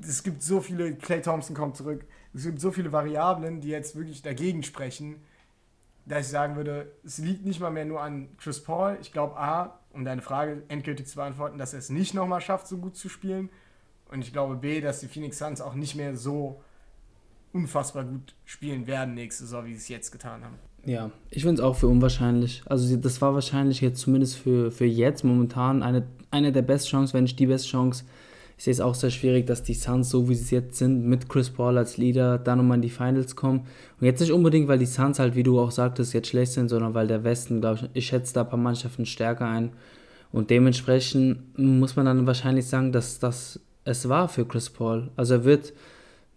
Es 0.00 0.22
gibt 0.22 0.42
so 0.42 0.62
viele, 0.62 0.94
Clay 0.94 1.20
Thompson 1.20 1.54
kommt 1.54 1.76
zurück. 1.76 2.06
Es 2.32 2.44
gibt 2.44 2.62
so 2.62 2.70
viele 2.70 2.92
Variablen, 2.92 3.60
die 3.60 3.68
jetzt 3.68 3.94
wirklich 3.94 4.22
dagegen 4.22 4.62
sprechen, 4.62 5.16
dass 6.06 6.26
ich 6.26 6.32
sagen 6.32 6.56
würde, 6.56 6.92
es 7.04 7.18
liegt 7.18 7.44
nicht 7.44 7.60
mal 7.60 7.70
mehr 7.70 7.84
nur 7.84 8.00
an 8.00 8.28
Chris 8.38 8.62
Paul. 8.62 8.98
Ich 9.00 9.12
glaube, 9.12 9.36
A, 9.36 9.78
um 9.92 10.04
deine 10.04 10.22
Frage 10.22 10.62
endgültig 10.68 11.06
zu 11.06 11.16
beantworten, 11.16 11.58
dass 11.58 11.72
er 11.72 11.78
es 11.78 11.90
nicht 11.90 12.14
nochmal 12.14 12.40
schafft, 12.40 12.66
so 12.66 12.78
gut 12.78 12.96
zu 12.96 13.08
spielen. 13.08 13.50
Und 14.10 14.22
ich 14.22 14.32
glaube, 14.32 14.56
B, 14.56 14.80
dass 14.80 15.00
die 15.00 15.08
Phoenix 15.08 15.38
Suns 15.38 15.60
auch 15.60 15.74
nicht 15.74 15.94
mehr 15.94 16.16
so 16.16 16.60
unfassbar 17.52 18.04
gut 18.04 18.34
spielen 18.44 18.86
werden 18.86 19.14
nächste 19.14 19.44
Saison, 19.44 19.64
wie 19.66 19.72
sie 19.72 19.78
es 19.78 19.88
jetzt 19.88 20.10
getan 20.10 20.44
haben. 20.44 20.58
Ja, 20.84 21.10
ich 21.30 21.42
finde 21.42 21.62
es 21.62 21.66
auch 21.66 21.76
für 21.76 21.86
unwahrscheinlich. 21.86 22.62
Also 22.66 22.96
das 22.96 23.20
war 23.20 23.34
wahrscheinlich 23.34 23.80
jetzt 23.80 24.00
zumindest 24.00 24.36
für, 24.36 24.70
für 24.70 24.84
jetzt 24.84 25.22
momentan 25.24 25.82
eine, 25.82 26.06
eine 26.30 26.50
der 26.50 26.62
besten 26.62 26.90
Chancen, 26.90 27.14
wenn 27.14 27.24
nicht 27.24 27.38
die 27.38 27.46
beste 27.46 27.68
Chance. 27.68 28.04
Ich 28.56 28.64
sehe 28.64 28.72
es 28.72 28.80
auch 28.80 28.94
sehr 28.94 29.10
schwierig, 29.10 29.46
dass 29.46 29.62
die 29.62 29.74
Suns, 29.74 30.10
so 30.10 30.28
wie 30.28 30.34
sie 30.34 30.54
jetzt 30.54 30.78
sind, 30.78 31.06
mit 31.06 31.28
Chris 31.28 31.50
Paul 31.50 31.78
als 31.78 31.96
Leader, 31.96 32.38
da 32.38 32.54
nochmal 32.54 32.76
in 32.76 32.82
die 32.82 32.90
Finals 32.90 33.34
kommen. 33.34 33.66
Und 34.00 34.06
jetzt 34.06 34.20
nicht 34.20 34.32
unbedingt, 34.32 34.68
weil 34.68 34.78
die 34.78 34.86
Suns 34.86 35.18
halt, 35.18 35.34
wie 35.34 35.42
du 35.42 35.58
auch 35.58 35.70
sagtest, 35.70 36.12
jetzt 36.14 36.28
schlecht 36.28 36.52
sind, 36.52 36.68
sondern 36.68 36.94
weil 36.94 37.06
der 37.06 37.24
Westen, 37.24 37.60
glaube 37.60 37.80
ich, 37.82 37.90
ich 37.94 38.06
schätze 38.06 38.34
da 38.34 38.42
ein 38.42 38.48
paar 38.48 38.58
Mannschaften 38.58 39.06
stärker 39.06 39.46
ein. 39.46 39.72
Und 40.30 40.50
dementsprechend 40.50 41.58
muss 41.58 41.96
man 41.96 42.06
dann 42.06 42.26
wahrscheinlich 42.26 42.66
sagen, 42.66 42.92
dass 42.92 43.18
das 43.18 43.60
es 43.84 44.08
war 44.08 44.28
für 44.28 44.46
Chris 44.46 44.70
Paul. 44.70 45.10
Also 45.16 45.34
er 45.34 45.44
wird, 45.44 45.72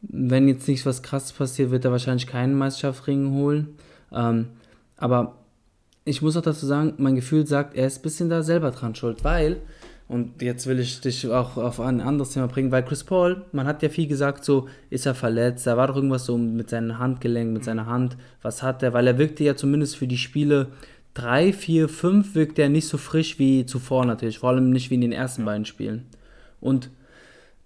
wenn 0.01 0.47
jetzt 0.47 0.67
nichts 0.67 0.85
was 0.85 1.03
krasses 1.03 1.33
passiert, 1.33 1.71
wird 1.71 1.85
er 1.85 1.91
wahrscheinlich 1.91 2.27
keinen 2.27 2.55
Meisterschaftsring 2.55 3.31
holen. 3.31 3.75
Ähm, 4.11 4.47
aber 4.97 5.35
ich 6.05 6.21
muss 6.21 6.37
auch 6.37 6.41
dazu 6.41 6.65
sagen, 6.65 6.93
mein 6.97 7.15
Gefühl 7.15 7.45
sagt, 7.45 7.75
er 7.75 7.87
ist 7.87 7.99
ein 7.99 8.01
bisschen 8.03 8.29
da 8.29 8.43
selber 8.43 8.71
dran 8.71 8.95
schuld, 8.95 9.23
weil, 9.23 9.57
und 10.07 10.41
jetzt 10.41 10.67
will 10.67 10.79
ich 10.79 11.01
dich 11.01 11.27
auch 11.27 11.57
auf 11.57 11.79
ein 11.79 11.99
anderes 11.99 12.31
Thema 12.31 12.47
bringen, 12.47 12.71
weil 12.71 12.83
Chris 12.83 13.03
Paul, 13.03 13.43
man 13.51 13.65
hat 13.65 13.81
ja 13.81 13.89
viel 13.89 14.07
gesagt, 14.07 14.45
so 14.45 14.67
ist 14.91 15.07
er 15.07 15.15
verletzt, 15.15 15.65
da 15.65 15.77
war 15.77 15.87
doch 15.87 15.95
irgendwas 15.95 16.25
so 16.25 16.37
mit 16.37 16.69
seinem 16.69 16.99
Handgelenk, 16.99 17.51
mit 17.51 17.63
seiner 17.63 17.87
Hand, 17.87 18.15
was 18.43 18.61
hat 18.61 18.83
er, 18.83 18.93
weil 18.93 19.07
er 19.07 19.17
wirkte 19.17 19.43
ja 19.43 19.55
zumindest 19.55 19.97
für 19.97 20.07
die 20.07 20.19
Spiele 20.19 20.67
3, 21.15 21.53
4, 21.53 21.89
5 21.89 22.35
wirkt 22.35 22.59
er 22.59 22.69
nicht 22.69 22.87
so 22.87 22.97
frisch 22.97 23.39
wie 23.39 23.65
zuvor 23.65 24.05
natürlich, 24.05 24.39
vor 24.39 24.49
allem 24.49 24.69
nicht 24.69 24.91
wie 24.91 24.95
in 24.95 25.01
den 25.01 25.11
ersten 25.11 25.43
beiden 25.43 25.65
Spielen. 25.65 26.05
Und 26.61 26.89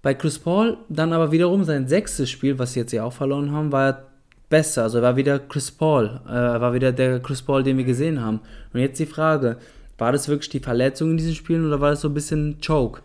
bei 0.01 0.13
Chris 0.13 0.39
Paul 0.39 0.77
dann 0.87 1.11
aber 1.11 1.31
wiederum 1.31 1.65
sein 1.65 1.87
sechstes 1.87 2.29
Spiel, 2.29 2.57
was 2.57 2.73
sie 2.73 2.79
jetzt 2.79 2.93
ja 2.93 3.03
auch 3.03 3.13
verloren 3.13 3.51
haben, 3.51 3.71
war 3.73 3.87
er 3.87 4.03
besser. 4.49 4.83
Also 4.83 4.99
er 4.99 5.03
war 5.03 5.15
wieder 5.17 5.39
Chris 5.39 5.71
Paul. 5.71 6.21
Äh, 6.27 6.31
er 6.31 6.61
war 6.61 6.73
wieder 6.73 6.91
der 6.91 7.19
Chris 7.19 7.41
Paul, 7.41 7.63
den 7.63 7.77
wir 7.77 7.83
gesehen 7.83 8.21
haben. 8.21 8.39
Und 8.73 8.79
jetzt 8.79 8.99
die 8.99 9.05
Frage, 9.05 9.57
war 9.99 10.11
das 10.11 10.27
wirklich 10.27 10.49
die 10.49 10.59
Verletzung 10.59 11.11
in 11.11 11.17
diesen 11.17 11.35
Spielen 11.35 11.65
oder 11.65 11.81
war 11.81 11.91
das 11.91 12.01
so 12.01 12.09
ein 12.09 12.13
bisschen 12.13 12.57
Choke? 12.65 13.01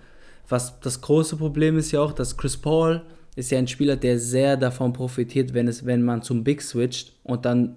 Was 0.48 0.80
das 0.80 1.00
große 1.00 1.36
Problem 1.36 1.78
ist 1.78 1.92
ja 1.92 2.00
auch, 2.00 2.12
dass 2.12 2.36
Chris 2.36 2.56
Paul 2.56 3.02
ist 3.36 3.50
ja 3.50 3.58
ein 3.58 3.68
Spieler, 3.68 3.96
der 3.96 4.18
sehr 4.18 4.56
davon 4.56 4.92
profitiert, 4.92 5.54
wenn 5.54 5.68
es, 5.68 5.84
wenn 5.84 6.02
man 6.02 6.22
zum 6.22 6.44
Big 6.44 6.62
switcht 6.62 7.12
und 7.24 7.44
dann 7.44 7.76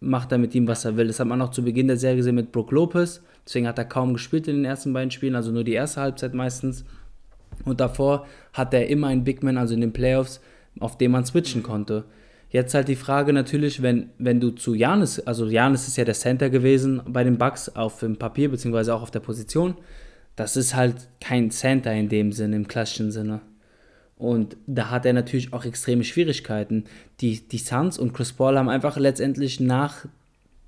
macht 0.00 0.32
er 0.32 0.38
mit 0.38 0.54
ihm, 0.54 0.66
was 0.66 0.84
er 0.84 0.96
will. 0.96 1.06
Das 1.06 1.20
hat 1.20 1.26
man 1.26 1.40
auch 1.42 1.50
zu 1.50 1.62
Beginn 1.62 1.88
der 1.88 1.96
Serie 1.96 2.16
gesehen 2.16 2.34
mit 2.34 2.52
Brook 2.52 2.72
Lopez. 2.72 3.22
Deswegen 3.46 3.66
hat 3.66 3.78
er 3.78 3.84
kaum 3.84 4.14
gespielt 4.14 4.48
in 4.48 4.56
den 4.56 4.64
ersten 4.64 4.92
beiden 4.92 5.10
Spielen, 5.10 5.36
also 5.36 5.50
nur 5.50 5.64
die 5.64 5.72
erste 5.72 6.00
Halbzeit 6.00 6.34
meistens. 6.34 6.84
Und 7.64 7.80
davor 7.80 8.26
hat 8.52 8.74
er 8.74 8.88
immer 8.88 9.08
einen 9.08 9.24
Big 9.24 9.42
Man, 9.42 9.58
also 9.58 9.74
in 9.74 9.80
den 9.80 9.92
Playoffs, 9.92 10.40
auf 10.80 10.98
den 10.98 11.10
man 11.10 11.24
switchen 11.24 11.62
konnte. 11.62 12.04
Jetzt 12.52 12.74
halt 12.74 12.88
die 12.88 12.96
Frage 12.96 13.32
natürlich, 13.32 13.80
wenn, 13.80 14.10
wenn 14.18 14.38
du 14.38 14.50
zu 14.50 14.74
Janis, 14.74 15.18
also 15.20 15.46
Janis 15.46 15.88
ist 15.88 15.96
ja 15.96 16.04
der 16.04 16.12
Center 16.12 16.50
gewesen 16.50 17.00
bei 17.06 17.24
den 17.24 17.38
Bucks 17.38 17.70
auf 17.70 18.00
dem 18.00 18.18
Papier, 18.18 18.50
beziehungsweise 18.50 18.94
auch 18.94 19.00
auf 19.00 19.10
der 19.10 19.20
Position. 19.20 19.74
Das 20.36 20.58
ist 20.58 20.74
halt 20.74 21.08
kein 21.18 21.50
Center 21.50 21.94
in 21.94 22.10
dem 22.10 22.30
Sinne, 22.30 22.56
im 22.56 22.68
klassischen 22.68 23.10
Sinne. 23.10 23.40
Und 24.18 24.58
da 24.66 24.90
hat 24.90 25.06
er 25.06 25.14
natürlich 25.14 25.54
auch 25.54 25.64
extreme 25.64 26.04
Schwierigkeiten. 26.04 26.84
Die, 27.22 27.40
die 27.40 27.56
Suns 27.56 27.98
und 27.98 28.12
Chris 28.12 28.34
Paul 28.34 28.58
haben 28.58 28.68
einfach 28.68 28.98
letztendlich 28.98 29.58
nach, 29.58 30.04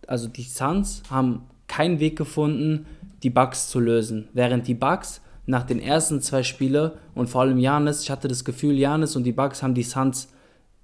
also 0.06 0.26
die 0.26 0.42
Suns 0.42 1.02
haben 1.10 1.42
keinen 1.66 2.00
Weg 2.00 2.16
gefunden, 2.16 2.86
die 3.22 3.30
Bugs 3.30 3.68
zu 3.68 3.78
lösen. 3.78 4.28
Während 4.32 4.66
die 4.68 4.74
Bugs 4.74 5.20
nach 5.44 5.64
den 5.64 5.80
ersten 5.80 6.22
zwei 6.22 6.44
Spielen 6.44 6.92
und 7.14 7.28
vor 7.28 7.42
allem 7.42 7.58
Janis, 7.58 8.04
ich 8.04 8.10
hatte 8.10 8.26
das 8.26 8.42
Gefühl, 8.42 8.78
Janis 8.78 9.16
und 9.16 9.24
die 9.24 9.32
Bugs 9.32 9.62
haben 9.62 9.74
die 9.74 9.82
Suns 9.82 10.28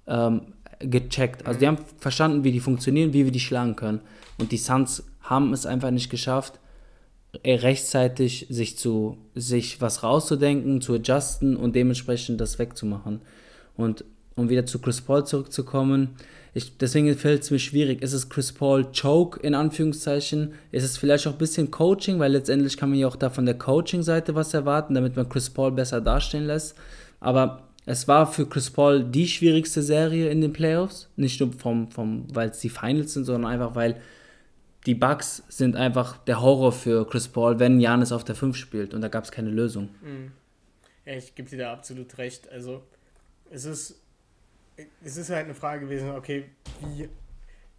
ähm, 0.05 0.41
gecheckt. 0.83 1.45
Also 1.45 1.59
die 1.59 1.67
haben 1.67 1.77
verstanden, 1.99 2.43
wie 2.43 2.51
die 2.51 2.59
funktionieren, 2.59 3.13
wie 3.13 3.25
wir 3.25 3.31
die 3.31 3.39
schlagen 3.39 3.75
können. 3.75 4.01
Und 4.37 4.51
die 4.51 4.57
Suns 4.57 5.03
haben 5.21 5.53
es 5.53 5.65
einfach 5.65 5.91
nicht 5.91 6.09
geschafft, 6.09 6.59
äh, 7.43 7.55
rechtzeitig 7.55 8.47
sich 8.49 8.77
zu 8.77 9.17
sich 9.35 9.79
was 9.81 10.03
rauszudenken, 10.03 10.81
zu 10.81 10.95
adjusten 10.95 11.55
und 11.55 11.75
dementsprechend 11.75 12.41
das 12.41 12.59
wegzumachen. 12.59 13.21
Und 13.77 14.03
um 14.35 14.49
wieder 14.49 14.65
zu 14.65 14.79
Chris 14.79 15.01
Paul 15.01 15.25
zurückzukommen, 15.25 16.15
ich, 16.53 16.77
deswegen 16.77 17.15
fällt 17.15 17.43
es 17.43 17.51
mir 17.51 17.59
schwierig. 17.59 18.01
Ist 18.01 18.11
es 18.11 18.27
Chris 18.27 18.51
Paul 18.51 18.87
Choke 18.91 19.39
in 19.39 19.55
Anführungszeichen? 19.55 20.53
Ist 20.71 20.83
es 20.83 20.97
vielleicht 20.97 21.25
auch 21.27 21.33
ein 21.33 21.37
bisschen 21.37 21.71
Coaching, 21.71 22.19
weil 22.19 22.33
letztendlich 22.33 22.75
kann 22.75 22.89
man 22.89 22.99
ja 22.99 23.07
auch 23.07 23.15
da 23.15 23.29
von 23.29 23.45
der 23.45 23.57
Coaching-Seite 23.57 24.35
was 24.35 24.53
erwarten, 24.53 24.93
damit 24.93 25.15
man 25.15 25.29
Chris 25.29 25.49
Paul 25.49 25.71
besser 25.71 26.01
dastehen 26.01 26.45
lässt. 26.45 26.75
Aber 27.21 27.69
es 27.85 28.07
war 28.07 28.31
für 28.31 28.47
Chris 28.47 28.69
Paul 28.69 29.03
die 29.03 29.27
schwierigste 29.27 29.81
Serie 29.81 30.29
in 30.29 30.41
den 30.41 30.53
Playoffs. 30.53 31.09
Nicht 31.15 31.39
nur 31.39 31.51
vom, 31.53 31.89
vom, 31.91 32.25
weil 32.33 32.49
es 32.49 32.59
die 32.59 32.69
Finals 32.69 33.13
sind, 33.13 33.25
sondern 33.25 33.51
einfach, 33.51 33.75
weil 33.75 33.99
die 34.85 34.95
Bugs 34.95 35.43
sind 35.47 35.75
einfach 35.75 36.17
der 36.19 36.41
Horror 36.41 36.71
für 36.71 37.07
Chris 37.07 37.27
Paul, 37.27 37.59
wenn 37.59 37.79
Janis 37.79 38.11
auf 38.11 38.23
der 38.23 38.35
5 38.35 38.55
spielt 38.55 38.93
und 38.93 39.01
da 39.01 39.07
gab 39.07 39.23
es 39.23 39.31
keine 39.31 39.49
Lösung. 39.49 39.89
Mhm. 40.01 40.31
Ja, 41.05 41.13
ich 41.13 41.33
gebe 41.35 41.49
dir 41.49 41.57
da 41.57 41.73
absolut 41.73 42.17
recht. 42.17 42.49
Also 42.49 42.83
es 43.49 43.65
ist, 43.65 44.01
es 45.03 45.17
ist 45.17 45.29
halt 45.29 45.45
eine 45.45 45.55
Frage 45.55 45.85
gewesen, 45.85 46.11
okay, 46.11 46.45
wie, 46.81 47.09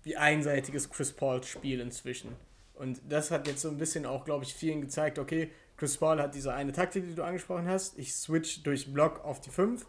wie 0.03 0.17
einseitig 0.17 0.75
ist 0.75 0.91
Chris 0.91 1.12
Pauls 1.12 1.47
Spiel 1.49 1.81
inzwischen? 1.81 2.31
Und 2.75 3.01
das 3.09 3.31
hat 3.31 3.47
jetzt 3.47 3.62
so 3.62 3.69
ein 3.69 3.79
bisschen 3.79 4.07
auch, 4.07 4.25
glaube 4.25 4.45
ich, 4.45 4.55
vielen 4.55 4.81
gezeigt, 4.81 5.19
okay, 5.19 5.51
Chris 5.83 5.97
Paul 5.97 6.21
hat 6.21 6.37
diese 6.37 6.55
eine 6.55 6.71
Taktik, 6.71 7.09
die 7.09 7.14
du 7.16 7.25
angesprochen 7.25 7.66
hast. 7.66 7.99
Ich 7.99 8.14
switch 8.14 8.62
durch 8.62 8.92
Block 8.92 9.25
auf 9.25 9.40
die 9.40 9.51
5 9.51 9.85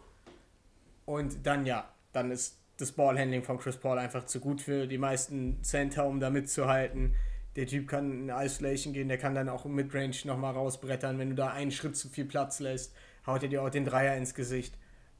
und 1.04 1.46
dann 1.46 1.66
ja, 1.66 1.88
dann 2.12 2.32
ist 2.32 2.58
das 2.78 2.90
Ballhandling 2.90 3.44
von 3.44 3.58
Chris 3.58 3.76
Paul 3.76 4.00
einfach 4.00 4.26
zu 4.26 4.40
gut 4.40 4.60
für 4.60 4.88
die 4.88 4.98
meisten 4.98 5.62
Center, 5.62 6.04
um 6.08 6.18
da 6.18 6.30
mitzuhalten. 6.30 7.14
Der 7.54 7.68
Typ 7.68 7.86
kann 7.86 8.22
in 8.22 8.28
Isolation 8.28 8.92
gehen, 8.92 9.06
der 9.06 9.18
kann 9.18 9.36
dann 9.36 9.48
auch 9.48 9.66
im 9.66 9.76
Midrange 9.76 10.16
nochmal 10.24 10.54
rausbrettern. 10.54 11.16
Wenn 11.20 11.28
du 11.28 11.36
da 11.36 11.50
einen 11.50 11.70
Schritt 11.70 11.96
zu 11.96 12.08
viel 12.08 12.24
Platz 12.24 12.58
lässt, 12.58 12.92
haut 13.24 13.44
er 13.44 13.48
dir 13.48 13.62
auch 13.62 13.70
den 13.70 13.84
Dreier 13.84 14.16
ins 14.16 14.34
Gesicht. 14.34 14.76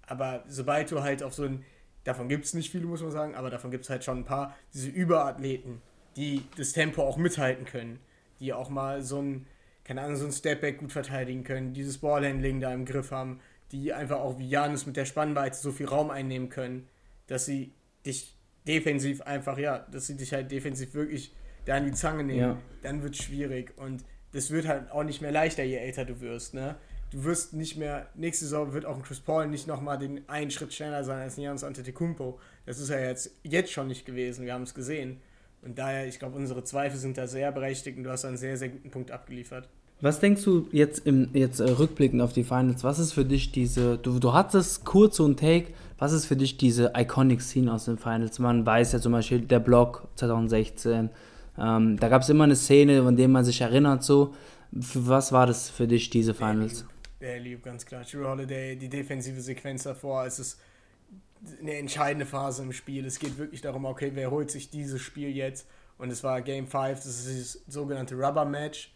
Aber 0.09 0.43
sobald 0.49 0.91
du 0.91 1.03
halt 1.05 1.23
auf 1.23 1.35
so 1.35 1.45
ein, 1.45 1.65
davon 2.03 2.29
gibt 2.29 2.47
es 2.47 2.53
nicht 2.53 2.73
viele, 2.73 2.87
muss 2.87 3.01
man 3.01 3.13
sagen, 3.13 3.37
aber 3.37 3.49
davon 3.49 3.71
gibt 3.71 3.85
es 3.85 3.91
halt 3.91 4.03
schon 4.03 4.19
ein 4.19 4.25
paar, 4.25 4.57
diese 4.73 4.89
Überathleten, 4.89 5.83
die 6.17 6.43
das 6.57 6.73
Tempo 6.73 7.05
auch 7.05 7.17
mithalten 7.17 7.65
können, 7.65 8.01
die 8.41 8.53
auch 8.53 8.71
mal 8.71 9.03
so 9.03 9.23
ein, 9.23 9.47
keine 9.85 10.03
Ahnung, 10.03 10.17
so 10.17 10.25
ein 10.25 10.33
Stepback 10.33 10.79
gut 10.79 10.93
verteidigen 10.93 11.45
können, 11.45 11.75
dieses 11.75 11.99
Ballhandling 11.99 12.61
da 12.61 12.73
im 12.73 12.85
Griff 12.85 13.11
haben, 13.11 13.41
die 13.71 13.93
einfach 13.93 14.21
auch 14.21 14.39
wie 14.39 14.49
Janus 14.49 14.87
mit 14.87 14.97
der 14.97 15.05
Spannweite 15.05 15.57
so 15.57 15.73
viel 15.73 15.87
Raum 15.87 16.11
einnehmen 16.11 16.49
können 16.49 16.89
dass 17.27 17.47
sie 17.47 17.73
dich 18.05 18.37
defensiv 18.67 19.23
einfach, 19.23 19.59
ja, 19.59 19.79
dass 19.91 20.07
sie 20.07 20.17
dich 20.17 20.33
halt 20.33 20.51
defensiv 20.51 20.95
wirklich 20.95 21.35
da 21.65 21.77
an 21.77 21.85
die 21.85 21.93
Zange 21.93 22.25
nehmen, 22.25 22.41
ja. 22.41 22.59
dann 22.83 23.03
wird 23.03 23.15
es 23.15 23.25
schwierig. 23.25 23.77
Und 23.77 24.05
das 24.33 24.51
wird 24.51 24.67
halt 24.67 24.91
auch 24.91 25.05
nicht 25.05 25.23
mehr 25.23 25.33
leichter, 25.33 25.63
je 25.63 25.77
älter 25.77 26.05
du 26.05 26.21
wirst, 26.21 26.55
ne? 26.55 26.77
Du 27.11 27.23
wirst 27.23 27.53
nicht 27.53 27.77
mehr, 27.77 28.09
nächste 28.15 28.45
Saison 28.45 28.73
wird 28.73 28.87
auch 28.87 28.97
ein 28.97 29.03
Chris 29.03 29.21
Paul 29.21 29.47
nicht 29.47 29.69
nochmal 29.69 29.99
den 29.99 30.29
einen 30.29 30.51
Schritt 30.51 30.75
schneller 30.75 31.05
sein 31.05 31.21
als 31.21 31.39
ein 31.39 31.43
Janis 31.43 31.63
Antetokounmpo. 31.63 32.41
Das 32.67 32.81
ist 32.81 32.89
ja 32.89 32.99
jetzt, 32.99 33.31
jetzt 33.45 33.71
schon 33.71 33.87
nicht 33.87 34.05
gewesen, 34.05 34.45
wir 34.45 34.53
haben 34.53 34.65
es 34.65 34.75
gesehen. 34.75 35.21
Und 35.65 35.79
daher, 35.79 36.07
ich 36.07 36.19
glaube, 36.19 36.37
unsere 36.37 36.63
Zweifel 36.65 36.99
sind 36.99 37.17
da 37.17 37.27
sehr 37.27 37.51
berechtigt 37.53 37.97
und 37.97 38.05
du 38.05 38.11
hast 38.11 38.25
einen 38.25 38.37
sehr, 38.37 38.57
sehr 38.57 38.69
guten 38.69 38.91
Punkt 38.91 39.11
abgeliefert. 39.11 39.69
Was 40.01 40.21
denkst 40.21 40.45
du 40.45 40.69
jetzt 40.73 41.07
im 41.07 41.31
jetzt 41.33 41.61
äh, 41.61 41.71
rückblickend 41.71 42.21
auf 42.21 42.33
die 42.33 42.45
Finals? 42.45 42.85
Was 42.85 42.99
ist 42.99 43.13
für 43.13 43.25
dich 43.25 43.53
diese, 43.53 43.97
du, 43.97 44.19
du 44.19 44.33
hattest 44.33 44.85
kurz 44.85 45.17
so 45.17 45.27
ein 45.27 45.37
Take, 45.37 45.73
was 45.99 46.13
ist 46.13 46.27
für 46.27 46.37
dich 46.37 46.57
diese 46.59 46.93
iconic 46.97 47.41
Scene 47.41 47.73
aus 47.73 47.87
den 47.87 47.97
Finals? 47.97 48.39
Man 48.39 48.67
weiß 48.67 48.93
ja 48.93 49.01
zum 49.01 49.13
Beispiel 49.13 49.41
der 49.41 49.61
Block 49.61 50.07
2016. 50.17 51.09
Ähm, 51.57 51.97
da 51.99 52.09
gab 52.09 52.23
es 52.23 52.29
immer 52.29 52.45
eine 52.45 52.57
Szene, 52.57 53.03
an 53.03 53.17
der 53.17 53.29
man 53.29 53.45
sich 53.45 53.61
erinnert. 53.61 54.03
So, 54.03 54.35
für 54.79 55.07
was 55.07 55.33
war 55.33 55.47
das 55.47 55.71
für 55.71 55.87
dich 55.87 56.11
diese 56.11 56.35
Finals? 56.35 56.85
Der 57.21 57.39
lieb, 57.41 57.63
ganz 57.63 57.87
klar. 57.87 58.03
Drew 58.05 58.27
Holiday, 58.27 58.77
die 58.77 58.89
defensive 58.89 59.41
Sequenz 59.41 59.85
davor, 59.85 60.27
es 60.27 60.39
ist 60.39 60.59
eine 61.61 61.77
entscheidende 61.77 62.27
Phase 62.27 62.63
im 62.63 62.73
Spiel. 62.73 63.05
Es 63.07 63.19
geht 63.19 63.39
wirklich 63.39 63.61
darum, 63.61 63.85
okay, 63.85 64.13
wer 64.15 64.31
holt 64.31 64.51
sich 64.51 64.71
dieses 64.71 65.01
Spiel 65.01 65.29
jetzt? 65.29 65.67
Und 65.99 66.11
es 66.11 66.25
war 66.25 66.43
Game 66.43 66.67
5, 66.67 66.97
das 66.97 67.27
ist 67.27 67.55
das 67.67 67.75
sogenannte 67.75 68.17
Rubber 68.17 68.45
Match 68.45 68.95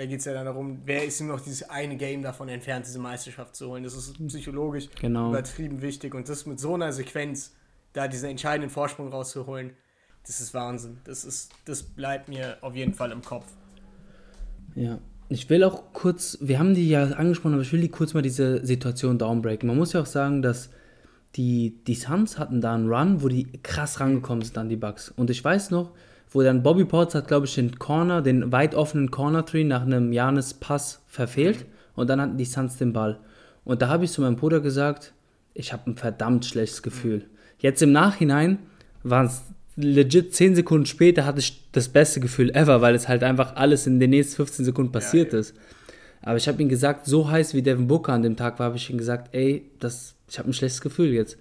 da 0.00 0.06
geht 0.06 0.20
es 0.20 0.24
ja 0.24 0.32
dann 0.32 0.46
darum, 0.46 0.80
wer 0.84 1.04
ist 1.04 1.20
nur 1.20 1.36
noch 1.36 1.42
dieses 1.42 1.68
eine 1.68 1.96
Game 1.96 2.22
davon 2.22 2.48
entfernt, 2.48 2.86
diese 2.86 2.98
Meisterschaft 2.98 3.56
zu 3.56 3.68
holen. 3.68 3.84
Das 3.84 3.94
ist 3.94 4.14
psychologisch 4.28 4.88
genau. 5.00 5.28
übertrieben 5.28 5.82
wichtig. 5.82 6.14
Und 6.14 6.28
das 6.28 6.46
mit 6.46 6.60
so 6.60 6.74
einer 6.74 6.92
Sequenz, 6.92 7.52
da 7.92 8.08
diesen 8.08 8.30
entscheidenden 8.30 8.70
Vorsprung 8.70 9.08
rauszuholen, 9.08 9.72
das 10.26 10.40
ist 10.40 10.54
Wahnsinn. 10.54 10.98
Das, 11.04 11.24
ist, 11.24 11.50
das 11.64 11.82
bleibt 11.82 12.28
mir 12.28 12.58
auf 12.62 12.74
jeden 12.74 12.94
Fall 12.94 13.10
im 13.10 13.22
Kopf. 13.22 13.46
Ja. 14.74 14.98
Ich 15.28 15.50
will 15.50 15.62
auch 15.64 15.92
kurz, 15.92 16.38
wir 16.40 16.58
haben 16.58 16.74
die 16.74 16.88
ja 16.88 17.04
angesprochen, 17.04 17.54
aber 17.54 17.62
ich 17.62 17.72
will 17.72 17.80
die 17.80 17.88
kurz 17.88 18.14
mal 18.14 18.22
diese 18.22 18.64
Situation 18.64 19.18
downbreaken. 19.18 19.66
Man 19.66 19.76
muss 19.76 19.92
ja 19.92 20.00
auch 20.00 20.06
sagen, 20.06 20.42
dass 20.42 20.70
die, 21.36 21.76
die 21.86 21.94
Suns 21.94 22.38
hatten 22.38 22.60
da 22.60 22.74
einen 22.74 22.88
Run, 22.88 23.22
wo 23.22 23.28
die 23.28 23.46
krass 23.62 24.00
rangekommen 24.00 24.42
sind 24.42 24.58
an 24.58 24.68
die 24.68 24.76
Bugs. 24.76 25.10
Und 25.10 25.30
ich 25.30 25.44
weiß 25.44 25.70
noch, 25.70 25.92
wo 26.30 26.42
dann 26.42 26.62
Bobby 26.62 26.84
Ports 26.84 27.14
hat, 27.14 27.28
glaube 27.28 27.46
ich, 27.46 27.54
den 27.54 27.78
Corner, 27.78 28.22
den 28.22 28.52
weit 28.52 28.74
offenen 28.74 29.10
Corner 29.10 29.44
Tree 29.44 29.64
nach 29.64 29.82
einem 29.82 30.12
Janis 30.12 30.54
Pass 30.54 31.02
verfehlt 31.06 31.66
und 31.94 32.08
dann 32.08 32.20
hatten 32.20 32.36
die 32.36 32.44
Suns 32.44 32.76
den 32.76 32.92
Ball. 32.92 33.18
Und 33.64 33.82
da 33.82 33.88
habe 33.88 34.04
ich 34.04 34.12
zu 34.12 34.20
meinem 34.20 34.36
Bruder 34.36 34.60
gesagt, 34.60 35.12
ich 35.54 35.72
habe 35.72 35.90
ein 35.90 35.96
verdammt 35.96 36.44
schlechtes 36.46 36.82
Gefühl. 36.82 37.26
Jetzt 37.58 37.82
im 37.82 37.92
Nachhinein 37.92 38.58
waren 39.02 39.26
es 39.26 39.42
legit 39.76 40.34
10 40.34 40.56
Sekunden 40.56 40.86
später 40.86 41.24
hatte 41.24 41.40
ich 41.40 41.70
das 41.72 41.88
beste 41.88 42.20
Gefühl 42.20 42.50
ever, 42.50 42.80
weil 42.80 42.94
es 42.94 43.08
halt 43.08 43.22
einfach 43.22 43.56
alles 43.56 43.86
in 43.86 44.00
den 44.00 44.10
nächsten 44.10 44.36
15 44.36 44.64
Sekunden 44.64 44.92
passiert 44.92 45.32
ja, 45.32 45.38
ist. 45.38 45.54
Aber 46.22 46.36
ich 46.36 46.48
habe 46.48 46.60
ihm 46.60 46.68
gesagt, 46.68 47.06
so 47.06 47.30
heiß 47.30 47.54
wie 47.54 47.62
Devin 47.62 47.86
Booker 47.86 48.12
an 48.12 48.22
dem 48.22 48.36
Tag 48.36 48.58
war, 48.58 48.66
habe 48.66 48.76
ich 48.76 48.90
ihm 48.90 48.98
gesagt, 48.98 49.34
ey, 49.34 49.70
das, 49.78 50.14
ich 50.28 50.38
habe 50.38 50.50
ein 50.50 50.52
schlechtes 50.52 50.80
Gefühl 50.80 51.12
jetzt. 51.12 51.38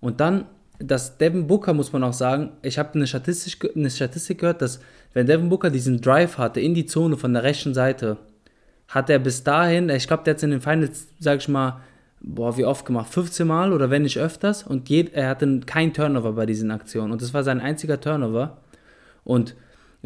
Und 0.00 0.20
dann 0.20 0.46
dass 0.78 1.18
Devin 1.18 1.46
Booker, 1.46 1.72
muss 1.72 1.92
man 1.92 2.02
auch 2.04 2.12
sagen, 2.12 2.50
ich 2.62 2.78
habe 2.78 2.94
eine 2.94 3.06
Statistik, 3.06 3.76
eine 3.76 3.90
Statistik 3.90 4.38
gehört, 4.38 4.62
dass 4.62 4.80
wenn 5.12 5.26
Devin 5.26 5.48
Booker 5.48 5.70
diesen 5.70 6.00
Drive 6.00 6.38
hatte 6.38 6.60
in 6.60 6.74
die 6.74 6.86
Zone 6.86 7.16
von 7.16 7.32
der 7.32 7.44
rechten 7.44 7.74
Seite, 7.74 8.16
hat 8.88 9.08
er 9.08 9.18
bis 9.18 9.44
dahin, 9.44 9.88
ich 9.88 10.06
glaube, 10.06 10.24
der 10.24 10.32
hat 10.32 10.38
es 10.38 10.42
in 10.42 10.50
den 10.50 10.60
Finals, 10.60 11.08
sag 11.20 11.38
ich 11.38 11.48
mal, 11.48 11.80
boah, 12.20 12.56
wie 12.56 12.64
oft 12.64 12.84
gemacht? 12.84 13.12
15 13.12 13.46
Mal 13.46 13.72
oder 13.72 13.90
wenn 13.90 14.02
nicht 14.02 14.18
öfters 14.18 14.62
und 14.62 14.88
je, 14.88 15.08
er 15.12 15.28
hatte 15.28 15.60
keinen 15.60 15.92
Turnover 15.92 16.32
bei 16.32 16.46
diesen 16.46 16.70
Aktionen 16.70 17.12
und 17.12 17.22
das 17.22 17.32
war 17.32 17.44
sein 17.44 17.60
einziger 17.60 18.00
Turnover 18.00 18.58
und 19.24 19.54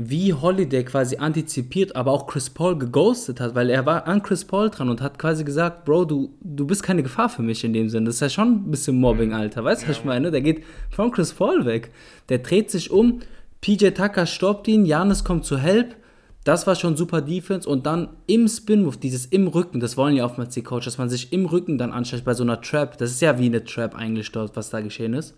wie 0.00 0.32
Holiday 0.32 0.84
quasi 0.84 1.16
antizipiert, 1.16 1.96
aber 1.96 2.12
auch 2.12 2.28
Chris 2.28 2.48
Paul 2.50 2.78
geghostet 2.78 3.40
hat, 3.40 3.56
weil 3.56 3.68
er 3.68 3.84
war 3.84 4.06
an 4.06 4.22
Chris 4.22 4.44
Paul 4.44 4.70
dran 4.70 4.88
und 4.88 5.00
hat 5.00 5.18
quasi 5.18 5.42
gesagt, 5.42 5.84
Bro, 5.84 6.04
du, 6.04 6.36
du 6.40 6.68
bist 6.68 6.84
keine 6.84 7.02
Gefahr 7.02 7.28
für 7.28 7.42
mich 7.42 7.64
in 7.64 7.72
dem 7.72 7.88
Sinn. 7.88 8.04
Das 8.04 8.14
ist 8.14 8.20
ja 8.20 8.28
schon 8.28 8.68
ein 8.68 8.70
bisschen 8.70 9.00
Mobbing, 9.00 9.34
Alter. 9.34 9.64
Weißt 9.64 9.82
du, 9.82 9.86
ja. 9.86 9.90
was 9.90 9.98
ich 9.98 10.04
meine? 10.04 10.30
Der 10.30 10.40
geht 10.40 10.62
von 10.90 11.10
Chris 11.10 11.32
Paul 11.32 11.66
weg. 11.66 11.90
Der 12.28 12.38
dreht 12.38 12.70
sich 12.70 12.92
um, 12.92 13.22
PJ 13.60 13.88
Tucker 13.88 14.24
stoppt 14.26 14.68
ihn, 14.68 14.86
Janis 14.86 15.24
kommt 15.24 15.44
zu 15.44 15.58
Help. 15.58 15.96
Das 16.44 16.68
war 16.68 16.76
schon 16.76 16.96
super 16.96 17.20
Defense 17.20 17.68
und 17.68 17.84
dann 17.84 18.10
im 18.28 18.46
Spin-Move, 18.46 18.98
dieses 18.98 19.26
im 19.26 19.48
Rücken, 19.48 19.80
das 19.80 19.96
wollen 19.96 20.14
ja 20.14 20.24
oftmals 20.24 20.54
die 20.54 20.62
Coach, 20.62 20.84
dass 20.84 20.96
man 20.96 21.10
sich 21.10 21.32
im 21.32 21.44
Rücken 21.44 21.76
dann 21.76 21.90
anschaut 21.90 22.22
bei 22.22 22.34
so 22.34 22.44
einer 22.44 22.60
Trap. 22.60 22.96
Das 22.98 23.10
ist 23.10 23.20
ja 23.20 23.36
wie 23.40 23.46
eine 23.46 23.64
Trap 23.64 23.96
eigentlich 23.96 24.30
dort, 24.30 24.54
was 24.54 24.70
da 24.70 24.80
geschehen 24.80 25.14
ist. 25.14 25.34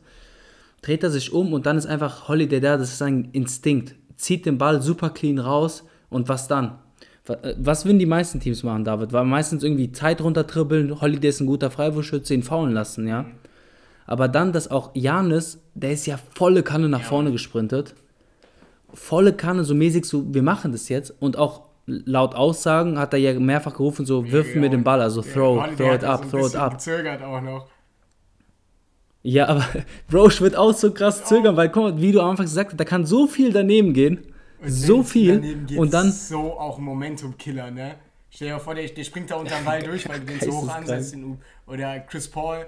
Dreht 0.83 1.03
er 1.03 1.11
sich 1.11 1.33
um 1.33 1.55
und 1.55 1.65
dann 1.65 1.79
ist 1.79 1.87
einfach 1.87 2.29
Holiday 2.29 2.61
da, 2.61 2.77
das 2.77 2.93
ist 2.93 3.01
ein 3.01 3.31
Instinkt 3.33 3.95
zieht 4.21 4.47
den 4.47 4.59
Ball 4.59 4.83
super 4.83 5.11
clean 5.11 5.39
raus 5.39 5.85
und 6.11 6.29
was 6.29 6.47
dann? 6.49 6.79
Äh, 7.29 7.55
was 7.59 7.85
würden 7.85 7.99
die 7.99 8.07
meisten 8.07 8.41
Teams 8.41 8.63
machen, 8.63 8.85
David? 8.85 9.13
War 9.13 9.25
meistens 9.25 9.63
irgendwie 9.63 9.93
Zeit 9.93 10.21
runter 10.21 10.45
dribbeln, 10.45 11.01
Holiday 11.01 11.29
ist 11.29 11.41
ein 11.41 11.47
guter 11.47 11.71
Freiwurfschütze, 11.71 12.35
ihn 12.35 12.43
faulen 12.43 12.73
lassen, 12.73 13.07
ja. 13.07 13.27
Aber 14.07 14.29
dann, 14.29 14.53
dass 14.53 14.71
auch 14.71 14.91
Janis, 14.95 15.61
der 15.75 15.93
ist 15.93 16.07
ja 16.07 16.19
volle 16.35 16.63
Kanne 16.63 16.89
nach 16.89 17.01
ja. 17.01 17.07
vorne 17.07 17.33
gesprintet. 17.33 17.95
volle 18.93 19.33
Kanne, 19.33 19.65
so 19.65 19.75
mäßig, 19.75 20.05
so, 20.05 20.35
wir 20.35 20.43
machen 20.43 20.73
das 20.73 20.89
jetzt. 20.89 21.15
Und 21.21 21.37
auch 21.37 21.69
laut 21.87 22.35
Aussagen 22.35 22.99
hat 22.99 23.13
er 23.13 23.21
ja 23.21 23.39
mehrfach 23.39 23.75
gerufen, 23.75 24.05
so, 24.07 24.31
wirf 24.31 24.55
ja, 24.55 24.61
mir 24.61 24.69
den 24.69 24.83
Ball, 24.83 25.01
also 25.01 25.23
throw, 25.23 25.65
throw 25.77 25.95
it 25.95 26.05
up, 26.05 26.29
throw 26.29 26.47
it 26.47 26.57
up. 26.57 26.73
Gezögert 26.73 27.23
auch 27.23 27.41
noch. 27.41 27.69
Ja, 29.23 29.49
aber 29.49 29.67
Roche 30.13 30.41
wird 30.41 30.57
auch 30.57 30.73
so 30.73 30.93
krass 30.93 31.25
zögern, 31.25 31.57
weil, 31.57 31.69
guck 31.69 31.83
mal, 31.83 32.01
wie 32.01 32.13
du 32.13 32.21
am 32.21 32.31
Anfang 32.31 32.47
gesagt 32.47 32.71
hast, 32.73 32.81
da 32.81 32.85
kann 32.85 33.05
so 33.05 33.27
viel 33.27 33.53
daneben 33.53 33.93
gehen. 33.93 34.27
Und 34.63 34.71
so 34.71 35.03
viel. 35.03 35.67
Und 35.77 35.93
dann. 35.93 36.13
So 36.13 36.59
auch 36.59 36.79
ein 36.79 36.85
Momentum-Killer, 36.85 37.71
ne? 37.71 37.97
Stell 38.31 38.49
dir 38.49 38.55
mal 38.55 38.61
vor, 38.61 38.75
der, 38.75 38.87
der 38.87 39.05
springt 39.05 39.31
da 39.31 39.37
unter 39.37 39.57
dem 39.57 39.65
Ball 39.65 39.83
durch, 39.83 40.09
weil 40.09 40.21
du 40.21 40.27
den 40.27 40.41
so 40.41 40.53
hoch 40.53 40.69
ansetzt. 40.69 41.17
Oder 41.67 42.01
Chris 42.01 42.29
Paul 42.29 42.67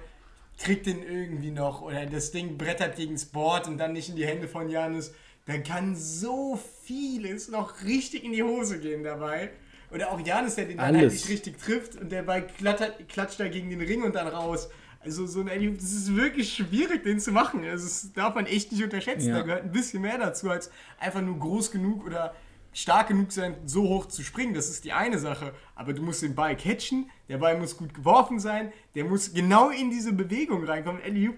kriegt 0.59 0.87
den 0.87 1.03
irgendwie 1.03 1.51
noch. 1.51 1.83
Oder 1.83 2.07
das 2.07 2.33
Ding 2.33 2.59
brettert 2.59 2.97
gegen 2.97 3.15
das 3.15 3.27
Board 3.27 3.69
und 3.69 3.79
dann 3.79 3.93
nicht 3.93 4.09
in 4.09 4.17
die 4.17 4.27
Hände 4.27 4.49
von 4.49 4.69
Janis. 4.69 5.15
Da 5.47 5.59
kann 5.59 5.95
so 5.97 6.59
vieles 6.85 7.49
noch 7.49 7.85
richtig 7.85 8.25
in 8.25 8.33
die 8.33 8.43
Hose 8.43 8.79
gehen 8.79 9.05
dabei. 9.05 9.51
Oder 9.93 10.11
auch 10.11 10.21
Janis, 10.25 10.55
der 10.55 10.65
den 10.65 10.79
dann 10.79 10.97
halt 10.97 11.13
nicht 11.13 11.29
richtig 11.29 11.59
trifft 11.59 12.01
und 12.01 12.11
der 12.11 12.23
Ball 12.23 12.47
klattert, 12.47 13.09
klatscht 13.09 13.39
da 13.39 13.49
gegen 13.49 13.71
den 13.71 13.81
Ring 13.81 14.03
und 14.03 14.15
dann 14.15 14.27
raus. 14.29 14.69
Also 15.05 15.27
so 15.27 15.41
ein 15.41 15.49
Alley 15.49 15.75
das 15.75 15.93
ist 15.93 16.15
wirklich 16.15 16.55
schwierig, 16.55 17.03
den 17.03 17.19
zu 17.19 17.33
machen. 17.33 17.65
Also 17.65 17.85
das 17.85 18.13
darf 18.13 18.35
man 18.35 18.47
echt 18.47 18.73
nicht 18.73 18.83
unterschätzen. 18.83 19.29
Ja. 19.29 19.39
Da 19.39 19.43
gehört 19.43 19.65
ein 19.65 19.73
bisschen 19.73 20.03
mehr 20.03 20.19
dazu, 20.19 20.51
als 20.51 20.71
einfach 20.99 21.21
nur 21.21 21.39
groß 21.39 21.71
genug 21.71 22.07
oder 22.07 22.35
stark 22.73 23.09
genug 23.09 23.33
sein, 23.33 23.57
so 23.67 23.83
hoch 23.83 24.07
zu 24.07 24.23
springen. 24.23 24.55
Das 24.55 24.71
ist 24.71 24.85
die 24.85 24.93
eine 24.93 25.19
Sache. 25.19 25.53
Aber 25.75 25.93
du 25.93 26.03
musst 26.03 26.23
den 26.23 26.35
Ball 26.35 26.57
catchen, 26.57 27.11
der 27.29 27.39
Ball 27.39 27.59
muss 27.59 27.77
gut 27.77 27.95
geworfen 27.95 28.39
sein, 28.39 28.73
der 28.95 29.05
muss 29.05 29.35
genau 29.35 29.71
in 29.71 29.91
diese 29.91 30.13
Bewegung 30.13 30.65
reinkommen. 30.65 31.03
Alley 31.03 31.33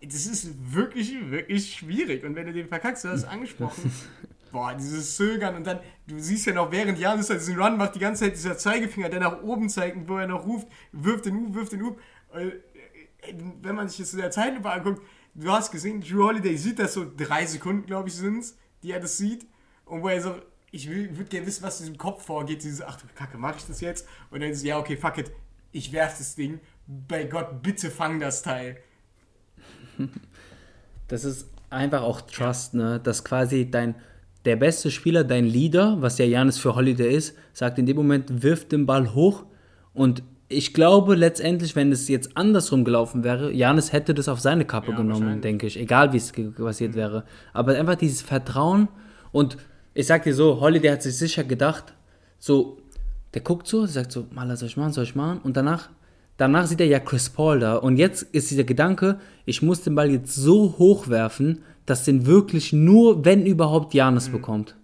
das 0.00 0.26
ist 0.26 0.72
wirklich, 0.72 1.12
wirklich 1.30 1.74
schwierig. 1.74 2.24
Und 2.24 2.36
wenn 2.36 2.46
du 2.46 2.52
den 2.52 2.68
verkackst, 2.68 3.04
du 3.04 3.08
hast 3.08 3.18
es 3.18 3.24
angesprochen. 3.28 3.92
Boah, 4.52 4.74
dieses 4.74 5.16
Zögern 5.16 5.56
und 5.56 5.66
dann, 5.66 5.80
du 6.06 6.18
siehst 6.18 6.46
ja 6.46 6.54
noch, 6.54 6.72
während 6.72 6.98
Janis 6.98 7.26
diesen 7.26 7.60
Run 7.60 7.76
macht, 7.76 7.94
die 7.94 7.98
ganze 7.98 8.24
Zeit 8.24 8.34
dieser 8.34 8.56
Zeigefinger, 8.56 9.10
der 9.10 9.20
nach 9.20 9.42
oben 9.42 9.68
zeigt, 9.68 10.08
wo 10.08 10.16
er 10.16 10.26
noch 10.26 10.46
ruft, 10.46 10.68
wirft 10.92 11.26
den 11.26 11.36
U, 11.36 11.54
wirft 11.54 11.72
den 11.72 11.82
U 11.82 11.96
wenn 13.62 13.74
man 13.74 13.88
sich 13.88 13.98
das 13.98 14.12
in 14.12 14.20
der 14.20 14.30
Zeitlupe 14.30 14.70
anguckt, 14.70 15.02
du 15.34 15.50
hast 15.50 15.70
gesehen, 15.70 16.00
Drew 16.00 16.24
Holiday 16.24 16.56
sieht 16.56 16.78
das 16.78 16.94
so 16.94 17.06
drei 17.16 17.46
Sekunden, 17.46 17.86
glaube 17.86 18.08
ich, 18.08 18.14
sind 18.14 18.38
es, 18.38 18.56
die 18.82 18.92
er 18.92 19.00
das 19.00 19.16
sieht. 19.16 19.46
Und 19.84 20.02
wo 20.02 20.08
er 20.08 20.20
so, 20.20 20.34
ich 20.70 20.88
würde 20.88 21.24
gerne 21.24 21.46
wissen, 21.46 21.62
was 21.62 21.80
in 21.80 21.86
diesem 21.86 21.98
Kopf 21.98 22.24
vorgeht. 22.24 22.62
Dieses, 22.62 22.82
ach 22.82 23.00
du 23.00 23.06
Kacke, 23.14 23.38
mache 23.38 23.56
ich 23.58 23.66
das 23.66 23.80
jetzt? 23.80 24.06
Und 24.30 24.40
dann 24.40 24.50
ist 24.50 24.62
ja, 24.62 24.78
okay, 24.78 24.96
fuck 24.96 25.18
it, 25.18 25.32
ich 25.72 25.92
werf 25.92 26.18
das 26.18 26.34
Ding. 26.34 26.60
Bei 26.86 27.24
Gott, 27.24 27.62
bitte 27.62 27.90
fang 27.90 28.20
das 28.20 28.42
Teil. 28.42 28.78
Das 31.08 31.24
ist 31.24 31.48
einfach 31.70 32.02
auch 32.02 32.20
Trust, 32.20 32.74
ne? 32.74 33.00
Dass 33.02 33.24
quasi 33.24 33.70
dein, 33.70 33.94
der 34.44 34.56
beste 34.56 34.90
Spieler, 34.90 35.24
dein 35.24 35.46
Leader, 35.46 35.96
was 36.02 36.18
ja 36.18 36.26
Janis 36.26 36.58
für 36.58 36.74
Holiday 36.74 37.16
ist, 37.16 37.34
sagt 37.54 37.78
in 37.78 37.86
dem 37.86 37.96
Moment, 37.96 38.42
wirft 38.42 38.72
den 38.72 38.84
Ball 38.84 39.14
hoch 39.14 39.46
und 39.94 40.22
ich 40.48 40.72
glaube 40.72 41.14
letztendlich, 41.14 41.76
wenn 41.76 41.92
es 41.92 42.08
jetzt 42.08 42.36
andersrum 42.36 42.84
gelaufen 42.84 43.22
wäre, 43.22 43.52
Janis 43.52 43.92
hätte 43.92 44.14
das 44.14 44.28
auf 44.28 44.40
seine 44.40 44.64
Kappe 44.64 44.92
ja, 44.92 44.96
genommen, 44.96 45.40
denke 45.40 45.66
ich. 45.66 45.78
Egal 45.78 46.12
wie 46.12 46.16
es 46.16 46.32
passiert 46.32 46.94
wäre. 46.94 47.24
Aber 47.52 47.74
einfach 47.74 47.96
dieses 47.96 48.22
Vertrauen 48.22 48.88
und 49.30 49.58
ich 49.94 50.06
sag 50.06 50.22
dir 50.24 50.34
so, 50.34 50.60
Holiday 50.60 50.90
hat 50.90 51.02
sich 51.02 51.16
sicher 51.16 51.44
gedacht, 51.44 51.92
so, 52.38 52.78
der 53.34 53.42
guckt 53.42 53.66
so, 53.66 53.84
sagt 53.84 54.12
so, 54.12 54.26
Maler, 54.30 54.56
soll 54.56 54.68
ich 54.68 54.76
machen, 54.76 54.92
soll 54.92 55.04
ich 55.04 55.14
machen? 55.14 55.40
Und 55.42 55.56
danach, 55.56 55.90
danach 56.36 56.66
sieht 56.66 56.80
er 56.80 56.86
ja 56.86 57.00
Chris 57.00 57.28
Paul 57.28 57.60
da. 57.60 57.76
Und 57.76 57.96
jetzt 57.96 58.22
ist 58.22 58.50
dieser 58.50 58.64
Gedanke, 58.64 59.18
ich 59.44 59.60
muss 59.60 59.82
den 59.82 59.96
Ball 59.96 60.10
jetzt 60.10 60.34
so 60.34 60.76
hoch 60.78 61.08
werfen, 61.08 61.62
dass 61.84 62.04
den 62.04 62.26
wirklich 62.26 62.72
nur, 62.72 63.24
wenn 63.24 63.44
überhaupt, 63.44 63.92
Janis 63.92 64.28
mhm. 64.28 64.32
bekommt. 64.32 64.76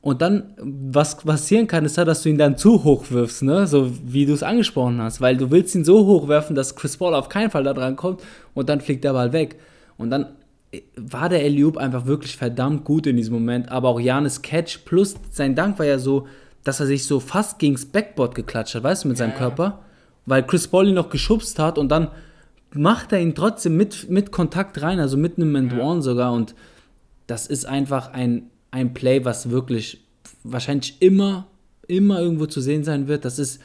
Und 0.00 0.22
dann, 0.22 0.54
was 0.58 1.16
passieren 1.16 1.66
kann, 1.66 1.84
ist 1.84 1.96
ja, 1.96 2.04
dass 2.04 2.22
du 2.22 2.28
ihn 2.28 2.38
dann 2.38 2.56
zu 2.56 2.84
hoch 2.84 3.10
wirfst, 3.10 3.42
ne? 3.42 3.66
So 3.66 3.92
wie 4.04 4.26
du 4.26 4.32
es 4.32 4.44
angesprochen 4.44 5.02
hast. 5.02 5.20
Weil 5.20 5.36
du 5.36 5.50
willst 5.50 5.74
ihn 5.74 5.84
so 5.84 6.06
hoch 6.06 6.28
werfen, 6.28 6.54
dass 6.54 6.76
Chris 6.76 6.96
Paul 6.96 7.14
auf 7.14 7.28
keinen 7.28 7.50
Fall 7.50 7.64
da 7.64 7.74
dran 7.74 7.96
kommt 7.96 8.22
und 8.54 8.68
dann 8.68 8.80
fliegt 8.80 9.02
der 9.02 9.12
Ball 9.12 9.32
weg. 9.32 9.56
Und 9.96 10.10
dann 10.10 10.26
äh, 10.70 10.82
war 10.96 11.28
der 11.28 11.44
Eliup 11.44 11.76
einfach 11.76 12.06
wirklich 12.06 12.36
verdammt 12.36 12.84
gut 12.84 13.08
in 13.08 13.16
diesem 13.16 13.34
Moment. 13.34 13.72
Aber 13.72 13.88
auch 13.88 13.98
Janis 13.98 14.40
Catch 14.40 14.84
plus 14.84 15.16
sein 15.32 15.56
Dank 15.56 15.80
war 15.80 15.86
ja 15.86 15.98
so, 15.98 16.28
dass 16.62 16.78
er 16.78 16.86
sich 16.86 17.04
so 17.04 17.18
fast 17.18 17.58
gegens 17.58 17.86
Backboard 17.86 18.36
geklatscht 18.36 18.76
hat, 18.76 18.84
weißt 18.84 19.04
du, 19.04 19.08
mit 19.08 19.16
seinem 19.16 19.32
ja. 19.32 19.38
Körper. 19.38 19.80
Weil 20.26 20.44
Chris 20.44 20.68
Paul 20.68 20.86
ihn 20.86 20.94
noch 20.94 21.10
geschubst 21.10 21.58
hat 21.58 21.76
und 21.76 21.88
dann 21.88 22.08
macht 22.72 23.12
er 23.12 23.20
ihn 23.20 23.34
trotzdem 23.34 23.76
mit, 23.76 24.08
mit 24.10 24.30
Kontakt 24.30 24.80
rein, 24.80 25.00
also 25.00 25.16
mit 25.16 25.38
einem 25.38 25.56
End 25.56 25.72
One 25.72 25.96
ja. 25.96 26.02
sogar. 26.02 26.32
Und 26.32 26.54
das 27.26 27.46
ist 27.46 27.66
einfach 27.66 28.12
ein 28.12 28.50
ein 28.70 28.94
Play, 28.94 29.24
was 29.24 29.50
wirklich 29.50 30.04
wahrscheinlich 30.44 31.00
immer, 31.00 31.46
immer 31.86 32.20
irgendwo 32.20 32.46
zu 32.46 32.60
sehen 32.60 32.84
sein 32.84 33.08
wird. 33.08 33.24
Das 33.24 33.38
ist 33.38 33.60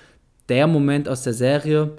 der 0.50 0.68
Moment 0.68 1.08
aus 1.08 1.24
der 1.24 1.34
Serie, 1.34 1.92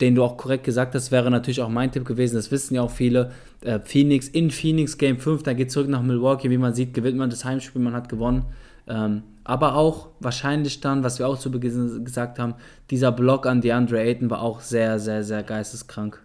den 0.00 0.14
du 0.14 0.24
auch 0.24 0.36
korrekt 0.36 0.64
gesagt 0.64 0.94
hast, 0.94 1.12
wäre 1.12 1.30
natürlich 1.30 1.60
auch 1.60 1.68
mein 1.68 1.92
Tipp 1.92 2.04
gewesen. 2.04 2.34
Das 2.34 2.50
wissen 2.50 2.74
ja 2.74 2.82
auch 2.82 2.90
viele. 2.90 3.32
Äh, 3.60 3.78
Phoenix 3.80 4.28
in 4.28 4.50
Phoenix 4.50 4.98
Game 4.98 5.18
5, 5.18 5.42
dann 5.42 5.56
geht 5.56 5.70
zurück 5.70 5.88
nach 5.88 6.02
Milwaukee. 6.02 6.50
Wie 6.50 6.58
man 6.58 6.74
sieht, 6.74 6.94
gewinnt 6.94 7.18
man 7.18 7.30
das 7.30 7.44
Heimspiel, 7.44 7.80
man 7.80 7.94
hat 7.94 8.08
gewonnen. 8.08 8.46
Ähm, 8.88 9.22
aber 9.44 9.76
auch 9.76 10.08
wahrscheinlich 10.20 10.80
dann, 10.80 11.04
was 11.04 11.18
wir 11.18 11.28
auch 11.28 11.38
zu 11.38 11.50
Beginn 11.50 12.04
gesagt 12.04 12.38
haben, 12.38 12.54
dieser 12.90 13.12
Block 13.12 13.46
an 13.46 13.60
DeAndre 13.60 14.00
Ayton 14.00 14.30
war 14.30 14.42
auch 14.42 14.60
sehr, 14.60 14.98
sehr, 14.98 15.22
sehr 15.24 15.42
geisteskrank. 15.42 16.22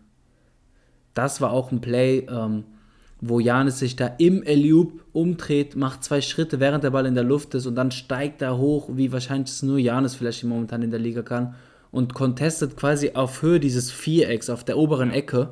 Das 1.13 1.41
war 1.41 1.51
auch 1.51 1.71
ein 1.71 1.81
Play. 1.81 2.27
Ähm, 2.29 2.63
wo 3.19 3.39
Janis 3.39 3.79
sich 3.79 3.95
da 3.95 4.07
im 4.17 4.43
Eliup 4.43 5.03
umdreht, 5.11 5.75
macht 5.75 6.03
zwei 6.03 6.21
Schritte, 6.21 6.59
während 6.59 6.83
der 6.83 6.91
Ball 6.91 7.05
in 7.05 7.15
der 7.15 7.23
Luft 7.23 7.55
ist 7.55 7.65
und 7.65 7.75
dann 7.75 7.91
steigt 7.91 8.41
er 8.41 8.57
hoch, 8.57 8.89
wie 8.93 9.11
wahrscheinlich 9.11 9.49
es 9.49 9.63
nur 9.63 9.79
Janis 9.79 10.15
vielleicht 10.15 10.43
momentan 10.43 10.83
in 10.83 10.91
der 10.91 10.99
Liga 10.99 11.23
kann 11.23 11.55
und 11.91 12.13
contestet 12.13 12.77
quasi 12.77 13.11
auf 13.13 13.41
Höhe 13.41 13.59
dieses 13.59 13.91
Vierecks 13.91 14.49
auf 14.49 14.63
der 14.63 14.77
oberen 14.77 15.11
Ecke 15.11 15.49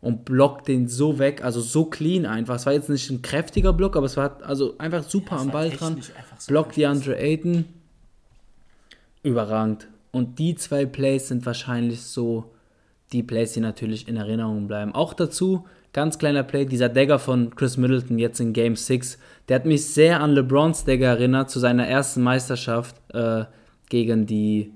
und 0.00 0.24
blockt 0.24 0.68
den 0.68 0.88
so 0.88 1.18
weg, 1.18 1.44
also 1.44 1.60
so 1.60 1.84
clean 1.84 2.26
einfach. 2.26 2.56
Es 2.56 2.66
war 2.66 2.72
jetzt 2.72 2.88
nicht 2.88 3.10
ein 3.10 3.22
kräftiger 3.22 3.72
Block, 3.72 3.96
aber 3.96 4.06
es 4.06 4.16
war 4.16 4.42
also 4.42 4.76
einfach 4.78 5.02
super 5.02 5.36
ja, 5.36 5.42
am 5.42 5.50
Ball 5.50 5.70
dran. 5.70 6.00
So 6.38 6.48
blockt 6.48 6.76
die 6.76 6.86
Andre 6.86 7.16
Ayton. 7.16 7.64
Überragend. 9.22 9.88
Und 10.10 10.38
die 10.38 10.54
zwei 10.54 10.86
Plays 10.86 11.28
sind 11.28 11.44
wahrscheinlich 11.46 12.02
so 12.02 12.52
die 13.12 13.22
Plays, 13.22 13.52
die 13.52 13.60
natürlich 13.60 14.08
in 14.08 14.16
Erinnerung 14.16 14.68
bleiben. 14.68 14.94
Auch 14.94 15.14
dazu, 15.14 15.66
Ganz 15.92 16.18
kleiner 16.18 16.42
Play, 16.42 16.66
dieser 16.66 16.88
Dagger 16.88 17.18
von 17.18 17.54
Chris 17.54 17.76
Middleton 17.76 18.18
jetzt 18.18 18.40
in 18.40 18.52
Game 18.52 18.76
6, 18.76 19.18
der 19.48 19.56
hat 19.56 19.66
mich 19.66 19.86
sehr 19.86 20.20
an 20.20 20.32
LeBrons 20.32 20.84
Dagger 20.84 21.08
erinnert 21.08 21.50
zu 21.50 21.58
seiner 21.58 21.86
ersten 21.86 22.22
Meisterschaft 22.22 22.96
äh, 23.14 23.44
gegen 23.88 24.26
die 24.26 24.72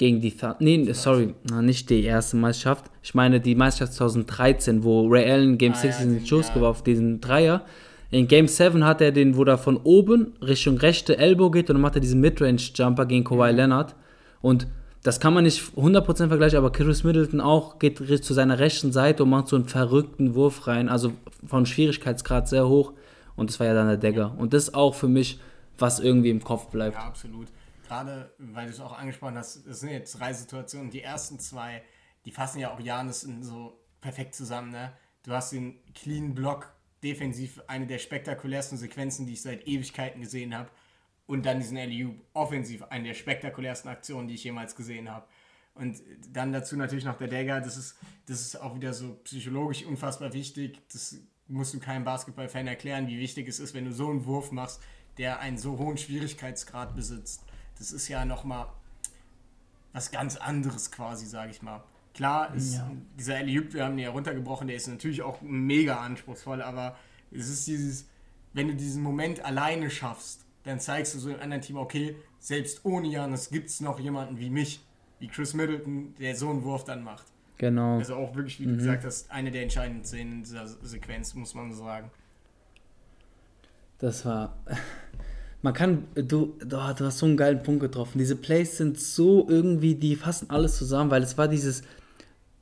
gegen 0.00 0.22
die 0.22 0.34
nee, 0.60 0.90
sorry, 0.94 1.34
nicht 1.60 1.90
die 1.90 2.04
erste 2.04 2.38
Meisterschaft. 2.38 2.86
Ich 3.02 3.14
meine 3.14 3.38
die 3.38 3.54
Meisterschaft 3.54 3.92
2013, 3.98 4.82
wo 4.82 5.06
Ray 5.06 5.30
Allen 5.30 5.58
Game 5.58 5.72
ah, 5.72 5.76
6 5.76 5.98
ja, 5.98 6.04
in 6.04 6.14
den 6.14 6.26
Schuss 6.26 6.48
ja. 6.48 6.54
geworfen, 6.54 6.84
diesen 6.84 7.20
Dreier. 7.20 7.66
In 8.10 8.26
Game 8.26 8.48
7 8.48 8.82
hat 8.86 9.02
er 9.02 9.12
den, 9.12 9.36
wo 9.36 9.44
er 9.44 9.58
von 9.58 9.76
oben 9.76 10.32
Richtung 10.40 10.78
rechte 10.78 11.18
Elbow 11.18 11.50
geht 11.50 11.68
und 11.68 11.74
dann 11.74 11.82
macht 11.82 11.96
er 11.96 12.00
diesen 12.00 12.22
Midrange 12.22 12.62
Jumper 12.74 13.04
gegen 13.04 13.24
Kawhi 13.24 13.50
Leonard 13.50 13.94
und 14.40 14.66
das 15.02 15.18
kann 15.18 15.32
man 15.32 15.44
nicht 15.44 15.60
100% 15.76 16.28
vergleichen, 16.28 16.58
aber 16.58 16.72
Chris 16.72 17.04
Middleton 17.04 17.40
auch 17.40 17.78
geht 17.78 17.98
zu 17.98 18.34
seiner 18.34 18.58
rechten 18.58 18.92
Seite 18.92 19.22
und 19.22 19.30
macht 19.30 19.48
so 19.48 19.56
einen 19.56 19.68
verrückten 19.68 20.34
Wurf 20.34 20.66
rein, 20.66 20.88
also 20.88 21.12
von 21.46 21.64
Schwierigkeitsgrad 21.64 22.48
sehr 22.48 22.68
hoch. 22.68 22.92
Und 23.34 23.48
das 23.48 23.58
war 23.58 23.66
ja 23.66 23.74
dann 23.74 23.88
der 23.88 23.96
Dagger. 23.96 24.34
Und 24.36 24.52
das 24.52 24.64
ist 24.64 24.74
auch 24.74 24.94
für 24.94 25.08
mich, 25.08 25.40
was 25.78 26.00
irgendwie 26.00 26.28
im 26.28 26.44
Kopf 26.44 26.68
bleibt. 26.68 26.96
Ja, 26.96 27.04
absolut. 27.04 27.48
Gerade, 27.88 28.30
weil 28.38 28.66
du 28.66 28.72
es 28.72 28.80
auch 28.80 28.96
angesprochen 28.96 29.38
hast, 29.38 29.66
es 29.66 29.80
sind 29.80 29.90
jetzt 29.90 30.20
drei 30.20 30.34
Situationen. 30.34 30.90
Die 30.90 31.02
ersten 31.02 31.38
zwei, 31.38 31.82
die 32.26 32.30
fassen 32.30 32.60
ja 32.60 32.72
auch 32.72 32.80
Janis 32.80 33.26
so 33.40 33.80
perfekt 34.02 34.34
zusammen. 34.34 34.70
Ne? 34.70 34.92
Du 35.22 35.32
hast 35.32 35.52
den 35.52 35.78
Clean 35.94 36.34
Block, 36.34 36.70
defensiv 37.02 37.62
eine 37.66 37.86
der 37.86 37.98
spektakulärsten 37.98 38.76
Sequenzen, 38.76 39.26
die 39.26 39.32
ich 39.32 39.42
seit 39.42 39.66
Ewigkeiten 39.66 40.20
gesehen 40.20 40.54
habe 40.54 40.68
und 41.30 41.46
dann 41.46 41.60
diesen 41.60 41.78
LU 41.78 42.14
offensiv, 42.32 42.82
eine 42.90 43.04
der 43.04 43.14
spektakulärsten 43.14 43.88
Aktionen, 43.88 44.26
die 44.26 44.34
ich 44.34 44.42
jemals 44.42 44.74
gesehen 44.74 45.08
habe. 45.08 45.26
Und 45.74 46.02
dann 46.32 46.52
dazu 46.52 46.76
natürlich 46.76 47.04
noch 47.04 47.16
der 47.18 47.28
Dagger, 47.28 47.60
das 47.60 47.76
ist, 47.76 47.96
das 48.26 48.40
ist 48.40 48.60
auch 48.60 48.74
wieder 48.74 48.92
so 48.92 49.14
psychologisch 49.22 49.84
unfassbar 49.84 50.32
wichtig. 50.32 50.80
Das 50.92 51.20
musst 51.46 51.72
du 51.72 51.78
keinem 51.78 52.02
Basketballfan 52.02 52.66
erklären, 52.66 53.06
wie 53.06 53.20
wichtig 53.20 53.46
es 53.46 53.60
ist, 53.60 53.74
wenn 53.74 53.84
du 53.84 53.92
so 53.92 54.10
einen 54.10 54.26
Wurf 54.26 54.50
machst, 54.50 54.82
der 55.18 55.38
einen 55.38 55.56
so 55.56 55.78
hohen 55.78 55.98
Schwierigkeitsgrad 55.98 56.96
besitzt. 56.96 57.44
Das 57.78 57.92
ist 57.92 58.08
ja 58.08 58.24
nochmal 58.24 58.66
was 59.92 60.10
ganz 60.10 60.36
anderes 60.36 60.90
quasi, 60.90 61.26
sage 61.26 61.52
ich 61.52 61.62
mal. 61.62 61.84
Klar, 62.12 62.52
ist 62.56 62.74
ja. 62.74 62.90
dieser 63.16 63.38
Eliup, 63.38 63.72
wir 63.72 63.84
haben 63.84 63.96
ihn 63.96 64.04
ja 64.04 64.10
runtergebrochen, 64.10 64.66
der 64.66 64.76
ist 64.76 64.88
natürlich 64.88 65.22
auch 65.22 65.40
mega 65.42 66.00
anspruchsvoll, 66.00 66.60
aber 66.60 66.98
es 67.30 67.48
ist 67.48 67.68
dieses, 67.68 68.08
wenn 68.52 68.66
du 68.66 68.74
diesen 68.74 69.00
Moment 69.00 69.44
alleine 69.44 69.90
schaffst, 69.90 70.44
dann 70.70 70.80
zeigst 70.80 71.14
du 71.14 71.18
so 71.18 71.30
einem 71.30 71.40
anderen 71.40 71.62
Team, 71.62 71.76
okay, 71.76 72.16
selbst 72.38 72.84
ohne 72.84 73.08
Janis 73.08 73.50
gibt 73.50 73.68
es 73.68 73.80
noch 73.80 73.98
jemanden 73.98 74.38
wie 74.38 74.50
mich, 74.50 74.80
wie 75.18 75.28
Chris 75.28 75.52
Middleton, 75.52 76.14
der 76.18 76.34
so 76.36 76.48
einen 76.48 76.62
Wurf 76.62 76.84
dann 76.84 77.02
macht. 77.02 77.26
Genau. 77.58 77.98
Also 77.98 78.14
auch 78.14 78.34
wirklich, 78.34 78.58
wie 78.60 78.66
mhm. 78.66 78.72
du 78.72 78.76
gesagt 78.78 79.04
hast, 79.04 79.30
eine 79.30 79.50
der 79.50 79.62
entscheidenden 79.62 80.04
Szenen 80.04 80.32
in 80.32 80.42
dieser 80.44 80.66
Sequenz, 80.66 81.34
muss 81.34 81.54
man 81.54 81.72
sagen. 81.72 82.10
Das 83.98 84.24
war. 84.24 84.56
Man 85.62 85.74
kann, 85.74 86.08
du, 86.14 86.54
du, 86.58 86.66
du 86.66 86.78
hast 86.78 87.18
so 87.18 87.26
einen 87.26 87.36
geilen 87.36 87.62
Punkt 87.62 87.82
getroffen. 87.82 88.16
Diese 88.16 88.34
Plays 88.34 88.78
sind 88.78 88.98
so 88.98 89.46
irgendwie, 89.46 89.94
die 89.94 90.16
fassen 90.16 90.48
alles 90.48 90.78
zusammen, 90.78 91.10
weil 91.10 91.22
es 91.22 91.36
war 91.36 91.48
dieses, 91.48 91.82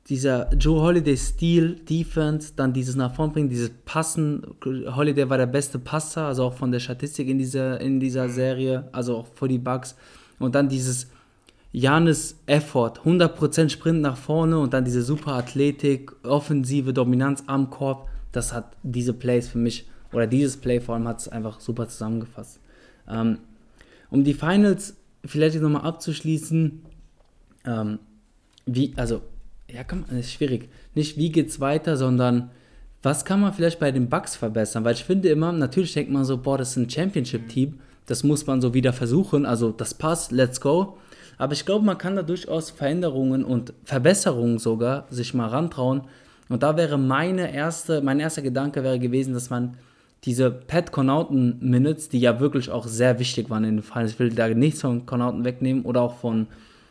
dieser 0.09 0.51
Joe 0.55 0.81
Holiday 0.81 1.15
Stil, 1.15 1.75
Defense, 1.75 2.53
dann 2.55 2.73
dieses 2.73 2.95
nach 2.95 3.13
vorn 3.13 3.31
bringen, 3.31 3.47
dieses 3.47 3.69
Passen. 3.85 4.41
Holiday 4.65 5.29
war 5.29 5.37
der 5.37 5.45
beste 5.45 5.77
Passer, 5.77 6.25
also 6.25 6.45
auch 6.45 6.53
von 6.53 6.71
der 6.71 6.79
Statistik 6.79 7.27
in 7.27 7.37
dieser, 7.37 7.79
in 7.79 7.99
dieser 7.99 8.27
mhm. 8.27 8.31
Serie, 8.31 8.89
also 8.91 9.17
auch 9.17 9.27
vor 9.35 9.47
die 9.47 9.59
Bugs. 9.59 9.95
Und 10.39 10.55
dann 10.55 10.67
dieses 10.67 11.07
Janis 11.71 12.39
Effort, 12.47 12.93
100% 13.05 13.69
Sprint 13.69 14.01
nach 14.01 14.17
vorne 14.17 14.57
und 14.57 14.73
dann 14.73 14.83
diese 14.83 15.03
super 15.03 15.33
Athletik, 15.33 16.11
offensive 16.23 16.91
Dominanz 16.91 17.43
am 17.45 17.69
Korb. 17.69 18.09
Das 18.31 18.51
hat 18.51 18.75
diese 18.81 19.13
Plays 19.13 19.47
für 19.47 19.59
mich, 19.59 19.87
oder 20.11 20.25
dieses 20.25 20.57
Play 20.57 20.79
vor 20.79 20.95
allem 20.95 21.07
hat 21.07 21.19
es 21.19 21.27
einfach 21.27 21.59
super 21.59 21.87
zusammengefasst. 21.87 22.59
Ähm, 23.07 23.37
um 24.09 24.23
die 24.23 24.33
Finals 24.33 24.95
vielleicht 25.23 25.61
nochmal 25.61 25.83
abzuschließen, 25.83 26.81
ähm, 27.65 27.99
wie, 28.65 28.93
also, 28.95 29.21
ja, 29.73 29.83
kann 29.83 30.05
man, 30.07 30.19
ist 30.19 30.31
schwierig. 30.31 30.69
Nicht 30.95 31.17
wie 31.17 31.31
geht's 31.31 31.59
weiter, 31.59 31.97
sondern 31.97 32.51
was 33.01 33.23
kann 33.23 33.39
man 33.39 33.53
vielleicht 33.53 33.79
bei 33.79 33.91
den 33.91 34.09
Bugs 34.09 34.35
verbessern? 34.35 34.83
Weil 34.83 34.95
ich 34.95 35.03
finde 35.03 35.29
immer, 35.29 35.51
natürlich 35.51 35.93
denkt 35.93 36.11
man 36.11 36.25
so, 36.25 36.37
boah, 36.37 36.57
das 36.57 36.71
ist 36.71 36.77
ein 36.77 36.89
Championship-Team, 36.89 37.79
das 38.05 38.23
muss 38.23 38.45
man 38.47 38.59
so 38.59 38.73
wieder 38.73 38.91
versuchen, 38.91 39.45
also 39.45 39.71
das 39.71 39.93
passt, 39.93 40.31
let's 40.31 40.59
go. 40.59 40.97
Aber 41.37 41.53
ich 41.53 41.65
glaube, 41.65 41.85
man 41.85 41.97
kann 41.97 42.15
da 42.15 42.23
durchaus 42.23 42.69
Veränderungen 42.69 43.45
und 43.45 43.73
Verbesserungen 43.85 44.59
sogar 44.59 45.07
sich 45.09 45.33
mal 45.33 45.47
rantrauen. 45.47 46.01
Und 46.49 46.63
da 46.63 46.75
wäre 46.75 46.97
meine 46.97 47.53
erste, 47.53 48.01
mein 48.01 48.19
erster 48.19 48.41
Gedanke 48.41 48.83
wäre 48.83 48.99
gewesen, 48.99 49.33
dass 49.33 49.49
man 49.49 49.77
diese 50.25 50.51
Pat 50.51 50.91
Connaughton 50.91 51.57
Minutes, 51.61 52.09
die 52.09 52.19
ja 52.19 52.41
wirklich 52.41 52.69
auch 52.69 52.87
sehr 52.87 53.19
wichtig 53.19 53.49
waren 53.49 53.63
in 53.63 53.77
den 53.77 53.83
Fall, 53.83 54.07
ich 54.07 54.19
will 54.19 54.31
da 54.31 54.49
nichts 54.49 54.81
von 54.81 55.05
Connaughton 55.05 55.45
wegnehmen 55.45 55.85
oder 55.85 56.01
auch 56.01 56.17
von 56.17 56.47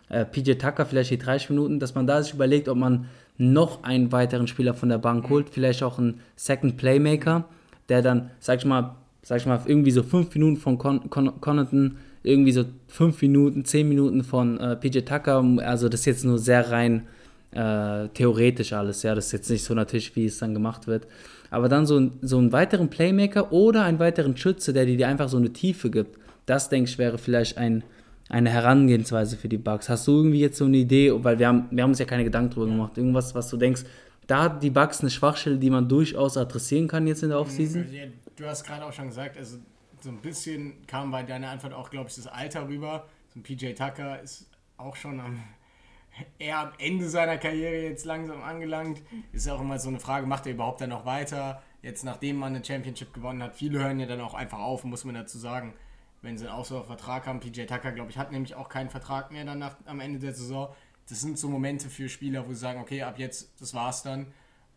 äh, 0.08 0.24
PJ 0.24 0.52
Tucker 0.52 0.86
vielleicht 0.86 1.10
die 1.10 1.18
30 1.18 1.50
Minuten, 1.50 1.80
dass 1.80 1.94
man 1.94 2.06
da 2.06 2.22
sich 2.22 2.34
überlegt, 2.34 2.68
ob 2.68 2.78
man 2.78 3.06
noch 3.36 3.84
einen 3.84 4.10
weiteren 4.10 4.48
Spieler 4.48 4.74
von 4.74 4.88
der 4.88 4.98
Bank 4.98 5.28
holt, 5.28 5.50
vielleicht 5.50 5.82
auch 5.82 5.98
einen 5.98 6.20
Second 6.36 6.76
Playmaker, 6.76 7.44
der 7.88 8.02
dann, 8.02 8.30
sag 8.40 8.58
ich 8.58 8.64
mal, 8.64 8.96
sag 9.22 9.38
ich 9.38 9.46
mal, 9.46 9.60
irgendwie 9.66 9.90
so 9.90 10.02
5 10.02 10.34
Minuten 10.34 10.56
von 10.56 10.78
Con 10.78 11.08
Con 11.10 11.40
Connaughton, 11.40 11.96
irgendwie 12.22 12.52
so 12.52 12.64
5 12.88 13.22
Minuten, 13.22 13.64
10 13.64 13.88
Minuten 13.88 14.24
von 14.24 14.58
äh, 14.58 14.76
PJ 14.76 15.00
Tucker, 15.00 15.44
also 15.58 15.88
das 15.88 16.00
ist 16.00 16.06
jetzt 16.06 16.24
nur 16.24 16.38
sehr 16.38 16.70
rein 16.70 17.06
äh, 17.52 18.08
theoretisch 18.08 18.72
alles, 18.72 19.02
ja, 19.02 19.14
das 19.14 19.26
ist 19.26 19.32
jetzt 19.32 19.50
nicht 19.50 19.64
so 19.64 19.74
natürlich, 19.74 20.14
wie 20.16 20.26
es 20.26 20.38
dann 20.38 20.54
gemacht 20.54 20.86
wird. 20.86 21.06
Aber 21.50 21.68
dann 21.68 21.86
so, 21.86 22.10
so 22.20 22.38
einen 22.38 22.52
weiteren 22.52 22.90
Playmaker 22.90 23.52
oder 23.52 23.84
einen 23.84 23.98
weiteren 23.98 24.36
Schütze, 24.36 24.72
der 24.72 24.84
dir 24.84 25.08
einfach 25.08 25.28
so 25.28 25.38
eine 25.38 25.52
Tiefe 25.52 25.90
gibt, 25.90 26.18
das 26.44 26.68
denke 26.68 26.90
ich 26.90 26.98
wäre 26.98 27.18
vielleicht 27.18 27.56
ein, 27.56 27.84
eine 28.28 28.50
Herangehensweise 28.50 29.36
für 29.36 29.48
die 29.48 29.58
Bugs. 29.58 29.88
Hast 29.88 30.06
du 30.06 30.16
irgendwie 30.16 30.40
jetzt 30.40 30.58
so 30.58 30.66
eine 30.66 30.76
Idee, 30.76 31.12
weil 31.24 31.38
wir 31.38 31.48
haben, 31.48 31.68
wir 31.70 31.82
haben 31.82 31.90
uns 31.90 31.98
ja 31.98 32.04
keine 32.04 32.24
Gedanken 32.24 32.50
drüber 32.50 32.66
gemacht, 32.66 32.98
irgendwas, 32.98 33.34
was 33.34 33.48
du 33.48 33.56
denkst, 33.56 33.84
da 34.26 34.42
hat 34.42 34.62
die 34.62 34.70
Bugs 34.70 35.00
eine 35.00 35.10
Schwachstelle, 35.10 35.56
die 35.56 35.70
man 35.70 35.88
durchaus 35.88 36.36
adressieren 36.36 36.86
kann 36.86 37.06
jetzt 37.06 37.22
in 37.22 37.30
der 37.30 37.40
Offseason? 37.40 37.82
Mhm, 37.82 38.12
du 38.36 38.46
hast 38.46 38.64
gerade 38.64 38.84
auch 38.84 38.92
schon 38.92 39.08
gesagt, 39.08 39.38
also 39.38 39.56
so 40.00 40.10
ein 40.10 40.18
bisschen 40.18 40.86
kam 40.86 41.10
bei 41.10 41.22
deiner 41.22 41.48
Antwort 41.48 41.72
auch, 41.72 41.90
glaube 41.90 42.08
ich, 42.10 42.16
das 42.16 42.26
Alter 42.26 42.68
rüber. 42.68 43.06
So 43.32 43.40
ein 43.40 43.42
PJ 43.42 43.72
Tucker 43.72 44.20
ist 44.20 44.46
auch 44.76 44.96
schon 44.96 45.18
am 45.20 45.42
eher 46.38 46.58
am 46.58 46.72
Ende 46.78 47.08
seiner 47.08 47.38
Karriere 47.38 47.82
jetzt 47.82 48.04
langsam 48.04 48.42
angelangt. 48.42 49.02
Ist 49.32 49.46
ja 49.46 49.54
auch 49.54 49.60
immer 49.60 49.78
so 49.78 49.88
eine 49.88 49.98
Frage, 50.00 50.26
macht 50.26 50.46
er 50.46 50.52
überhaupt 50.52 50.80
dann 50.80 50.90
noch 50.90 51.06
weiter? 51.06 51.62
Jetzt 51.82 52.04
nachdem 52.04 52.36
man 52.36 52.54
eine 52.54 52.64
Championship 52.64 53.14
gewonnen 53.14 53.42
hat, 53.42 53.56
viele 53.56 53.78
hören 53.78 54.00
ja 54.00 54.06
dann 54.06 54.20
auch 54.20 54.34
einfach 54.34 54.58
auf, 54.58 54.84
muss 54.84 55.04
man 55.04 55.14
dazu 55.14 55.38
sagen, 55.38 55.74
wenn 56.22 56.38
sie 56.38 56.52
auch 56.52 56.64
so 56.64 56.76
einen 56.76 56.86
Vertrag 56.86 57.26
haben. 57.26 57.40
PJ 57.40 57.64
Tucker, 57.64 57.92
glaube 57.92 58.10
ich, 58.10 58.18
hat 58.18 58.32
nämlich 58.32 58.54
auch 58.54 58.68
keinen 58.68 58.90
Vertrag 58.90 59.30
mehr 59.30 59.44
dann 59.44 59.58
nach, 59.58 59.76
am 59.86 60.00
Ende 60.00 60.18
der 60.18 60.34
Saison. 60.34 60.68
Das 61.08 61.20
sind 61.20 61.38
so 61.38 61.48
Momente 61.48 61.88
für 61.88 62.08
Spieler, 62.08 62.46
wo 62.46 62.52
sie 62.52 62.60
sagen, 62.60 62.80
okay, 62.80 63.02
ab 63.02 63.18
jetzt, 63.18 63.60
das 63.60 63.74
war's 63.74 64.02
dann. 64.02 64.26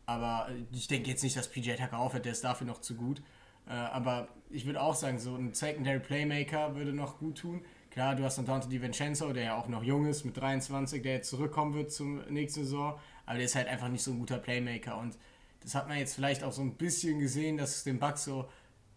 Aber 0.05 0.49
ich 0.71 0.87
denke 0.87 1.09
jetzt 1.09 1.23
nicht, 1.23 1.37
dass 1.37 1.49
PJ 1.49 1.73
Tucker 1.73 1.99
aufhört, 1.99 2.25
der 2.25 2.31
ist 2.31 2.43
dafür 2.43 2.67
noch 2.67 2.81
zu 2.81 2.95
gut. 2.95 3.21
Äh, 3.67 3.73
aber 3.73 4.27
ich 4.49 4.65
würde 4.65 4.81
auch 4.81 4.95
sagen, 4.95 5.19
so 5.19 5.35
ein 5.35 5.53
Secondary 5.53 5.99
Playmaker 5.99 6.75
würde 6.75 6.93
noch 6.93 7.19
gut 7.19 7.37
tun. 7.37 7.63
Klar, 7.91 8.15
du 8.15 8.23
hast 8.23 8.37
dann 8.37 8.45
Dante 8.45 8.69
DiVincenzo, 8.69 9.33
der 9.33 9.43
ja 9.43 9.55
auch 9.57 9.67
noch 9.67 9.83
jung 9.83 10.05
ist, 10.05 10.23
mit 10.23 10.37
23, 10.37 11.03
der 11.03 11.15
jetzt 11.15 11.29
zurückkommen 11.29 11.73
wird 11.73 11.91
zum 11.91 12.21
nächsten 12.29 12.63
Saison, 12.63 12.97
aber 13.25 13.35
der 13.35 13.45
ist 13.45 13.55
halt 13.55 13.67
einfach 13.67 13.89
nicht 13.89 14.01
so 14.01 14.11
ein 14.11 14.19
guter 14.19 14.37
Playmaker 14.37 14.97
und 14.97 15.17
das 15.61 15.75
hat 15.75 15.89
man 15.89 15.97
jetzt 15.97 16.15
vielleicht 16.15 16.43
auch 16.43 16.53
so 16.53 16.61
ein 16.61 16.75
bisschen 16.75 17.19
gesehen, 17.19 17.57
dass 17.57 17.75
es 17.75 17.83
dem 17.83 17.99
Bucks 17.99 18.23
so 18.23 18.49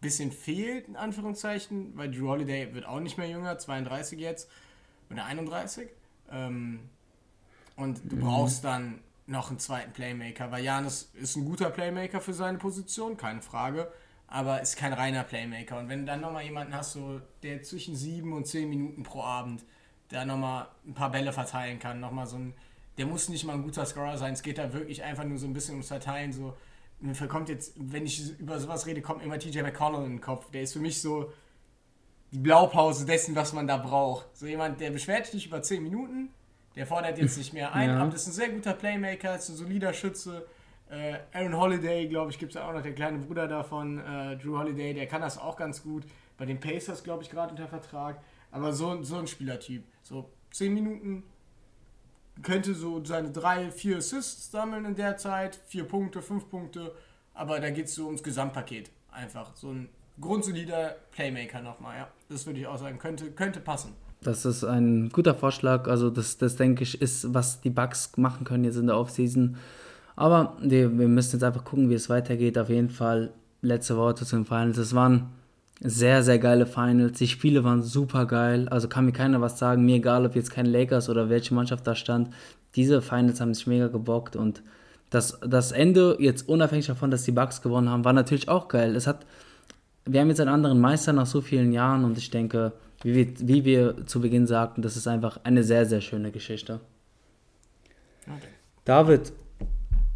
bisschen 0.04 0.32
fehlt, 0.32 0.88
in 0.88 0.96
Anführungszeichen, 0.96 1.96
weil 1.96 2.10
Drew 2.10 2.28
Holiday 2.28 2.74
wird 2.74 2.86
auch 2.86 3.00
nicht 3.00 3.18
mehr 3.18 3.28
jünger, 3.28 3.58
32 3.58 4.18
jetzt 4.18 4.48
oder 5.10 5.24
31. 5.24 5.88
Ähm, 6.30 6.80
und 7.76 8.00
du 8.04 8.16
mhm. 8.16 8.20
brauchst 8.20 8.64
dann 8.64 9.00
noch 9.26 9.50
einen 9.50 9.58
zweiten 9.58 9.92
Playmaker, 9.92 10.50
weil 10.52 10.62
Janis 10.62 11.10
ist 11.14 11.36
ein 11.36 11.44
guter 11.44 11.70
Playmaker 11.70 12.20
für 12.20 12.34
seine 12.34 12.58
Position, 12.58 13.16
keine 13.16 13.42
Frage 13.42 13.90
aber 14.34 14.60
ist 14.60 14.76
kein 14.76 14.92
reiner 14.92 15.22
Playmaker. 15.22 15.78
Und 15.78 15.88
wenn 15.88 16.00
du 16.00 16.06
dann 16.06 16.20
nochmal 16.20 16.42
jemanden 16.42 16.74
hast, 16.74 16.94
so, 16.94 17.20
der 17.44 17.62
zwischen 17.62 17.94
sieben 17.94 18.32
und 18.32 18.48
zehn 18.48 18.68
Minuten 18.68 19.04
pro 19.04 19.22
Abend 19.22 19.64
da 20.08 20.24
nochmal 20.24 20.66
ein 20.84 20.92
paar 20.92 21.12
Bälle 21.12 21.32
verteilen 21.32 21.78
kann, 21.78 22.00
nochmal 22.00 22.26
so 22.26 22.36
ein, 22.36 22.52
der 22.98 23.06
muss 23.06 23.28
nicht 23.28 23.44
mal 23.44 23.54
ein 23.54 23.62
guter 23.62 23.86
Scorer 23.86 24.18
sein, 24.18 24.32
es 24.32 24.42
geht 24.42 24.58
da 24.58 24.72
wirklich 24.72 25.04
einfach 25.04 25.22
nur 25.22 25.38
so 25.38 25.46
ein 25.46 25.52
bisschen 25.52 25.74
ums 25.74 25.88
Verteilen, 25.88 26.32
so, 26.32 26.56
mir 27.00 27.14
kommt 27.28 27.48
jetzt, 27.48 27.74
wenn 27.76 28.06
ich 28.06 28.38
über 28.38 28.58
sowas 28.58 28.86
rede, 28.86 29.02
kommt 29.02 29.22
immer 29.22 29.38
TJ 29.38 29.62
McConnell 29.62 30.04
in 30.04 30.12
den 30.12 30.20
Kopf, 30.20 30.50
der 30.50 30.62
ist 30.62 30.72
für 30.72 30.78
mich 30.78 31.00
so 31.00 31.32
die 32.30 32.38
Blaupause 32.38 33.06
dessen, 33.06 33.36
was 33.36 33.52
man 33.52 33.66
da 33.66 33.76
braucht. 33.76 34.36
So 34.36 34.46
jemand, 34.46 34.80
der 34.80 34.90
beschwert 34.90 35.26
sich 35.26 35.46
über 35.46 35.62
zehn 35.62 35.82
Minuten, 35.82 36.30
der 36.76 36.86
fordert 36.86 37.18
jetzt 37.18 37.36
nicht 37.36 37.52
mehr 37.52 37.74
ein, 37.74 37.90
ja. 37.90 38.00
aber 38.00 38.10
das 38.10 38.22
ist 38.22 38.28
ein 38.28 38.32
sehr 38.32 38.48
guter 38.48 38.72
Playmaker, 38.72 39.36
ist 39.36 39.48
ein 39.50 39.56
solider 39.56 39.92
Schütze, 39.92 40.46
äh, 40.90 41.18
Aaron 41.32 41.56
Holiday, 41.56 42.06
glaube 42.08 42.30
ich, 42.30 42.38
gibt 42.38 42.54
es 42.54 42.60
auch 42.60 42.72
noch, 42.72 42.82
der 42.82 42.94
kleine 42.94 43.18
Bruder 43.18 43.48
davon, 43.48 43.98
äh, 43.98 44.36
Drew 44.36 44.58
Holiday, 44.58 44.94
der 44.94 45.06
kann 45.06 45.22
das 45.22 45.38
auch 45.38 45.56
ganz 45.56 45.82
gut. 45.82 46.04
Bei 46.36 46.44
den 46.44 46.60
Pacers, 46.60 47.02
glaube 47.02 47.22
ich, 47.22 47.30
gerade 47.30 47.50
unter 47.50 47.68
Vertrag. 47.68 48.20
Aber 48.50 48.72
so, 48.72 49.02
so 49.02 49.16
ein 49.16 49.26
Spielertyp. 49.26 49.84
So 50.02 50.30
10 50.52 50.74
Minuten 50.74 51.24
könnte 52.42 52.74
so 52.74 53.04
seine 53.04 53.30
3, 53.30 53.70
4 53.70 53.98
Assists 53.98 54.50
sammeln 54.50 54.84
in 54.84 54.94
der 54.94 55.16
Zeit, 55.16 55.58
4 55.66 55.84
Punkte, 55.84 56.22
5 56.22 56.48
Punkte. 56.50 56.92
Aber 57.32 57.60
da 57.60 57.70
geht 57.70 57.86
es 57.86 57.94
so 57.94 58.06
ums 58.06 58.22
Gesamtpaket. 58.22 58.90
Einfach 59.10 59.54
so 59.54 59.70
ein 59.70 59.88
grundsolider 60.20 60.96
Playmaker 61.10 61.60
nochmal, 61.60 61.98
ja. 61.98 62.08
Das 62.28 62.46
würde 62.46 62.60
ich 62.60 62.66
auch 62.66 62.78
sagen, 62.78 62.98
könnte, 62.98 63.30
könnte 63.32 63.60
passen. 63.60 63.92
Das 64.22 64.44
ist 64.44 64.64
ein 64.64 65.10
guter 65.10 65.34
Vorschlag. 65.34 65.86
Also, 65.86 66.10
das, 66.10 66.38
das 66.38 66.56
denke 66.56 66.82
ich, 66.82 67.00
ist, 67.00 67.34
was 67.34 67.60
die 67.60 67.70
Bugs 67.70 68.16
machen 68.16 68.44
können 68.44 68.64
jetzt 68.64 68.76
in 68.76 68.86
der 68.86 68.96
Offseason. 68.96 69.56
Aber 70.16 70.56
wir, 70.60 70.96
wir 70.98 71.08
müssen 71.08 71.36
jetzt 71.36 71.42
einfach 71.42 71.64
gucken, 71.64 71.90
wie 71.90 71.94
es 71.94 72.08
weitergeht. 72.08 72.56
Auf 72.56 72.68
jeden 72.68 72.90
Fall 72.90 73.32
letzte 73.60 73.96
Worte 73.96 74.24
zu 74.24 74.36
den 74.36 74.46
Finals. 74.46 74.78
Es 74.78 74.94
waren 74.94 75.30
sehr, 75.84 76.22
sehr 76.22 76.38
geile 76.38 76.66
Finals. 76.66 77.18
Die 77.18 77.28
Spiele 77.28 77.62
waren 77.62 77.82
super 77.82 78.26
geil. 78.26 78.68
Also 78.70 78.88
kann 78.88 79.04
mir 79.04 79.12
keiner 79.12 79.40
was 79.40 79.58
sagen. 79.58 79.84
Mir 79.84 79.96
egal, 79.96 80.24
ob 80.24 80.34
jetzt 80.34 80.50
kein 80.50 80.66
Lakers 80.66 81.10
oder 81.10 81.28
welche 81.28 81.54
Mannschaft 81.54 81.86
da 81.86 81.94
stand. 81.94 82.30
Diese 82.74 83.02
Finals 83.02 83.40
haben 83.40 83.54
sich 83.54 83.66
mega 83.66 83.88
gebockt 83.88 84.34
und 84.34 84.62
das, 85.10 85.38
das 85.46 85.70
Ende, 85.70 86.16
jetzt 86.18 86.48
unabhängig 86.48 86.86
davon, 86.86 87.10
dass 87.10 87.22
die 87.22 87.30
Bucks 87.30 87.62
gewonnen 87.62 87.88
haben, 87.88 88.04
war 88.04 88.12
natürlich 88.12 88.48
auch 88.48 88.66
geil. 88.66 88.96
Es 88.96 89.06
hat, 89.06 89.24
wir 90.06 90.20
haben 90.20 90.28
jetzt 90.28 90.40
einen 90.40 90.50
anderen 90.50 90.80
Meister 90.80 91.12
nach 91.12 91.26
so 91.26 91.40
vielen 91.40 91.72
Jahren 91.72 92.04
und 92.04 92.18
ich 92.18 92.30
denke, 92.30 92.72
wie 93.02 93.14
wir, 93.14 93.26
wie 93.38 93.64
wir 93.64 94.06
zu 94.06 94.20
Beginn 94.20 94.46
sagten, 94.48 94.82
das 94.82 94.96
ist 94.96 95.06
einfach 95.06 95.38
eine 95.44 95.62
sehr, 95.62 95.86
sehr 95.86 96.00
schöne 96.00 96.32
Geschichte. 96.32 96.80
David, 98.84 99.32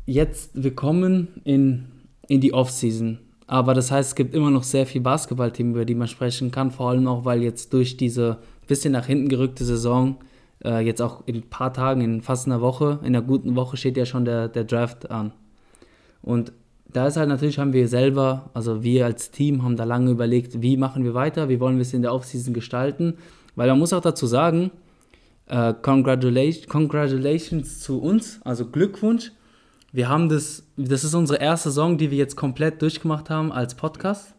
jetzt, 0.07 0.51
wir 0.55 0.75
kommen 0.75 1.43
in, 1.45 1.85
in 2.27 2.41
die 2.41 2.53
Offseason. 2.53 3.19
Aber 3.49 3.73
das 3.73 3.91
heißt, 3.91 4.11
es 4.11 4.15
gibt 4.15 4.35
immer 4.35 4.51
noch 4.51 4.63
sehr 4.63 4.87
viel 4.87 5.01
Basketballteam, 5.01 5.71
über 5.71 5.87
die 5.87 5.95
man 5.95 6.07
sprechen 6.07 6.51
kann. 6.51 6.71
Vor 6.71 6.91
allem 6.91 7.09
auch, 7.09 7.25
weil 7.25 7.43
jetzt 7.43 7.73
durch 7.73 7.97
diese 7.97 8.39
bisschen 8.67 8.93
nach 8.93 9.07
hinten 9.07 9.31
gerückte 9.31 9.65
Saison, 9.65 10.19
äh, 10.63 10.85
jetzt 10.85 11.01
auch 11.01 11.27
in 11.27 11.37
ein 11.37 11.49
paar 11.49 11.73
Tagen, 11.73 12.03
in 12.03 12.21
fast 12.21 12.47
einer 12.47 12.61
Woche, 12.61 12.99
in 13.01 13.17
einer 13.17 13.23
guten 13.23 13.57
Woche 13.57 13.79
steht 13.79 13.97
ja 13.97 14.05
schon 14.05 14.27
der, 14.27 14.49
der 14.49 14.65
Draft 14.65 15.11
an. 15.11 15.33
Und 16.21 16.53
da 16.93 17.07
ist 17.07 17.17
halt 17.17 17.31
natürlich, 17.31 17.59
haben 17.59 17.73
wir 17.73 17.89
selber, 17.89 18.51
also 18.53 18.83
wir 18.83 19.07
als 19.07 19.31
Team 19.31 19.63
haben 19.63 19.77
da 19.77 19.85
lange 19.85 20.11
überlegt, 20.11 20.61
wie 20.61 20.77
machen 20.77 21.05
wir 21.05 21.15
weiter, 21.15 21.49
wie 21.49 21.59
wollen 21.59 21.77
wir 21.77 21.83
es 21.83 21.95
in 21.95 22.03
der 22.03 22.13
Offseason 22.13 22.53
gestalten. 22.53 23.15
Weil 23.57 23.69
man 23.69 23.79
muss 23.79 23.95
auch 23.95 24.03
dazu 24.03 24.27
sagen, 24.27 24.71
äh, 25.47 25.73
congratulations, 25.81 26.69
congratulations 26.69 27.81
zu 27.81 27.99
uns, 27.99 28.41
also 28.45 28.67
Glückwunsch 28.67 29.33
wir 29.99 30.09
haben 30.09 30.29
das, 30.29 30.65
das 30.77 31.03
ist 31.03 31.15
unsere 31.15 31.41
erste 31.41 31.71
Saison, 31.71 31.99
die 31.99 32.13
wir 32.13 32.19
jetzt 32.19 32.37
komplett 32.37 32.81
durchgemacht 32.83 33.31
haben 33.31 33.51
als 33.51 33.75
Podcast. 33.75 34.33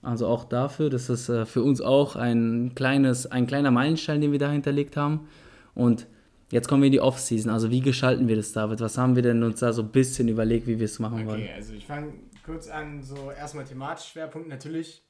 Also 0.00 0.28
auch 0.28 0.44
dafür, 0.44 0.90
das 0.90 1.10
ist 1.10 1.28
äh, 1.28 1.44
für 1.44 1.64
uns 1.64 1.80
auch 1.80 2.14
ein, 2.14 2.70
kleines, 2.76 3.26
ein 3.26 3.48
kleiner 3.48 3.72
Meilenstein, 3.72 4.20
den 4.20 4.30
wir 4.30 4.38
da 4.38 4.52
hinterlegt 4.52 4.96
haben. 4.96 5.26
Und 5.74 6.06
jetzt 6.52 6.68
kommen 6.68 6.82
wir 6.82 6.86
in 6.86 6.92
die 6.92 7.00
Off-Season. 7.00 7.50
Also 7.50 7.72
wie 7.72 7.80
gestalten 7.80 8.28
wir 8.28 8.36
das, 8.36 8.52
David? 8.52 8.78
Was 8.80 8.96
haben 8.96 9.16
wir 9.16 9.24
denn 9.24 9.42
uns 9.42 9.58
da 9.58 9.72
so 9.72 9.82
ein 9.82 9.88
bisschen 9.90 10.28
überlegt, 10.28 10.68
wie 10.68 10.78
wir 10.78 10.84
es 10.84 11.00
machen 11.00 11.14
okay, 11.14 11.26
wollen? 11.26 11.42
Okay, 11.42 11.52
also 11.52 11.74
ich 11.74 11.84
fange 11.84 12.12
kurz 12.46 12.68
an, 12.68 13.02
so 13.02 13.32
erstmal 13.32 13.64
thematisch 13.64 14.06
Schwerpunkt 14.06 14.46
natürlich. 14.48 15.02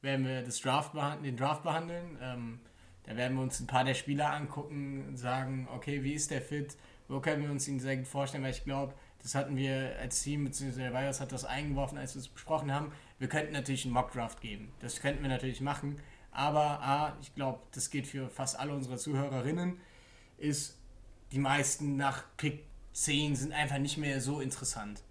werden 0.00 0.28
wir 0.28 0.42
das 0.42 0.60
Draft 0.60 0.92
den 1.24 1.36
Draft 1.36 1.64
behandeln. 1.64 2.18
Ähm, 2.22 2.60
da 3.02 3.16
werden 3.16 3.36
wir 3.36 3.42
uns 3.42 3.58
ein 3.58 3.66
paar 3.66 3.82
der 3.82 3.94
Spieler 3.94 4.32
angucken 4.32 5.06
und 5.08 5.16
sagen, 5.16 5.66
okay, 5.74 6.04
wie 6.04 6.12
ist 6.12 6.30
der 6.30 6.40
fit? 6.40 6.76
Wo 7.08 7.18
können 7.18 7.42
wir 7.42 7.50
uns 7.50 7.66
ihn 7.66 7.80
sehr 7.80 7.96
gut 7.96 8.06
vorstellen? 8.06 8.44
Weil 8.44 8.52
ich 8.52 8.62
glaube, 8.62 8.94
das 9.22 9.34
hatten 9.34 9.56
wir 9.56 9.96
als 10.00 10.22
Team, 10.22 10.44
beziehungsweise 10.44 10.90
der 10.90 10.92
Virus 10.92 11.20
hat 11.20 11.32
das 11.32 11.44
eingeworfen, 11.44 11.98
als 11.98 12.14
wir 12.14 12.20
es 12.20 12.28
besprochen 12.28 12.72
haben. 12.72 12.92
Wir 13.18 13.28
könnten 13.28 13.52
natürlich 13.52 13.84
einen 13.84 13.94
Mock-Draft 13.94 14.40
geben. 14.40 14.72
Das 14.80 15.00
könnten 15.00 15.22
wir 15.22 15.28
natürlich 15.28 15.60
machen. 15.60 16.00
Aber 16.32 16.80
A, 16.82 17.16
ich 17.20 17.34
glaube, 17.34 17.60
das 17.72 17.90
geht 17.90 18.06
für 18.06 18.28
fast 18.28 18.58
alle 18.58 18.72
unsere 18.72 18.96
Zuhörerinnen, 18.96 19.78
ist, 20.38 20.78
die 21.32 21.38
meisten 21.38 21.96
nach 21.96 22.24
Pick 22.36 22.64
10 22.92 23.36
sind 23.36 23.52
einfach 23.52 23.78
nicht 23.78 23.98
mehr 23.98 24.20
so 24.20 24.40
interessant. 24.40 25.02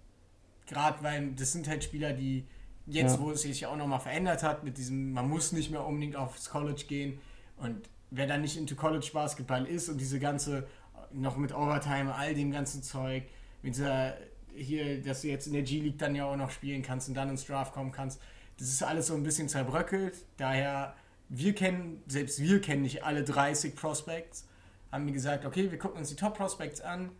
Gerade 0.66 1.02
weil 1.02 1.32
das 1.32 1.52
sind 1.52 1.68
halt 1.68 1.84
Spieler, 1.84 2.12
die 2.12 2.46
jetzt, 2.86 3.16
ja. 3.16 3.20
wo 3.20 3.30
es 3.30 3.42
sich 3.42 3.66
auch 3.66 3.76
nochmal 3.76 4.00
verändert 4.00 4.42
hat, 4.42 4.64
mit 4.64 4.78
diesem, 4.78 5.12
man 5.12 5.28
muss 5.28 5.52
nicht 5.52 5.70
mehr 5.70 5.84
unbedingt 5.84 6.16
aufs 6.16 6.50
College 6.50 6.84
gehen 6.86 7.20
und 7.56 7.88
wer 8.10 8.26
dann 8.26 8.40
nicht 8.40 8.56
into 8.56 8.74
College 8.74 9.10
Basketball 9.12 9.66
ist 9.66 9.88
und 9.88 9.98
diese 9.98 10.18
ganze, 10.18 10.66
noch 11.12 11.36
mit 11.36 11.54
Overtime, 11.54 12.14
all 12.14 12.34
dem 12.34 12.50
ganzen 12.50 12.82
Zeug, 12.82 13.24
mit 13.62 13.76
dieser, 13.76 14.16
hier, 14.54 15.02
dass 15.02 15.22
du 15.22 15.28
jetzt 15.28 15.46
in 15.46 15.52
der 15.52 15.62
G-League 15.62 15.98
dann 15.98 16.14
ja 16.14 16.26
auch 16.26 16.36
noch 16.36 16.50
spielen 16.50 16.82
kannst 16.82 17.08
und 17.08 17.14
dann 17.14 17.28
ins 17.28 17.46
Draft 17.46 17.72
kommen 17.72 17.92
kannst, 17.92 18.20
das 18.58 18.68
ist 18.68 18.82
alles 18.82 19.06
so 19.06 19.14
ein 19.14 19.22
bisschen 19.22 19.48
zerbröckelt, 19.48 20.14
daher, 20.36 20.94
wir 21.28 21.54
kennen, 21.54 22.02
selbst 22.06 22.40
wir 22.40 22.60
kennen 22.60 22.82
nicht 22.82 23.04
alle 23.04 23.24
30 23.24 23.74
Prospects, 23.74 24.46
haben 24.90 25.06
wir 25.06 25.12
gesagt, 25.12 25.44
okay, 25.44 25.70
wir 25.70 25.78
gucken 25.78 25.98
uns 26.00 26.08
die 26.08 26.16
Top 26.16 26.36
Prospects 26.36 26.80
an, 26.80 27.10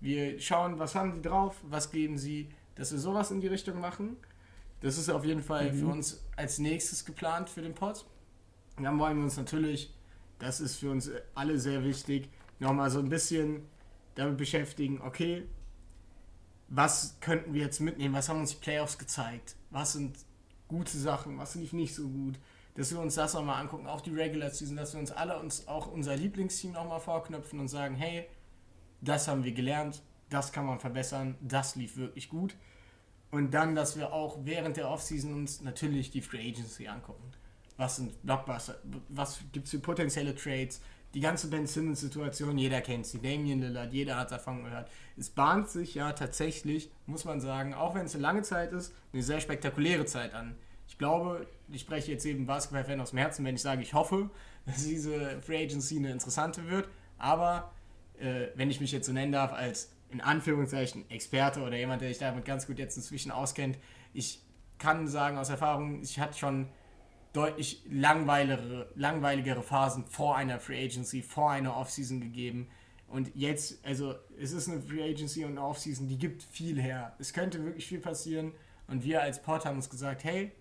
wir 0.00 0.38
schauen, 0.40 0.78
was 0.78 0.94
haben 0.94 1.14
die 1.14 1.22
drauf, 1.22 1.56
was 1.62 1.90
geben 1.90 2.18
sie, 2.18 2.48
dass 2.74 2.92
wir 2.92 2.98
sowas 2.98 3.30
in 3.30 3.40
die 3.40 3.46
Richtung 3.46 3.80
machen. 3.80 4.16
Das 4.80 4.98
ist 4.98 5.08
auf 5.08 5.24
jeden 5.24 5.42
Fall 5.42 5.72
mhm. 5.72 5.78
für 5.78 5.86
uns 5.86 6.22
als 6.36 6.58
nächstes 6.58 7.04
geplant 7.04 7.48
für 7.48 7.62
den 7.62 7.74
Pod. 7.74 8.04
Und 8.76 8.84
dann 8.84 8.98
wollen 8.98 9.16
wir 9.16 9.24
uns 9.24 9.36
natürlich, 9.36 9.94
das 10.38 10.60
ist 10.60 10.76
für 10.76 10.90
uns 10.90 11.10
alle 11.34 11.58
sehr 11.58 11.84
wichtig, 11.84 12.28
nochmal 12.58 12.90
so 12.90 12.98
ein 12.98 13.08
bisschen 13.08 13.62
damit 14.14 14.36
beschäftigen, 14.36 15.00
okay, 15.00 15.44
was 16.68 17.16
könnten 17.20 17.54
wir 17.54 17.62
jetzt 17.62 17.80
mitnehmen, 17.80 18.14
was 18.14 18.28
haben 18.28 18.40
uns 18.40 18.52
die 18.52 18.64
Playoffs 18.64 18.98
gezeigt, 18.98 19.56
was 19.70 19.92
sind 19.92 20.16
gute 20.68 20.96
Sachen, 20.96 21.38
was 21.38 21.54
lief 21.54 21.72
nicht 21.72 21.94
so 21.94 22.08
gut, 22.08 22.38
dass 22.74 22.90
wir 22.90 23.00
uns 23.00 23.14
das 23.14 23.34
nochmal 23.34 23.60
angucken, 23.60 23.86
auch 23.86 24.00
die 24.00 24.14
Regular 24.14 24.50
Season, 24.50 24.76
dass 24.76 24.92
wir 24.94 25.00
uns 25.00 25.12
alle 25.12 25.38
uns 25.38 25.68
auch 25.68 25.86
unser 25.86 26.16
Lieblingsteam 26.16 26.72
nochmal 26.72 27.00
vorknöpfen 27.00 27.60
und 27.60 27.68
sagen, 27.68 27.94
hey, 27.94 28.26
das 29.00 29.28
haben 29.28 29.44
wir 29.44 29.52
gelernt, 29.52 30.02
das 30.30 30.52
kann 30.52 30.66
man 30.66 30.80
verbessern, 30.80 31.36
das 31.40 31.76
lief 31.76 31.96
wirklich 31.96 32.28
gut. 32.28 32.56
Und 33.30 33.52
dann, 33.52 33.74
dass 33.74 33.96
wir 33.96 34.12
auch 34.12 34.38
während 34.44 34.76
der 34.76 34.88
Offseason 34.88 35.34
uns 35.34 35.60
natürlich 35.60 36.10
die 36.10 36.20
Free 36.20 36.48
Agency 36.50 36.86
angucken. 36.86 37.32
Was 37.76 37.96
sind 37.96 38.22
Blockbuster? 38.22 38.78
Was 39.08 39.40
gibt 39.52 39.66
es 39.66 39.72
für 39.72 39.80
potenzielle 39.80 40.34
Trades? 40.34 40.80
Die 41.14 41.20
ganze 41.20 41.48
Ben 41.48 41.66
Simmons-Situation, 41.66 42.58
jeder 42.58 42.80
kennt 42.80 43.06
sie. 43.06 43.20
Damian 43.20 43.60
Lillard, 43.60 43.92
jeder 43.92 44.16
hat 44.16 44.32
davon 44.32 44.64
gehört. 44.64 44.90
Es 45.16 45.30
bahnt 45.30 45.68
sich 45.68 45.94
ja 45.94 46.12
tatsächlich, 46.12 46.90
muss 47.06 47.24
man 47.24 47.40
sagen, 47.40 47.72
auch 47.72 47.94
wenn 47.94 48.06
es 48.06 48.14
eine 48.14 48.22
lange 48.22 48.42
Zeit 48.42 48.72
ist, 48.72 48.92
eine 49.12 49.22
sehr 49.22 49.40
spektakuläre 49.40 50.06
Zeit 50.06 50.34
an. 50.34 50.56
Ich 50.88 50.98
glaube, 50.98 51.46
ich 51.70 51.82
spreche 51.82 52.10
jetzt 52.10 52.26
eben 52.26 52.46
Basketball-Fan 52.46 53.00
aus 53.00 53.10
dem 53.10 53.20
Herzen, 53.20 53.44
wenn 53.44 53.54
ich 53.54 53.62
sage, 53.62 53.82
ich 53.82 53.94
hoffe, 53.94 54.28
dass 54.66 54.84
diese 54.84 55.40
Free 55.40 55.62
Agency 55.62 55.98
eine 55.98 56.10
interessante 56.10 56.68
wird. 56.68 56.88
Aber 57.16 57.70
äh, 58.18 58.48
wenn 58.56 58.70
ich 58.70 58.80
mich 58.80 58.90
jetzt 58.90 59.06
so 59.06 59.12
nennen 59.12 59.32
darf, 59.32 59.52
als 59.52 59.92
in 60.10 60.20
Anführungszeichen 60.20 61.08
Experte 61.10 61.60
oder 61.62 61.76
jemand, 61.76 62.02
der 62.02 62.08
sich 62.08 62.18
damit 62.18 62.44
ganz 62.44 62.66
gut 62.66 62.78
jetzt 62.78 62.96
inzwischen 62.96 63.30
auskennt, 63.30 63.78
ich 64.12 64.40
kann 64.78 65.06
sagen 65.06 65.38
aus 65.38 65.48
Erfahrung, 65.48 66.02
ich 66.02 66.18
hatte 66.18 66.36
schon 66.36 66.68
deutlich 67.34 67.82
langweiligere, 67.90 68.88
langweiligere 68.94 69.62
Phasen 69.62 70.06
vor 70.06 70.36
einer 70.36 70.58
Free 70.58 70.82
Agency, 70.82 71.20
vor 71.20 71.50
einer 71.50 71.76
Offseason 71.76 72.20
gegeben. 72.20 72.68
Und 73.08 73.30
jetzt, 73.34 73.84
also 73.84 74.14
es 74.40 74.52
ist 74.52 74.68
eine 74.68 74.80
Free 74.80 75.02
Agency 75.02 75.44
und 75.44 75.52
eine 75.52 75.62
Offseason, 75.62 76.08
die 76.08 76.16
gibt 76.16 76.42
viel 76.42 76.80
her. 76.80 77.14
Es 77.18 77.32
könnte 77.32 77.62
wirklich 77.62 77.86
viel 77.86 78.00
passieren. 78.00 78.52
Und 78.86 79.04
wir 79.04 79.22
als 79.22 79.42
Port 79.42 79.66
haben 79.66 79.76
uns 79.76 79.90
gesagt, 79.90 80.24
hey, 80.24 80.52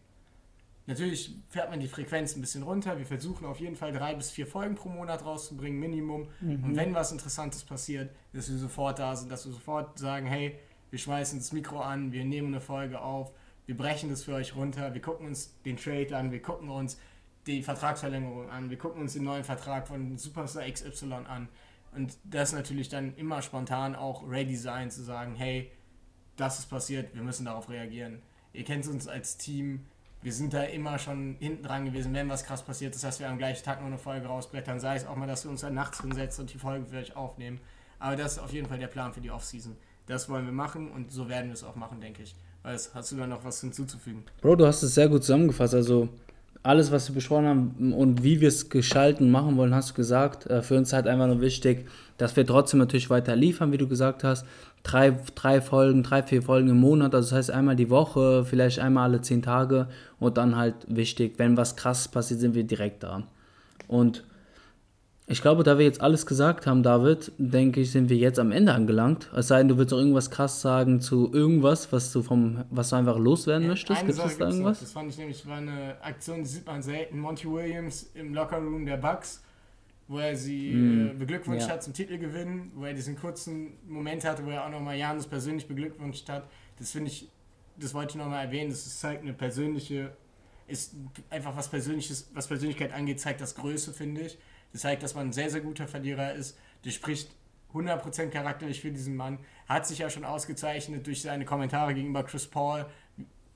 Natürlich 0.86 1.34
fährt 1.50 1.70
man 1.70 1.80
die 1.80 1.88
Frequenz 1.88 2.36
ein 2.36 2.42
bisschen 2.42 2.64
runter. 2.64 2.98
Wir 2.98 3.06
versuchen 3.06 3.46
auf 3.46 3.60
jeden 3.60 3.76
Fall 3.76 3.94
drei 3.94 4.16
bis 4.16 4.32
vier 4.32 4.46
Folgen 4.46 4.76
pro 4.76 4.90
Monat 4.90 5.24
rauszubringen, 5.24 5.80
Minimum. 5.80 6.28
Mhm. 6.42 6.64
Und 6.64 6.76
wenn 6.76 6.94
was 6.94 7.12
Interessantes 7.12 7.64
passiert, 7.64 8.14
dass 8.34 8.50
wir 8.50 8.58
sofort 8.58 9.00
da 9.00 9.16
sind, 9.16 9.32
dass 9.32 9.46
wir 9.46 9.54
sofort 9.54 9.98
sagen, 9.98 10.26
hey, 10.26 10.60
wir 10.90 11.00
schmeißen 11.00 11.40
das 11.40 11.54
Mikro 11.54 11.80
an, 11.80 12.12
wir 12.12 12.26
nehmen 12.26 12.50
eine 12.50 12.60
Folge 12.60 13.00
auf, 13.02 13.32
wir 13.66 13.78
brechen 13.78 14.10
das 14.10 14.24
für 14.24 14.34
euch 14.34 14.56
runter, 14.56 14.94
wir 14.94 15.02
gucken 15.02 15.28
uns 15.28 15.54
den 15.64 15.78
Trade 15.78 16.16
an, 16.16 16.32
wir 16.32 16.42
gucken 16.42 16.70
uns 16.70 16.98
die 17.48 17.62
Vertragsverlängerung 17.62 18.50
an, 18.50 18.70
wir 18.70 18.78
gucken 18.78 19.02
uns 19.02 19.14
den 19.14 19.24
neuen 19.24 19.44
Vertrag 19.44 19.88
von 19.88 20.18
Superstar 20.18 20.64
XY 20.70 21.14
an. 21.28 21.50
Und 21.96 22.18
das 22.24 22.54
natürlich 22.54 22.90
dann 22.90 23.16
immer 23.16 23.42
spontan 23.42 23.96
auch 23.96 24.28
ready 24.28 24.56
sein, 24.56 24.90
zu 24.90 25.04
sagen, 25.04 25.36
hey, 25.36 25.72
das 26.36 26.60
ist 26.60 26.66
passiert, 26.70 27.14
wir 27.14 27.22
müssen 27.22 27.46
darauf 27.46 27.70
reagieren. 27.70 28.22
Ihr 28.54 28.64
kennt 28.64 28.88
uns 28.88 29.08
als 29.08 29.38
Team, 29.38 29.86
wir 30.24 30.32
sind 30.32 30.54
da 30.54 30.64
immer 30.64 31.00
schon 31.00 31.36
hinten 31.40 31.64
dran 31.64 31.86
gewesen, 31.86 32.14
wenn 32.14 32.30
was 32.30 32.46
krass 32.46 32.64
passiert 32.64 32.96
ist, 32.96 33.04
dass 33.04 33.20
wir 33.20 33.30
am 33.30 33.38
gleichen 33.38 33.64
Tag 33.64 33.82
noch 33.82 33.88
eine 33.88 33.98
Folge 33.98 34.28
rausbrettern. 34.28 34.80
Sei 34.80 34.96
es 34.96 35.06
auch 35.06 35.18
mal, 35.18 35.28
dass 35.28 35.44
wir 35.44 35.52
uns 35.52 35.62
dann 35.62 35.74
nachts 35.74 36.02
hinsetzen 36.02 36.44
und 36.44 36.54
die 36.54 36.58
Folge 36.58 36.86
für 36.86 36.98
euch 36.98 37.16
aufnehmen. 37.16 37.60
Aber 38.00 38.16
das 38.16 38.34
ist 38.34 38.40
auf 38.40 38.54
jeden 38.54 38.68
Fall 38.68 38.80
der 38.80 38.88
Plan 38.88 39.14
für 39.14 39.20
die 39.22 39.32
Offseason. 39.32 39.76
Das 40.06 40.30
wollen 40.30 40.46
wir 40.46 40.54
machen 40.54 40.92
und 40.92 41.12
so 41.12 41.28
werden 41.28 41.48
wir 41.48 41.54
es 41.54 41.64
auch 41.64 41.76
machen, 41.76 42.00
denke 42.00 42.24
ich. 42.24 42.36
Weiß, 42.64 42.92
hast 42.94 43.12
du 43.12 43.18
da 43.18 43.28
noch 43.28 43.44
was 43.44 43.62
hinzuzufügen? 43.62 44.24
Bro, 44.42 44.56
du 44.56 44.66
hast 44.66 44.84
es 44.84 44.96
sehr 44.96 45.10
gut 45.10 45.24
zusammengefasst. 45.24 45.76
Also 45.76 46.10
alles, 46.64 46.92
was 46.92 47.10
wir 47.10 47.16
besprochen 47.16 47.46
haben 47.46 47.94
und 47.94 48.24
wie 48.24 48.40
wir 48.40 48.48
es 48.48 48.70
geschalten 48.70 49.30
machen 49.30 49.58
wollen, 49.58 49.76
hast 49.76 49.92
du 49.92 49.94
gesagt. 49.96 50.48
Äh, 50.48 50.62
für 50.62 50.78
uns 50.78 50.94
halt 50.94 51.08
einfach 51.08 51.28
nur 51.28 51.42
wichtig, 51.42 51.88
dass 52.18 52.36
wir 52.36 52.46
trotzdem 52.46 52.80
natürlich 52.80 53.10
weiter 53.10 53.36
liefern, 53.36 53.72
wie 53.72 53.78
du 53.78 53.88
gesagt 53.88 54.24
hast 54.24 54.46
drei, 54.84 55.18
drei 55.36 55.62
Folgen, 55.62 56.04
drei, 56.04 56.22
vier 56.22 56.42
Folgen 56.42 56.70
im 56.70 56.80
Monat. 56.80 57.16
Also 57.16 57.30
das 57.30 57.38
heißt 57.38 57.52
einmal 57.52 57.76
die 57.76 57.90
Woche, 57.90 58.46
vielleicht 58.46 58.80
einmal 58.80 59.06
alle 59.06 59.22
zehn 59.22 59.42
Tage. 59.42 59.88
Und 60.20 60.38
dann 60.38 60.56
halt 60.56 60.76
wichtig, 60.88 61.34
wenn 61.38 61.58
was 61.58 61.76
krasses 61.76 62.10
passiert, 62.10 62.42
sind 62.42 62.54
wir 62.54 62.66
direkt 62.66 63.04
da. 63.04 63.24
Und 63.88 64.24
ich 65.34 65.42
glaube, 65.42 65.64
da 65.64 65.78
wir 65.78 65.86
jetzt 65.86 66.00
alles 66.00 66.26
gesagt 66.26 66.66
haben, 66.66 66.84
David, 66.84 67.32
denke 67.38 67.82
ich, 67.82 67.92
sind 67.92 68.10
wir 68.10 68.18
jetzt 68.18 68.40
am 68.40 68.52
Ende 68.52 68.74
angelangt. 68.74 69.30
Es 69.36 69.50
sei 69.50 69.58
denn, 69.58 69.68
du 69.68 69.78
willst 69.78 69.92
noch 69.92 69.98
irgendwas 69.98 70.32
krass 70.32 70.62
sagen 70.62 71.02
zu 71.02 71.34
irgendwas, 71.34 71.92
was 71.92 72.12
du 72.14 72.22
vom, 72.22 72.64
was 72.70 72.90
du 72.90 72.96
einfach 72.96 73.18
loswerden 73.18 73.68
möchtest. 73.68 74.06
Gibt 74.06 74.18
es 74.18 74.38
da 74.38 74.48
irgendwas? 74.48 74.80
Das 74.80 74.92
fand 74.92 75.10
ich 75.10 75.18
nämlich, 75.18 75.46
war 75.48 75.58
eine 75.58 75.96
Aktion, 76.02 76.44
die 76.44 76.50
sieht 76.50 76.66
man 76.66 76.82
selten. 76.82 77.20
Monty 77.20 77.52
Williams 77.52 78.12
im 78.14 78.34
Lockerroom 78.34 78.86
der 78.86 78.98
Bucks 78.98 79.44
wo 80.08 80.20
er 80.20 80.36
sie 80.36 80.74
mm, 80.74 81.08
äh, 81.08 81.14
beglückwünscht 81.14 81.68
ja. 81.68 81.74
hat 81.74 81.84
zum 81.84 81.94
Titelgewinn, 81.94 82.72
wo 82.76 82.86
er 82.86 82.94
diesen 82.94 83.16
kurzen 83.16 83.78
Moment 83.88 84.26
hatte, 84.26 84.46
wo 84.46 84.50
er 84.50 84.66
auch 84.66 84.70
nochmal 84.70 84.98
Janus 84.98 85.28
persönlich 85.28 85.68
beglückwünscht 85.68 86.28
hat. 86.30 86.48
Das 86.78 86.92
finde 86.92 87.10
ich, 87.10 87.30
das 87.78 87.94
wollte 87.94 88.12
ich 88.12 88.16
nochmal 88.16 88.46
erwähnen, 88.46 88.70
das 88.70 89.00
zeigt 89.00 89.24
eine 89.24 89.34
persönliche, 89.34 90.16
ist 90.68 90.96
einfach 91.30 91.56
was 91.56 91.70
Persönliches, 91.70 92.30
was 92.34 92.48
Persönlichkeit 92.48 92.94
angeht, 92.94 93.20
zeigt 93.20 93.42
das 93.42 93.56
Größe, 93.56 93.94
finde 93.94 94.22
ich. 94.22 94.38
Das 94.74 94.82
zeigt, 94.82 95.04
dass 95.04 95.16
man 95.16 95.28
ein 95.28 95.34
sehr, 95.34 95.50
sehr 95.50 95.62
guter 95.62 95.88
Verlierer 95.88 96.34
ist. 96.34 96.58
Das 96.84 96.94
spricht 96.94 97.30
100% 97.74 98.30
charakterlich 98.30 98.82
für 98.82 98.92
diesen 98.92 99.16
Mann. 99.16 99.40
Hat 99.68 99.88
sich 99.88 100.00
ja 100.00 100.10
schon 100.10 100.26
ausgezeichnet 100.26 101.08
durch 101.08 101.22
seine 101.22 101.46
Kommentare 101.46 101.94
gegenüber 101.94 102.24
Chris 102.24 102.48
Paul, 102.48 102.86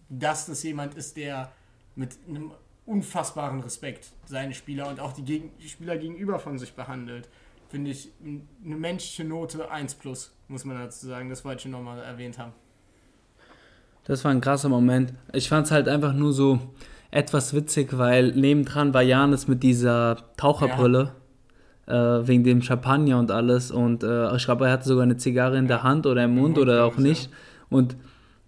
dass 0.09 0.45
das 0.45 0.63
jemand 0.63 0.95
ist, 0.95 1.17
der 1.17 1.51
mit 1.95 2.17
einem 2.27 2.51
unfassbaren 2.85 3.59
Respekt 3.59 4.07
seine 4.25 4.53
Spieler 4.53 4.87
und 4.87 4.99
auch 4.99 5.11
die, 5.11 5.23
Geg 5.23 5.51
Spieler 5.67 5.97
gegenüber 5.97 6.39
von 6.39 6.57
sich 6.57 6.73
behandelt. 6.73 7.27
Finde 7.69 7.91
ich 7.91 8.11
eine 8.23 8.75
menschliche 8.77 9.25
Note 9.25 9.69
1 9.69 9.95
plus, 9.95 10.33
muss 10.47 10.63
man 10.63 10.77
dazu 10.77 11.05
sagen. 11.07 11.29
Das 11.29 11.43
wollte 11.43 11.67
ich 11.67 11.71
nochmal 11.71 12.01
erwähnt 12.01 12.37
haben. 12.37 12.53
Das 14.05 14.23
war 14.23 14.31
ein 14.31 14.39
krasser 14.39 14.69
Moment. 14.69 15.13
Ich 15.33 15.49
fand 15.49 15.65
es 15.65 15.71
halt 15.71 15.89
einfach 15.89 16.13
nur 16.13 16.31
so 16.31 16.59
etwas 17.11 17.53
witzig, 17.53 17.97
weil 17.97 18.31
nebendran 18.31 18.93
war 18.93 19.01
Janis 19.01 19.47
mit 19.47 19.63
dieser 19.63 20.17
Taucherbrille. 20.37 21.03
Ja. 21.03 21.11
Äh, 21.87 22.27
wegen 22.27 22.43
dem 22.43 22.61
Champagner 22.61 23.17
und 23.17 23.31
alles. 23.31 23.71
Und 23.71 24.03
äh, 24.03 24.35
ich 24.35 24.43
glaube, 24.43 24.65
er 24.65 24.73
hatte 24.73 24.89
sogar 24.89 25.03
eine 25.03 25.15
Zigarre 25.15 25.57
in 25.57 25.69
der 25.69 25.83
Hand 25.83 26.05
oder 26.05 26.25
im 26.25 26.31
Mund, 26.35 26.55
Mund 26.55 26.57
oder 26.57 26.83
auch 26.83 26.97
nicht. 26.97 27.29
Und 27.69 27.95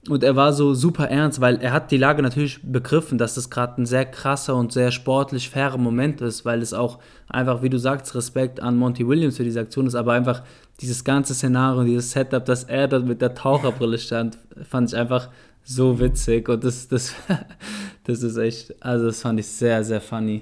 und 0.07 0.23
er 0.23 0.35
war 0.35 0.53
so 0.53 0.73
super 0.73 1.09
ernst, 1.09 1.41
weil 1.41 1.57
er 1.57 1.73
hat 1.73 1.91
die 1.91 1.97
Lage 1.97 2.21
natürlich 2.21 2.61
begriffen, 2.63 3.17
dass 3.17 3.35
das 3.35 3.49
gerade 3.49 3.81
ein 3.81 3.85
sehr 3.85 4.05
krasser 4.05 4.55
und 4.55 4.71
sehr 4.71 4.91
sportlich 4.91 5.49
fairer 5.49 5.77
Moment 5.77 6.21
ist, 6.21 6.45
weil 6.45 6.61
es 6.61 6.73
auch 6.73 6.99
einfach, 7.27 7.61
wie 7.61 7.69
du 7.69 7.77
sagst, 7.77 8.15
Respekt 8.15 8.61
an 8.61 8.77
Monty 8.77 9.05
Williams 9.05 9.37
für 9.37 9.43
diese 9.43 9.59
Aktion 9.59 9.87
ist, 9.87 9.95
aber 9.95 10.13
einfach 10.13 10.41
dieses 10.79 11.03
ganze 11.03 11.33
Szenario, 11.33 11.83
dieses 11.83 12.11
Setup, 12.11 12.45
dass 12.45 12.63
er 12.63 12.87
dort 12.87 13.05
mit 13.05 13.21
der 13.21 13.35
Taucherbrille 13.35 13.97
stand, 13.97 14.37
fand 14.63 14.89
ich 14.89 14.97
einfach 14.97 15.27
so 15.69 15.99
witzig 15.99 16.49
und 16.49 16.63
das, 16.63 16.87
das, 16.87 17.13
das 18.03 18.23
ist 18.23 18.37
echt, 18.37 18.83
also 18.83 19.05
das 19.05 19.21
fand 19.21 19.39
ich 19.39 19.47
sehr, 19.47 19.83
sehr 19.83 20.01
funny. 20.01 20.41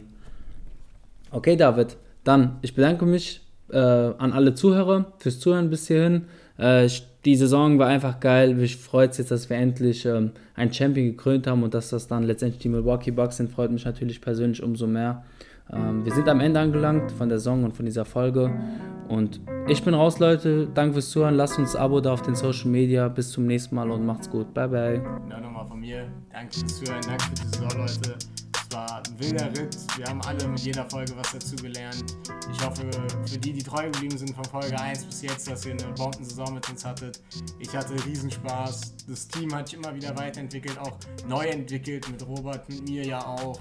Okay, 1.32 1.58
David, 1.58 1.98
dann, 2.24 2.58
ich 2.62 2.74
bedanke 2.74 3.06
mich 3.06 3.42
äh, 3.70 3.78
an 3.78 4.32
alle 4.32 4.54
Zuhörer 4.56 5.12
fürs 5.20 5.40
Zuhören 5.40 5.70
bis 5.70 5.88
hierhin. 5.88 6.28
Äh, 6.58 6.90
die 7.26 7.36
Saison 7.36 7.78
war 7.78 7.88
einfach 7.88 8.22
geil. 8.22 8.56
Mich 8.56 8.78
freut 8.78 9.12
es 9.12 9.18
jetzt, 9.18 9.32
dass 9.32 9.50
wir 9.50 9.58
endlich 9.58 10.06
ähm, 10.06 10.32
einen 10.56 10.72
Champion 10.72 11.08
gekrönt 11.08 11.46
haben 11.46 11.62
und 11.62 11.74
dass 11.74 11.90
das 11.90 12.08
dann 12.08 12.24
letztendlich 12.24 12.62
die 12.62 12.70
Milwaukee 12.70 13.12
Bucks 13.12 13.36
sind, 13.36 13.52
freut 13.52 13.72
mich 13.72 13.84
natürlich 13.84 14.22
persönlich 14.22 14.64
umso 14.64 14.88
mehr. 14.88 15.26
Ähm, 15.72 16.06
wir 16.06 16.14
sind 16.14 16.28
am 16.30 16.40
Ende 16.40 16.60
angelangt 16.60 17.12
von 17.12 17.30
der 17.30 17.40
Saison 17.40 17.64
und 17.64 17.76
von 17.76 17.86
dieser 17.86 18.06
Folge. 18.06 18.52
Und 19.08 19.42
ich 19.68 19.84
bin 19.84 19.94
raus, 19.94 20.20
Leute. 20.20 20.68
Danke 20.74 20.94
fürs 20.94 21.10
Zuhören. 21.10 21.36
Lasst 21.36 21.58
uns 21.58 21.76
ein 21.76 21.82
Abo 21.82 22.02
da 22.02 22.14
auf 22.14 22.22
den 22.22 22.36
Social 22.36 22.70
Media. 22.70 23.08
Bis 23.08 23.32
zum 23.32 23.46
nächsten 23.46 23.76
Mal 23.76 23.90
und 23.90 24.06
macht's 24.06 24.30
gut. 24.30 24.54
Bye, 24.54 24.68
bye. 24.68 25.02
Ja, 25.30 25.40
nochmal 25.40 25.66
von 25.68 25.80
mir. 25.80 26.08
Danke 26.32 26.60
fürs 26.60 26.80
Zuhören. 26.80 27.02
Danke 27.08 27.24
für 27.24 27.36
die 27.36 27.48
Saison, 27.48 27.70
Leute. 27.78 28.47
Es 28.70 28.76
war 28.76 28.98
ein 28.98 29.20
wilder 29.20 29.50
Ritt. 29.58 29.78
Wir 29.96 30.08
haben 30.08 30.22
alle 30.24 30.46
mit 30.46 30.60
jeder 30.60 30.90
Folge 30.90 31.16
was 31.16 31.32
dazu 31.32 31.56
gelernt. 31.56 32.04
Ich 32.52 32.66
hoffe, 32.66 32.90
für 33.26 33.38
die, 33.38 33.54
die 33.54 33.64
treu 33.64 33.90
geblieben 33.90 34.18
sind 34.18 34.36
von 34.36 34.44
Folge 34.44 34.78
1 34.78 35.06
bis 35.06 35.22
jetzt, 35.22 35.50
dass 35.50 35.66
ihr 35.66 35.72
eine 35.72 35.94
Bombensaison 35.94 36.54
mit 36.56 36.70
uns 36.70 36.84
hattet. 36.84 37.22
Ich 37.60 37.74
hatte 37.74 37.94
Riesenspaß. 38.06 38.96
Das 39.08 39.28
Team 39.30 39.56
hat 39.56 39.70
sich 39.70 39.78
immer 39.78 39.96
wieder 39.96 40.18
weiterentwickelt, 40.18 40.78
auch 40.80 40.98
neu 41.28 41.46
entwickelt 41.46 42.10
mit 42.10 42.28
Robert, 42.28 42.68
mit 42.68 42.90
mir 42.90 43.06
ja 43.06 43.26
auch. 43.26 43.58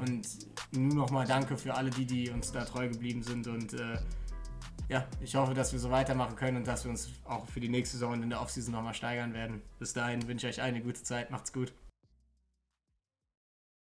Und 0.00 0.28
nur 0.72 0.94
nochmal 0.96 1.26
danke 1.26 1.56
für 1.56 1.72
alle 1.74 1.88
die, 1.88 2.04
die 2.04 2.28
uns 2.28 2.52
da 2.52 2.64
treu 2.66 2.88
geblieben 2.88 3.22
sind. 3.22 3.46
Und 3.46 3.72
äh, 3.72 3.96
ja, 4.90 5.06
ich 5.22 5.34
hoffe, 5.34 5.54
dass 5.54 5.72
wir 5.72 5.78
so 5.78 5.90
weitermachen 5.90 6.36
können 6.36 6.58
und 6.58 6.66
dass 6.66 6.84
wir 6.84 6.90
uns 6.90 7.08
auch 7.24 7.46
für 7.46 7.60
die 7.60 7.70
nächste 7.70 7.96
Saison 7.96 8.22
in 8.22 8.28
der 8.28 8.42
Offseason 8.42 8.74
nochmal 8.74 8.92
steigern 8.92 9.32
werden. 9.32 9.62
Bis 9.78 9.94
dahin 9.94 10.28
wünsche 10.28 10.46
ich 10.46 10.58
euch 10.58 10.62
eine 10.62 10.82
gute 10.82 11.02
Zeit. 11.02 11.30
Macht's 11.30 11.54
gut. 11.54 11.72